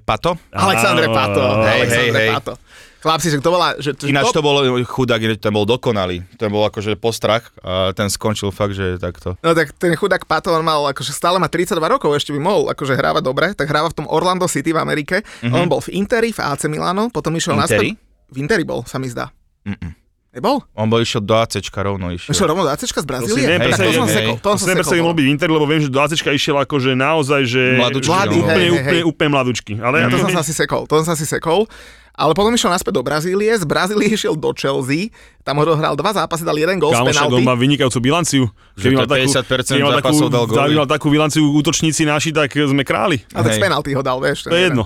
Pato. 0.00 0.40
Alexandre 0.48 1.12
Pato. 1.12 1.44
hej, 1.60 1.76
Alexandre 1.76 2.20
hej, 2.24 2.32
hej. 2.32 2.67
Chlapci, 2.98 3.28
že 3.28 3.38
to 3.38 3.48
bola... 3.48 3.78
Že, 3.78 3.90
že 3.96 4.06
Ináč 4.06 4.30
to 4.30 4.40
bol 4.40 4.58
chudák, 4.82 5.22
ten 5.36 5.50
bol 5.50 5.62
dokonalý. 5.62 6.26
Ten 6.34 6.48
bol 6.48 6.64
akože 6.64 6.94
postrach 6.94 7.54
a 7.60 7.90
ten 7.92 8.06
skončil 8.06 8.50
fakt, 8.50 8.72
že 8.72 8.96
takto. 8.96 9.38
No 9.38 9.52
tak 9.52 9.70
ten 9.72 9.94
chudák 9.94 10.22
Pato, 10.22 10.50
on 10.50 10.60
mal, 10.60 10.82
akože 10.88 11.10
stále 11.10 11.36
má 11.36 11.46
32 11.46 11.78
rokov, 11.78 12.10
ešte 12.12 12.30
by 12.30 12.40
mohol 12.40 12.66
akože 12.68 12.92
hrávať 12.92 13.22
dobre, 13.22 13.46
tak 13.52 13.66
hráva 13.66 13.86
v 13.86 13.96
tom 13.96 14.06
Orlando 14.06 14.44
City 14.44 14.70
v 14.70 14.78
Amerike. 14.78 15.22
Mm-hmm. 15.40 15.54
On 15.54 15.66
bol 15.66 15.78
v 15.78 15.94
Interi, 15.94 16.30
v 16.30 16.40
AC 16.40 16.66
Milano, 16.66 17.06
potom 17.06 17.30
išiel 17.32 17.54
Mhm. 17.54 17.60
Interi? 17.60 17.90
naspäť... 17.94 18.06
V 18.28 18.36
Interi 18.36 18.62
bol, 18.62 18.82
sa 18.82 18.96
mi 18.96 19.06
zdá. 19.06 19.30
Mm-mm. 19.62 19.94
Nebol? 20.28 20.60
On 20.74 20.84
bol 20.84 21.00
išiel 21.00 21.18
do 21.18 21.32
ACčka 21.32 21.80
rovno 21.80 22.10
Išiel 22.10 22.30
išiel. 22.30 22.46
rovno 22.46 22.60
do 22.60 22.70
ACčka 22.70 23.00
z 23.00 23.00
To 23.00 23.00
si 23.00 23.08
Brazílie? 23.08 23.46
neviem 23.48 23.72
to 23.72 23.88
som 23.88 24.04
sekol. 24.06 24.36
To 24.36 24.44
To 24.44 24.58
som 24.58 24.68
neviem 24.68 24.84
sekol. 24.84 25.14
byť 25.14 25.26
Inter, 25.26 25.48
lebo 25.48 25.64
viem, 25.64 25.80
že 25.80 25.88
do 25.88 25.96
ACčka 25.96 26.30
išiel 26.30 26.56
akože 26.58 26.92
naozaj, 26.92 27.42
že... 27.46 27.62
Mladúčky, 27.74 28.12
Mladý, 28.12 28.36
no. 28.36 28.44
hej, 28.44 28.44
Úplne, 28.44 28.52
hej, 28.52 28.68
úplne, 28.68 28.92
hej. 28.92 29.02
úplne 29.06 29.30
mladúčky. 29.32 29.72
Ale 29.78 29.94
Ja 29.98 30.08
to 30.10 30.18
som 30.18 30.30
sa 30.30 30.42
asi 30.42 30.52
sekol, 30.52 30.84
to 30.84 30.94
som 30.98 31.06
sa 31.06 31.12
asi 31.14 31.24
sekol. 31.24 31.64
Ale 32.18 32.34
potom 32.34 32.50
išiel 32.50 32.74
naspäť 32.74 32.98
do 32.98 33.06
Brazílie, 33.06 33.54
z 33.54 33.62
Brazílie 33.62 34.10
išiel 34.10 34.34
do 34.34 34.50
Chelsea, 34.50 35.14
tam 35.48 35.56
odohral 35.64 35.96
dva 35.96 36.12
zápasy, 36.12 36.44
dal 36.44 36.60
jeden 36.60 36.76
gol 36.76 36.92
z 36.92 37.00
Kámo, 37.00 37.08
on 37.08 37.16
penalty. 37.16 37.44
má 37.48 37.56
vynikajúcu 37.56 37.98
bilanciu. 38.04 38.44
Že 38.76 39.08
to 39.08 39.16
je 39.16 39.26
50% 39.32 39.74
keby 39.74 39.80
mal 39.80 39.96
zápasov 39.96 40.28
dal 40.28 40.44
góly. 40.44 40.60
keby 40.60 40.74
mal 40.76 40.88
takú 40.88 41.08
bilanciu 41.08 41.44
útočníci 41.56 42.04
naši, 42.04 42.36
tak 42.36 42.52
sme 42.52 42.84
králi. 42.84 43.24
A 43.32 43.40
tak 43.40 43.56
z 43.56 43.64
penalty 43.64 43.96
ho 43.96 44.04
dal, 44.04 44.20
vieš. 44.20 44.44
To 44.44 44.52
je 44.52 44.68
jeden. 44.68 44.76
jedno. 44.76 44.84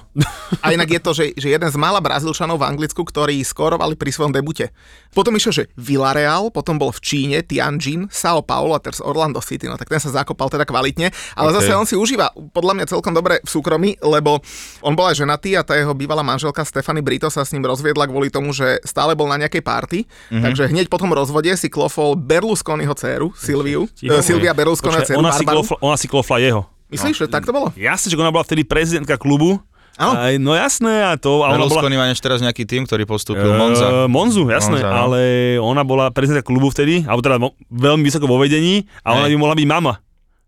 A 0.63 0.71
inak 0.71 0.87
je 0.87 1.01
to, 1.03 1.11
že, 1.11 1.25
že 1.35 1.51
jeden 1.51 1.67
z 1.67 1.75
mála 1.75 1.99
Brazílčanov 1.99 2.63
v 2.63 2.71
Anglicku, 2.71 3.03
ktorí 3.03 3.43
skórovali 3.43 3.99
pri 3.99 4.15
svojom 4.15 4.31
debute. 4.31 4.71
Potom 5.11 5.35
išiel, 5.35 5.53
že 5.53 5.65
Villarreal, 5.75 6.55
potom 6.55 6.79
bol 6.79 6.95
v 6.95 7.01
Číne, 7.03 7.43
Tianjin, 7.43 8.07
Sao 8.09 8.41
Paulo 8.41 8.79
a 8.79 8.81
teraz 8.81 9.03
Orlando 9.03 9.43
City, 9.43 9.67
no 9.67 9.75
tak 9.75 9.91
ten 9.91 9.99
sa 9.99 10.09
zakopal 10.09 10.49
teda 10.49 10.65
kvalitne, 10.65 11.11
ale 11.37 11.53
Ok. 11.53 11.57
zase 11.61 11.71
on 11.75 11.85
si 11.85 11.99
užíva 11.99 12.33
podľa 12.55 12.81
mňa 12.81 12.87
celkom 12.89 13.13
dobre 13.13 13.43
v 13.43 13.49
súkromí, 13.51 14.01
lebo 14.01 14.41
on 14.81 14.95
bol 14.97 15.11
aj 15.11 15.21
ženatý 15.21 15.59
a 15.59 15.67
tá 15.67 15.77
jeho 15.77 15.93
bývalá 15.93 16.25
manželka 16.25 16.65
Stefany 16.65 17.05
Brito 17.05 17.29
sa 17.29 17.45
s 17.45 17.53
ním 17.53 17.67
rozviedla 17.67 18.09
kvôli 18.09 18.33
tomu, 18.33 18.55
že 18.57 18.81
stále 18.87 19.13
bol 19.13 19.29
na 19.29 19.37
nejakej 19.37 19.61
party, 19.61 19.99
mm-hmm. 20.05 20.52
Takže 20.53 20.69
hneď 20.69 20.87
po 20.93 21.01
tom 21.01 21.11
rozvode 21.11 21.49
si 21.57 21.73
klofol 21.73 22.15
Berlusconiho 22.15 22.93
dceru, 22.93 23.33
Silviu, 23.33 23.89
Ticho. 23.97 24.13
uh, 24.13 24.21
Silvia 24.21 24.53
Berlusconiho 24.53 25.03
dceru, 25.03 25.19
ona, 25.19 25.33
si 25.33 25.45
klofla, 25.49 25.77
ona 25.81 25.97
si 25.97 26.07
klofla 26.07 26.37
jeho. 26.45 26.63
Myslíš, 26.93 27.25
že 27.25 27.27
tak 27.27 27.49
to 27.49 27.57
bolo? 27.57 27.73
Jasne, 27.73 28.13
že 28.13 28.17
ona 28.21 28.29
bola 28.29 28.45
vtedy 28.45 28.69
prezidentka 28.69 29.17
klubu. 29.17 29.57
Áno. 29.97 30.13
Aj, 30.17 30.35
no 30.41 30.57
jasné, 30.57 31.05
a 31.05 31.17
to... 31.21 31.45
A 31.45 31.53
ona 31.53 31.65
bola, 31.65 31.69
Berlusconi 31.69 31.97
má 31.97 32.09
ešte 32.13 32.25
teraz 32.29 32.41
nejaký 32.41 32.65
tým, 32.65 32.85
ktorý 32.85 33.05
postúpil, 33.05 33.49
Monza. 33.57 33.85
Eh, 33.89 34.09
Monzu, 34.09 34.49
jasné, 34.49 34.81
Monza, 34.81 34.89
no. 34.89 34.97
ale 35.09 35.21
ona 35.61 35.85
bola 35.85 36.09
prezidentka 36.09 36.45
klubu 36.49 36.73
vtedy, 36.73 37.05
alebo 37.05 37.21
teda 37.21 37.37
veľmi 37.69 38.05
vysoko 38.05 38.25
vo 38.25 38.41
vedení 38.41 38.89
a 39.05 39.17
ona 39.17 39.29
Hej. 39.29 39.37
by 39.37 39.41
mohla 39.41 39.57
byť 39.57 39.67
mama. 39.69 40.01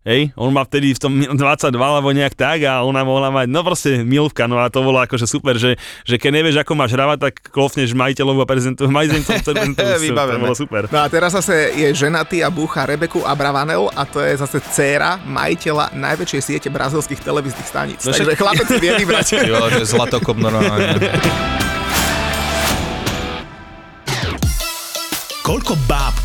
Hej, 0.05 0.37
on 0.37 0.53
má 0.53 0.61
vtedy 0.61 0.93
v 0.93 1.01
tom 1.01 1.17
22 1.17 1.73
alebo 1.81 2.13
nejak 2.13 2.37
tak 2.37 2.61
a 2.61 2.85
ona 2.85 3.01
mohla 3.01 3.33
mať, 3.33 3.49
no 3.49 3.65
proste 3.65 4.05
milvka, 4.05 4.45
no 4.45 4.61
a 4.61 4.69
to 4.69 4.85
bolo 4.85 5.01
akože 5.01 5.25
super, 5.25 5.57
že, 5.57 5.81
že 6.05 6.21
keď 6.21 6.29
nevieš, 6.29 6.61
ako 6.61 6.77
máš 6.77 6.93
hravať, 6.93 7.17
tak 7.17 7.33
klofneš 7.49 7.97
majiteľov 7.97 8.37
a 8.37 8.45
prezentu, 8.53 8.85
majiteľom 8.85 9.25
to 9.25 10.37
bolo 10.37 10.53
super. 10.53 10.85
No 10.93 11.01
a 11.01 11.09
teraz 11.09 11.33
zase 11.33 11.73
je 11.73 11.89
ženatý 11.97 12.45
a 12.45 12.53
búcha 12.53 12.85
Rebeku 12.85 13.25
Abravanel 13.25 13.89
a 13.97 14.05
to 14.05 14.21
je 14.21 14.37
zase 14.37 14.61
dcéra 14.69 15.25
majiteľa 15.25 15.97
najväčšej 15.97 16.41
siete 16.53 16.69
brazilských 16.69 17.25
televíznych 17.25 17.65
staníc. 17.65 18.05
No 18.05 18.13
Takže 18.13 18.29
však- 18.29 18.37
chlapec 18.37 18.67
vie 18.77 18.91
vybrať. 19.01 19.25
Jo, 19.41 19.57
je 19.73 19.89
zlatokop 19.89 20.37
normálne. 20.37 21.01
Koľko 25.41 25.73
báb 25.89 26.24